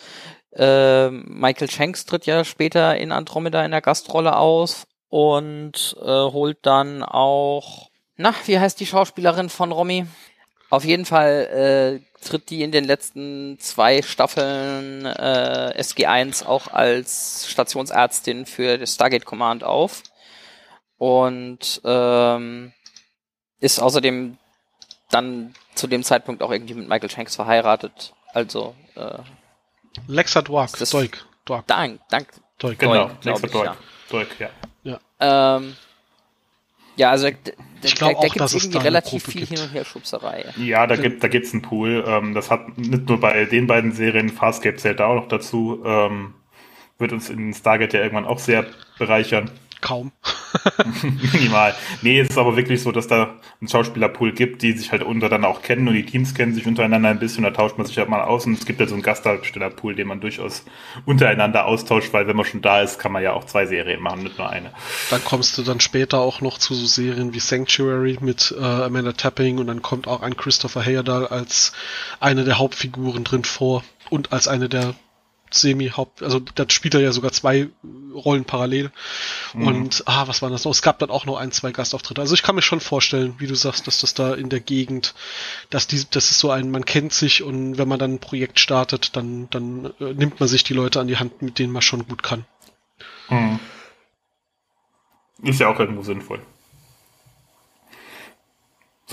Äh, 0.50 1.10
Michael 1.10 1.70
Shanks 1.70 2.06
tritt 2.06 2.26
ja 2.26 2.44
später 2.44 2.96
in 2.96 3.12
Andromeda 3.12 3.64
in 3.64 3.70
der 3.70 3.82
Gastrolle 3.82 4.36
aus 4.36 4.88
und 5.10 5.96
holt 6.00 6.58
dann 6.62 7.04
auch 7.04 7.88
na, 8.16 8.34
wie 8.46 8.58
heißt 8.58 8.78
die 8.80 8.86
Schauspielerin 8.86 9.48
von 9.48 9.72
Romy? 9.72 10.06
Auf 10.70 10.84
jeden 10.84 11.04
Fall 11.04 12.00
äh, 12.02 12.24
tritt 12.24 12.50
die 12.50 12.62
in 12.62 12.72
den 12.72 12.84
letzten 12.84 13.58
zwei 13.60 14.02
Staffeln 14.02 15.06
äh, 15.06 15.74
SG1 15.78 16.46
auch 16.46 16.68
als 16.68 17.46
Stationsärztin 17.48 18.46
für 18.46 18.78
das 18.78 18.94
Stargate 18.94 19.24
Command 19.24 19.62
auf 19.62 20.02
und 20.98 21.80
ähm, 21.84 22.72
ist 23.60 23.78
außerdem 23.78 24.38
dann 25.10 25.54
zu 25.74 25.86
dem 25.86 26.02
Zeitpunkt 26.02 26.42
auch 26.42 26.50
irgendwie 26.50 26.74
mit 26.74 26.88
Michael 26.88 27.10
Shanks 27.10 27.36
verheiratet. 27.36 28.14
Also 28.32 28.74
äh, 28.96 29.18
Lexa 30.08 30.42
Dwark, 30.42 30.76
das 30.78 30.90
Doik, 30.90 31.24
Dwark. 31.44 31.66
Dank, 31.66 32.00
dank. 32.10 32.28
Doik, 32.58 32.78
genau, 32.78 33.08
Doik, 33.08 33.24
Lexa 33.24 33.46
ich, 33.46 33.52
Doik. 33.52 33.64
ja. 33.64 33.76
Doik, 34.10 34.28
ja. 34.40 34.50
ja. 34.82 35.56
Ähm, 35.56 35.76
ja, 36.97 37.11
also 37.11 37.28
Ich 37.28 37.34
da, 37.95 38.09
da 38.09 38.16
auch, 38.16 38.22
gibt 38.22 38.40
dass 38.40 38.55
es 38.55 38.64
irgendwie 38.64 38.78
relativ 38.78 39.24
viel 39.24 39.47
gibt. 39.47 39.59
Hin- 39.59 39.68
und 39.68 39.74
Herschubserei. 39.74 40.47
Ja, 40.57 40.86
da 40.86 40.97
gibt 40.97 41.22
da 41.22 41.28
gibt's 41.28 41.53
einen 41.53 41.62
Pool. 41.62 42.05
Ähm, 42.07 42.34
das 42.34 42.51
hat 42.51 42.78
nicht 42.78 43.09
nur 43.09 43.20
bei 43.20 43.45
den 43.45 43.66
beiden 43.66 43.92
Serien, 43.92 44.28
Farscape 44.30 44.76
zählt 44.76 45.01
da 45.01 45.07
auch 45.07 45.16
noch 45.16 45.28
dazu. 45.28 45.82
Ähm, 45.84 46.34
wird 46.99 47.12
uns 47.12 47.28
in 47.28 47.53
Stargate 47.53 47.95
ja 47.95 48.01
irgendwann 48.01 48.26
auch 48.26 48.38
sehr 48.38 48.66
bereichern. 48.99 49.51
Kaum. 49.85 50.12
Minimal. 51.32 51.74
Nee, 52.01 52.18
es 52.18 52.30
ist 52.30 52.39
aber 52.39 52.57
wirklich 52.57 52.80
so, 52.80 52.91
dass 52.91 53.07
da 53.07 53.35
einen 53.61 53.68
Schauspielerpool 53.68 54.32
gibt, 54.32 54.62
die 54.62 54.72
sich 54.72 54.91
halt 54.91 55.03
untereinander 55.03 55.49
auch 55.49 55.61
kennen 55.61 55.87
und 55.87 55.93
die 55.93 56.07
Teams 56.07 56.35
kennen 56.35 56.55
sich 56.55 56.66
untereinander 56.66 57.11
ein 57.11 57.18
bisschen, 57.18 57.45
da 57.45 57.51
tauscht 57.51 57.76
man 57.76 57.87
sich 57.87 57.99
halt 57.99 58.09
mal 58.09 58.22
aus 58.22 58.47
und 58.47 58.55
es 58.55 58.64
gibt 58.64 58.80
ja 58.80 58.87
so 58.87 58.95
einen 58.95 59.03
Gastdarstellerpool, 59.03 59.95
den 59.95 60.09
man 60.09 60.20
durchaus 60.20 60.64
untereinander 61.05 61.66
austauscht, 61.66 62.14
weil 62.14 62.26
wenn 62.26 62.35
man 62.35 62.47
schon 62.47 62.62
da 62.62 62.80
ist, 62.80 62.99
kann 62.99 63.12
man 63.12 63.22
ja 63.22 63.35
auch 63.35 63.45
zwei 63.45 63.66
Serien 63.66 64.01
machen, 64.01 64.22
nicht 64.22 64.39
nur 64.39 64.49
eine. 64.49 64.70
Dann 65.11 65.22
kommst 65.22 65.59
du 65.59 65.62
dann 65.62 65.80
später 65.80 66.20
auch 66.20 66.41
noch 66.41 66.57
zu 66.57 66.72
so 66.72 66.87
Serien 66.87 67.35
wie 67.35 67.41
Sanctuary 67.41 68.16
mit 68.22 68.55
äh, 68.59 68.64
Amanda 68.64 69.12
Tapping 69.12 69.59
und 69.59 69.66
dann 69.66 69.82
kommt 69.82 70.09
auch 70.09 70.22
ein 70.22 70.35
Christopher 70.35 70.80
Heyerdahl 70.80 71.26
als 71.26 71.74
eine 72.20 72.45
der 72.45 72.57
Hauptfiguren 72.59 73.24
drin 73.24 73.45
vor 73.45 73.85
und 74.09 74.32
als 74.32 74.49
eine 74.49 74.70
der 74.70 74.95
Semi-Haupt, 75.61 76.22
also 76.22 76.40
da 76.40 76.64
spielt 76.68 76.94
er 76.94 77.00
ja 77.00 77.12
sogar 77.12 77.32
zwei 77.32 77.68
Rollen 78.14 78.44
parallel. 78.44 78.90
Und 79.55 80.02
ah, 80.07 80.26
was 80.26 80.42
war 80.42 80.50
das 80.50 80.64
noch? 80.64 80.72
Es 80.72 80.82
gab 80.82 80.98
dann 80.98 81.11
auch 81.11 81.26
noch 81.26 81.36
ein, 81.36 81.52
zwei 81.52 81.72
Gastauftritte. 81.72 82.20
Also 82.20 82.34
ich 82.34 82.42
kann 82.42 82.55
mir 82.55 82.62
schon 82.62 82.80
vorstellen, 82.80 83.34
wie 83.38 83.46
du 83.46 83.55
sagst, 83.55 83.86
dass 83.86 84.00
das 84.00 84.14
da 84.14 84.34
in 84.34 84.48
der 84.48 84.61
Gegend, 84.61 85.14
dass 85.70 85.86
die, 85.86 86.05
das 86.11 86.30
ist 86.30 86.38
so 86.40 86.50
ein, 86.50 86.70
man 86.70 86.84
kennt 86.84 87.12
sich 87.12 87.42
und 87.42 87.78
wenn 87.78 87.88
man 87.88 87.98
dann 87.98 88.14
ein 88.14 88.18
Projekt 88.18 88.61
startet, 88.61 89.16
dann, 89.16 89.48
dann 89.50 89.92
äh, 90.00 90.12
nimmt 90.14 90.40
man 90.40 90.48
sich 90.48 90.64
die 90.64 90.74
Leute 90.74 91.00
an 91.00 91.07
die 91.07 91.16
Hand, 91.16 91.42
mit 91.42 91.59
denen 91.59 91.72
man 91.72 91.82
schon 91.82 92.07
gut 92.07 92.22
kann. 92.22 92.44
Mhm. 93.28 93.61
Ist 95.42 95.61
ja 95.61 95.68
auch 95.68 95.78
irgendwo 95.78 96.02
sinnvoll. 96.02 96.40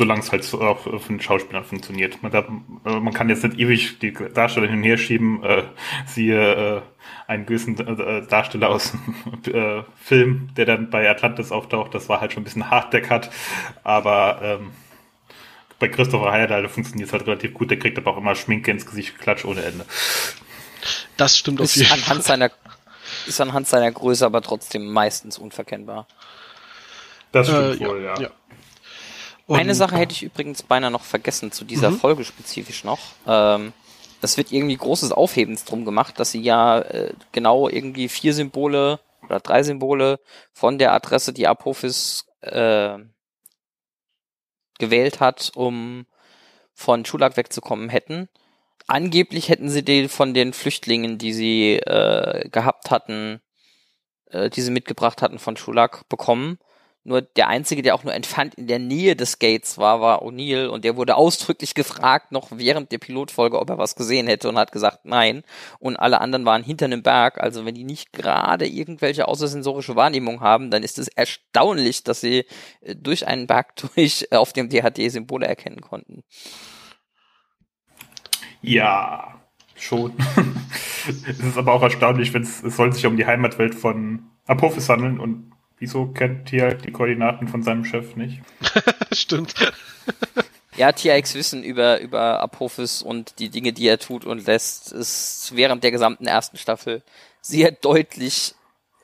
Solange 0.02 0.22
es 0.22 0.32
halt 0.32 0.43
so 0.43 0.62
auch 0.62 0.80
für 0.82 0.99
den 0.99 1.22
Schauspieler 1.22 1.64
funktioniert. 1.64 2.24
Man, 2.24 2.32
darf, 2.32 2.45
äh, 2.86 2.99
man 2.99 3.14
kann 3.14 3.30
jetzt 3.30 3.43
nicht 3.43 3.60
ewig 3.60 3.99
die 3.99 4.12
Darsteller 4.14 4.68
hin 4.68 4.78
und 4.78 4.84
her 4.84 4.97
schieben. 4.97 5.43
Äh, 5.43 5.64
siehe 6.08 6.78
äh, 6.78 6.82
einen 7.28 7.45
gewissen 7.45 7.78
äh, 7.80 8.26
Darsteller 8.28 8.70
aus 8.70 8.93
dem 8.93 9.54
äh, 9.54 9.84
Film, 10.02 10.49
der 10.58 10.66
dann 10.66 10.89
bei 10.89 11.10
Atlantis 11.10 11.52
auftaucht. 11.52 11.93
Das 11.93 12.10
war 12.10 12.22
halt 12.22 12.34
schon 12.34 12.41
ein 12.41 12.45
bisschen 12.45 12.72
hart, 12.72 12.93
der 12.93 13.02
Cut. 13.04 13.30
Aber 13.84 14.39
ähm, 14.41 14.72
bei 15.80 15.88
Christopher 15.89 16.32
Heyerdahl 16.32 16.68
funktioniert 16.70 17.08
es 17.08 17.14
halt 17.14 17.28
relativ 17.28 17.54
gut. 17.54 17.72
Der 17.72 17.80
kriegt 17.80 17.97
aber 17.97 18.12
auch 18.12 18.18
immer 18.18 18.36
Schminke 18.36 18.72
ins 18.72 18.86
Gesicht 18.86 19.18
geklatscht 19.18 19.45
ohne 19.45 19.64
Ende. 19.64 19.86
Das 21.18 21.38
stimmt 21.38 21.62
auf 21.62 21.74
Ist 21.74 21.76
jeden 21.76 21.91
anhand 21.91 22.24
Fall. 22.24 22.24
seiner 22.24 22.52
ist 23.26 23.41
anhand 23.41 23.68
seiner 23.68 23.91
Größe 23.91 24.26
aber 24.26 24.41
trotzdem 24.41 24.91
meistens 24.91 25.38
unverkennbar. 25.38 26.08
Das 27.32 27.47
Äh, 27.47 27.52
stimmt 27.52 27.80
wohl, 27.80 28.04
ja. 28.04 28.16
ja. 28.18 28.30
Eine 28.30 28.41
Und- 29.60 29.76
Sache 29.76 29.97
hätte 29.97 30.14
ich 30.14 30.24
übrigens 30.24 30.64
beinahe 30.64 30.91
noch 30.91 31.04
vergessen, 31.04 31.52
zu 31.52 31.66
dieser 31.66 31.91
Mhm. 31.91 31.97
Folge 31.99 32.24
spezifisch 32.24 32.84
noch. 32.84 32.99
Ähm, 33.28 33.74
es 34.22 34.38
wird 34.38 34.52
irgendwie 34.52 34.78
großes 34.78 35.12
Aufhebens 35.12 35.66
drum 35.66 35.84
gemacht, 35.86 36.20
dass 36.20 36.32
sie 36.32 36.41
ja 36.41 36.80
äh, 36.80 37.14
genau 37.32 37.68
irgendwie 37.68 38.08
vier 38.08 38.34
Symbole 38.34 38.99
oder 39.24 39.39
drei 39.39 39.64
Symbole 39.64 40.20
von 40.54 40.78
der 40.78 40.93
Adresse, 40.93 41.34
die 41.34 41.47
Apophis 41.47 42.26
äh, 42.41 42.97
gewählt 44.80 45.20
hat, 45.20 45.52
um 45.56 46.06
von 46.74 47.06
Schulak 47.06 47.38
wegzukommen 47.38 47.89
hätten. 47.89 48.30
Angeblich 48.88 49.49
hätten 49.49 49.70
sie 49.70 49.84
die 49.84 50.08
von 50.08 50.34
den 50.34 50.54
Flüchtlingen, 50.54 51.18
die 51.18 51.34
sie 51.34 51.76
äh, 51.78 52.49
gehabt 52.49 52.89
hatten, 52.89 53.41
äh, 54.32 54.49
die 54.49 54.62
sie 54.62 54.72
mitgebracht 54.72 55.22
hatten 55.22 55.39
von 55.39 55.56
Schulak 55.56 56.08
bekommen. 56.10 56.58
Nur 57.04 57.24
der 57.24 57.47
einzige, 57.47 57.82
der 57.82 57.95
auch 57.95 58.04
nur 58.04 58.14
entfernt 58.14 58.54
in 58.56 58.68
der 58.68 58.78
Nähe 58.78 59.16
des 59.16 59.39
Gates 59.39 59.80
war, 59.80 60.02
war 60.02 60.22
O'Neill 60.22 60.68
und 60.68 60.86
der 60.86 60.97
wurde 60.97 61.16
ausdrücklich 61.16 61.74
gefragt, 61.74 62.32
noch 62.32 62.49
während 62.52 62.91
der 62.91 62.99
Pilotfolge, 62.99 63.60
ob 63.60 63.72
er 63.72 63.80
was 63.80 63.95
gesehen 63.95 64.28
hätte 64.28 64.47
und 64.47 64.58
hat 64.58 64.72
gesagt, 64.72 64.99
nein. 65.04 65.41
Und 65.80 65.95
alle 65.95 66.22
anderen 66.22 66.45
waren 66.45 66.64
hinter 66.64 66.86
einem 66.86 67.02
Berg. 67.02 67.41
Also 67.41 67.66
wenn 67.66 67.74
die 67.74 67.86
nicht 67.86 68.14
gerade 68.14 68.68
irgendwelche 68.68 69.28
außersensorische 69.28 69.95
Wahrnehmung 69.95 70.41
haben, 70.41 70.70
dann 70.70 70.84
ist 70.84 70.99
es 70.99 71.08
erstaunlich, 71.08 72.04
dass 72.04 72.22
sie 72.22 72.45
äh, 72.82 72.95
durch 72.95 73.26
einen 73.26 73.47
Berg 73.47 73.76
durch 73.95 74.28
äh, 74.30 74.36
auf 74.36 74.54
dem 74.54 74.70
DHD 74.70 75.10
Symbole 75.10 75.47
erkennen 75.47 75.82
konnten. 75.82 76.24
Ja, 78.62 79.41
schon. 79.76 80.14
es 81.28 81.39
ist 81.39 81.58
aber 81.58 81.74
auch 81.74 81.82
erstaunlich, 81.82 82.32
wenn 82.36 82.43
es, 82.43 82.60
soll 82.60 82.93
sich 82.93 83.08
um 83.08 83.18
die 83.18 83.26
Heimatwelt 83.26 83.74
von 83.74 84.30
Apophis 84.45 84.88
handeln 84.88 85.20
und 85.20 85.52
wieso 85.82 86.06
kennt 86.06 86.50
hier 86.50 86.76
die 86.76 86.92
Koordinaten 86.92 87.48
von 87.48 87.64
seinem 87.64 87.84
Chef 87.84 88.16
nicht? 88.16 88.40
Stimmt. 89.12 89.54
Ja, 90.78 90.94
TRX 90.94 91.36
Wissen 91.36 91.64
über, 91.64 92.00
über 92.00 92.40
Apophis 92.40 93.02
und 93.02 93.40
die 93.40 93.50
Dinge, 93.50 93.74
die 93.74 93.86
er 93.88 94.00
tut 94.00 94.26
und 94.26 94.48
lässt, 94.48 94.94
ist 94.94 95.52
während 95.54 95.84
der 95.84 95.92
gesamten 95.92 96.28
ersten 96.28 96.58
Staffel 96.58 97.04
sehr 97.42 97.72
deutlich 97.72 98.56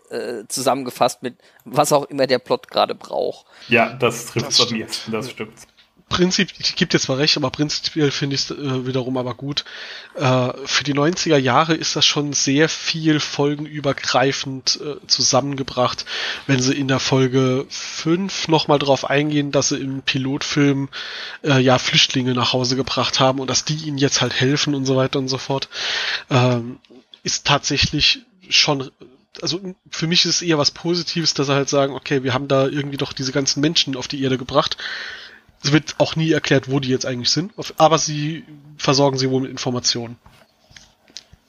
äh, 0.09 0.45
zusammengefasst 0.47 1.23
mit 1.23 1.36
was 1.65 1.91
auch 1.91 2.05
immer 2.05 2.25
der 2.25 2.39
Plot 2.39 2.69
gerade 2.69 2.95
braucht. 2.95 3.45
Ja, 3.67 3.93
das 3.93 4.28
trifft 4.28 4.47
Das 4.47 4.59
es 4.59 4.65
bei 4.65 4.78
mir. 4.78 4.88
Das 5.11 5.30
stimmt. 5.30 5.67
Prinzip, 6.09 6.53
ich 6.57 6.75
gebe 6.77 6.89
dir 6.89 6.99
zwar 6.99 7.17
recht, 7.17 7.35
aber 7.35 7.51
prinzipiell 7.51 8.11
finde 8.11 8.35
ich 8.35 8.43
es 8.43 8.51
äh, 8.51 8.87
wiederum 8.87 9.17
aber 9.17 9.33
gut. 9.33 9.65
Äh, 10.15 10.53
für 10.65 10.85
die 10.85 10.93
90er 10.93 11.35
Jahre 11.37 11.73
ist 11.73 11.97
das 11.97 12.05
schon 12.05 12.31
sehr 12.31 12.69
viel 12.69 13.19
folgenübergreifend 13.19 14.79
äh, 14.81 15.05
zusammengebracht, 15.07 16.05
wenn 16.45 16.61
sie 16.61 16.73
in 16.73 16.87
der 16.87 16.99
Folge 16.99 17.65
5 17.69 18.47
nochmal 18.47 18.79
drauf 18.79 19.09
eingehen, 19.09 19.51
dass 19.51 19.69
sie 19.69 19.77
im 19.77 20.01
Pilotfilm 20.01 20.87
äh, 21.43 21.59
ja 21.59 21.77
Flüchtlinge 21.77 22.33
nach 22.33 22.53
Hause 22.53 22.77
gebracht 22.77 23.19
haben 23.19 23.39
und 23.39 23.49
dass 23.49 23.65
die 23.65 23.75
ihnen 23.75 23.97
jetzt 23.97 24.21
halt 24.21 24.33
helfen 24.33 24.75
und 24.75 24.85
so 24.85 24.95
weiter 24.95 25.19
und 25.19 25.27
so 25.27 25.37
fort. 25.37 25.67
Ähm, 26.29 26.79
ist 27.23 27.45
tatsächlich 27.45 28.21
schon 28.49 28.91
also 29.41 29.59
für 29.91 30.07
mich 30.07 30.25
ist 30.25 30.35
es 30.35 30.41
eher 30.41 30.57
was 30.57 30.71
Positives, 30.71 31.33
dass 31.33 31.47
sie 31.47 31.53
halt 31.53 31.69
sagen, 31.69 31.93
okay, 31.93 32.23
wir 32.23 32.33
haben 32.33 32.47
da 32.47 32.65
irgendwie 32.65 32.97
doch 32.97 33.13
diese 33.13 33.31
ganzen 33.31 33.61
Menschen 33.61 33.95
auf 33.95 34.07
die 34.07 34.23
Erde 34.23 34.37
gebracht. 34.37 34.77
Es 35.63 35.71
wird 35.71 35.95
auch 35.97 36.15
nie 36.15 36.31
erklärt, 36.31 36.69
wo 36.69 36.79
die 36.79 36.89
jetzt 36.89 37.05
eigentlich 37.05 37.29
sind, 37.29 37.53
aber 37.77 37.97
sie 37.97 38.45
versorgen 38.77 39.17
sie 39.17 39.29
wohl 39.29 39.41
mit 39.41 39.51
Informationen. 39.51 40.17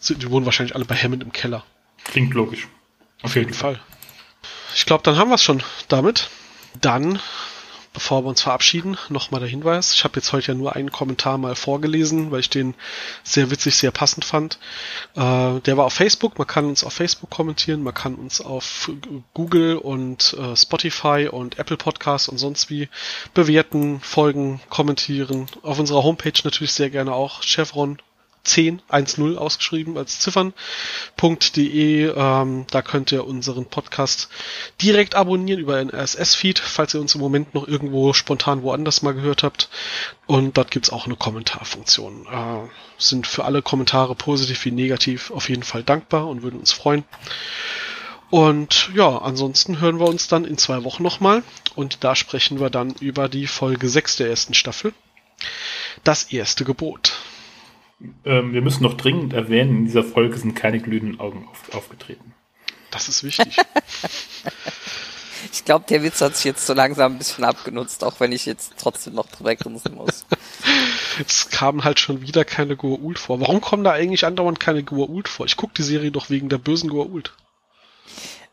Die 0.08 0.30
wohnen 0.30 0.46
wahrscheinlich 0.46 0.74
alle 0.74 0.84
bei 0.84 0.96
Hammond 0.96 1.22
im 1.22 1.32
Keller. 1.32 1.64
Klingt 2.04 2.32
logisch. 2.34 2.68
Auf 3.22 3.36
jeden 3.36 3.52
Fall. 3.52 3.80
Ich 4.74 4.86
glaube, 4.86 5.02
dann 5.02 5.16
haben 5.16 5.28
wir 5.28 5.34
es 5.34 5.42
schon 5.42 5.62
damit. 5.88 6.30
Dann 6.80 7.20
bevor 7.98 8.22
wir 8.22 8.28
uns 8.28 8.42
verabschieden, 8.42 8.96
nochmal 9.08 9.40
der 9.40 9.48
Hinweis. 9.48 9.92
Ich 9.92 10.04
habe 10.04 10.14
jetzt 10.20 10.32
heute 10.32 10.52
ja 10.52 10.54
nur 10.54 10.76
einen 10.76 10.92
Kommentar 10.92 11.36
mal 11.36 11.56
vorgelesen, 11.56 12.30
weil 12.30 12.38
ich 12.38 12.48
den 12.48 12.76
sehr 13.24 13.50
witzig, 13.50 13.74
sehr 13.74 13.90
passend 13.90 14.24
fand. 14.24 14.60
Äh, 15.16 15.58
der 15.58 15.76
war 15.76 15.84
auf 15.84 15.94
Facebook. 15.94 16.38
Man 16.38 16.46
kann 16.46 16.64
uns 16.64 16.84
auf 16.84 16.92
Facebook 16.92 17.28
kommentieren. 17.28 17.82
Man 17.82 17.94
kann 17.94 18.14
uns 18.14 18.40
auf 18.40 18.88
Google 19.34 19.78
und 19.78 20.32
äh, 20.38 20.54
Spotify 20.54 21.28
und 21.28 21.58
Apple 21.58 21.76
Podcasts 21.76 22.28
und 22.28 22.38
sonst 22.38 22.70
wie 22.70 22.88
bewerten, 23.34 23.98
folgen, 23.98 24.60
kommentieren. 24.68 25.48
Auf 25.62 25.80
unserer 25.80 26.04
Homepage 26.04 26.40
natürlich 26.44 26.74
sehr 26.74 26.90
gerne 26.90 27.12
auch 27.12 27.42
Chevron 27.42 27.98
10, 28.44 28.82
1.0 28.90 29.36
ausgeschrieben 29.36 29.96
als 29.98 30.18
Ziffern.de. 30.20 32.12
Ähm, 32.16 32.66
da 32.70 32.82
könnt 32.82 33.12
ihr 33.12 33.26
unseren 33.26 33.66
Podcast 33.66 34.28
direkt 34.80 35.14
abonnieren 35.14 35.60
über 35.60 35.76
ein 35.76 35.90
RSS-Feed, 35.90 36.58
falls 36.58 36.94
ihr 36.94 37.00
uns 37.00 37.14
im 37.14 37.20
Moment 37.20 37.54
noch 37.54 37.68
irgendwo 37.68 38.12
spontan 38.12 38.62
woanders 38.62 39.02
mal 39.02 39.14
gehört 39.14 39.42
habt. 39.42 39.68
Und 40.26 40.56
dort 40.56 40.70
gibt's 40.70 40.90
auch 40.90 41.06
eine 41.06 41.16
Kommentarfunktion. 41.16 42.26
Äh, 42.26 42.68
sind 42.98 43.26
für 43.26 43.44
alle 43.44 43.62
Kommentare 43.62 44.14
positiv 44.14 44.64
wie 44.64 44.72
negativ 44.72 45.30
auf 45.30 45.48
jeden 45.48 45.62
Fall 45.62 45.82
dankbar 45.82 46.28
und 46.28 46.42
würden 46.42 46.60
uns 46.60 46.72
freuen. 46.72 47.04
Und 48.30 48.90
ja, 48.94 49.18
ansonsten 49.18 49.80
hören 49.80 50.00
wir 50.00 50.06
uns 50.06 50.28
dann 50.28 50.44
in 50.44 50.58
zwei 50.58 50.84
Wochen 50.84 51.02
nochmal 51.02 51.42
und 51.74 52.04
da 52.04 52.14
sprechen 52.14 52.60
wir 52.60 52.68
dann 52.68 52.94
über 53.00 53.28
die 53.28 53.46
Folge 53.46 53.88
6 53.88 54.16
der 54.16 54.28
ersten 54.28 54.52
Staffel. 54.52 54.92
Das 56.04 56.24
erste 56.24 56.64
Gebot. 56.64 57.16
Ähm, 58.24 58.52
wir 58.52 58.62
müssen 58.62 58.82
noch 58.82 58.94
dringend 58.94 59.32
erwähnen, 59.32 59.78
in 59.78 59.84
dieser 59.86 60.04
Folge 60.04 60.36
sind 60.38 60.54
keine 60.54 60.80
glühenden 60.80 61.18
Augen 61.20 61.48
auf, 61.50 61.74
aufgetreten. 61.74 62.34
Das 62.90 63.08
ist 63.08 63.24
wichtig. 63.24 63.56
ich 65.52 65.64
glaube, 65.64 65.84
der 65.88 66.02
Witz 66.02 66.20
hat 66.20 66.36
sich 66.36 66.44
jetzt 66.44 66.66
so 66.66 66.74
langsam 66.74 67.14
ein 67.14 67.18
bisschen 67.18 67.44
abgenutzt, 67.44 68.04
auch 68.04 68.20
wenn 68.20 68.32
ich 68.32 68.46
jetzt 68.46 68.74
trotzdem 68.78 69.14
noch 69.14 69.26
drüber 69.26 69.54
grinsen 69.56 69.94
muss. 69.94 70.26
es 71.26 71.50
kamen 71.50 71.84
halt 71.84 71.98
schon 71.98 72.22
wieder 72.22 72.44
keine 72.44 72.74
Goa'uld 72.74 73.18
vor. 73.18 73.40
Warum 73.40 73.60
kommen 73.60 73.84
da 73.84 73.92
eigentlich 73.92 74.24
andauernd 74.24 74.60
keine 74.60 74.80
Goa'uld 74.80 75.28
vor? 75.28 75.46
Ich 75.46 75.56
gucke 75.56 75.74
die 75.74 75.82
Serie 75.82 76.12
doch 76.12 76.30
wegen 76.30 76.48
der 76.48 76.58
bösen 76.58 76.90
Goa'uld. 76.90 77.30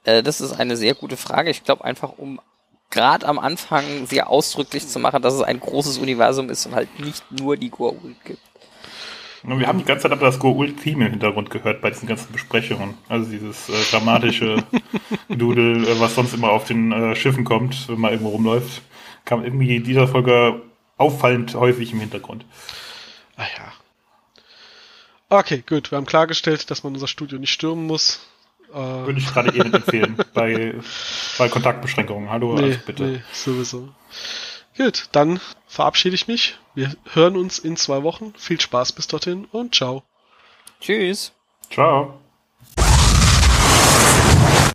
Äh, 0.04 0.24
das 0.24 0.42
ist 0.42 0.54
eine 0.54 0.76
sehr 0.76 0.96
gute 0.96 1.18
Frage. 1.18 1.50
Ich 1.50 1.64
glaube 1.64 1.86
einfach, 1.86 2.14
um 2.18 2.42
gerade 2.90 3.28
am 3.28 3.40
Anfang 3.40 4.08
sehr 4.08 4.30
ausdrücklich 4.30 4.88
zu 4.88 5.00
machen, 5.00 5.22
dass 5.22 5.34
es 5.34 5.42
ein 5.42 5.60
großes 5.60 5.98
Universum 5.98 6.50
ist 6.50 6.66
und 6.66 6.76
halt 6.76 7.00
nicht 7.00 7.24
nur 7.32 7.58
die 7.58 7.72
Goa'uld 7.72 8.16
gibt. 8.24 8.42
Wir 9.48 9.68
haben 9.68 9.78
die 9.78 9.86
ganze 9.86 10.04
Zeit 10.04 10.12
aber 10.12 10.26
das 10.26 10.40
Go-Ult-Theme 10.40 11.06
im 11.06 11.12
Hintergrund 11.12 11.52
gehört 11.52 11.82
bei 11.82 11.92
diesen 11.92 12.08
ganzen 12.08 12.32
Besprechungen. 12.32 12.96
Also 13.08 13.30
dieses 13.30 13.70
äh, 13.70 13.74
dramatische 13.92 14.64
Dudel, 15.30 15.88
äh, 15.88 16.00
was 16.00 16.16
sonst 16.16 16.34
immer 16.34 16.50
auf 16.50 16.66
den 16.66 16.92
äh, 16.92 17.16
Schiffen 17.16 17.44
kommt, 17.44 17.88
wenn 17.88 18.00
man 18.00 18.12
irgendwo 18.12 18.32
rumläuft, 18.32 18.82
kam 19.24 19.44
irgendwie 19.44 19.76
in 19.76 19.84
dieser 19.84 20.08
Folge 20.08 20.62
auffallend 20.98 21.54
häufig 21.54 21.94
im 21.94 22.00
Hintergrund. 22.00 22.46
Ah 23.36 23.44
ja. 23.58 23.74
Okay, 25.30 25.64
gut. 25.68 25.92
Wir 25.92 25.98
haben 25.98 26.06
klargestellt, 26.06 26.72
dass 26.72 26.84
man 26.84 26.94
unser 26.94 27.08
Studio 27.08 27.38
nicht 27.38 27.52
stürmen 27.52 27.86
muss. 27.86 28.26
Äh, 28.74 28.78
Würde 28.78 29.20
ich 29.20 29.28
gerade 29.28 29.52
nicht 29.52 29.74
empfehlen. 29.74 30.18
Bei, 30.34 30.74
bei 31.38 31.50
Kontaktbeschränkungen. 31.50 32.30
Hallo, 32.30 32.56
nee, 32.56 32.64
also 32.64 32.80
bitte. 32.86 33.04
Nee, 33.04 33.22
sowieso. 33.32 33.90
Gut, 34.78 35.08
dann 35.14 35.40
verabschiede 35.68 36.16
ich 36.16 36.28
mich. 36.28 36.58
Wir 36.74 36.96
hören 37.14 37.38
uns 37.38 37.60
in 37.60 37.78
zwei 37.78 38.04
Wochen. 38.04 38.34
Viel 38.38 38.60
Spaß 38.60 38.92
bis 38.92 39.08
dorthin 39.08 39.46
und 39.52 39.74
ciao. 39.76 40.04
Tschüss. 40.82 41.32
Ciao. 41.72 42.20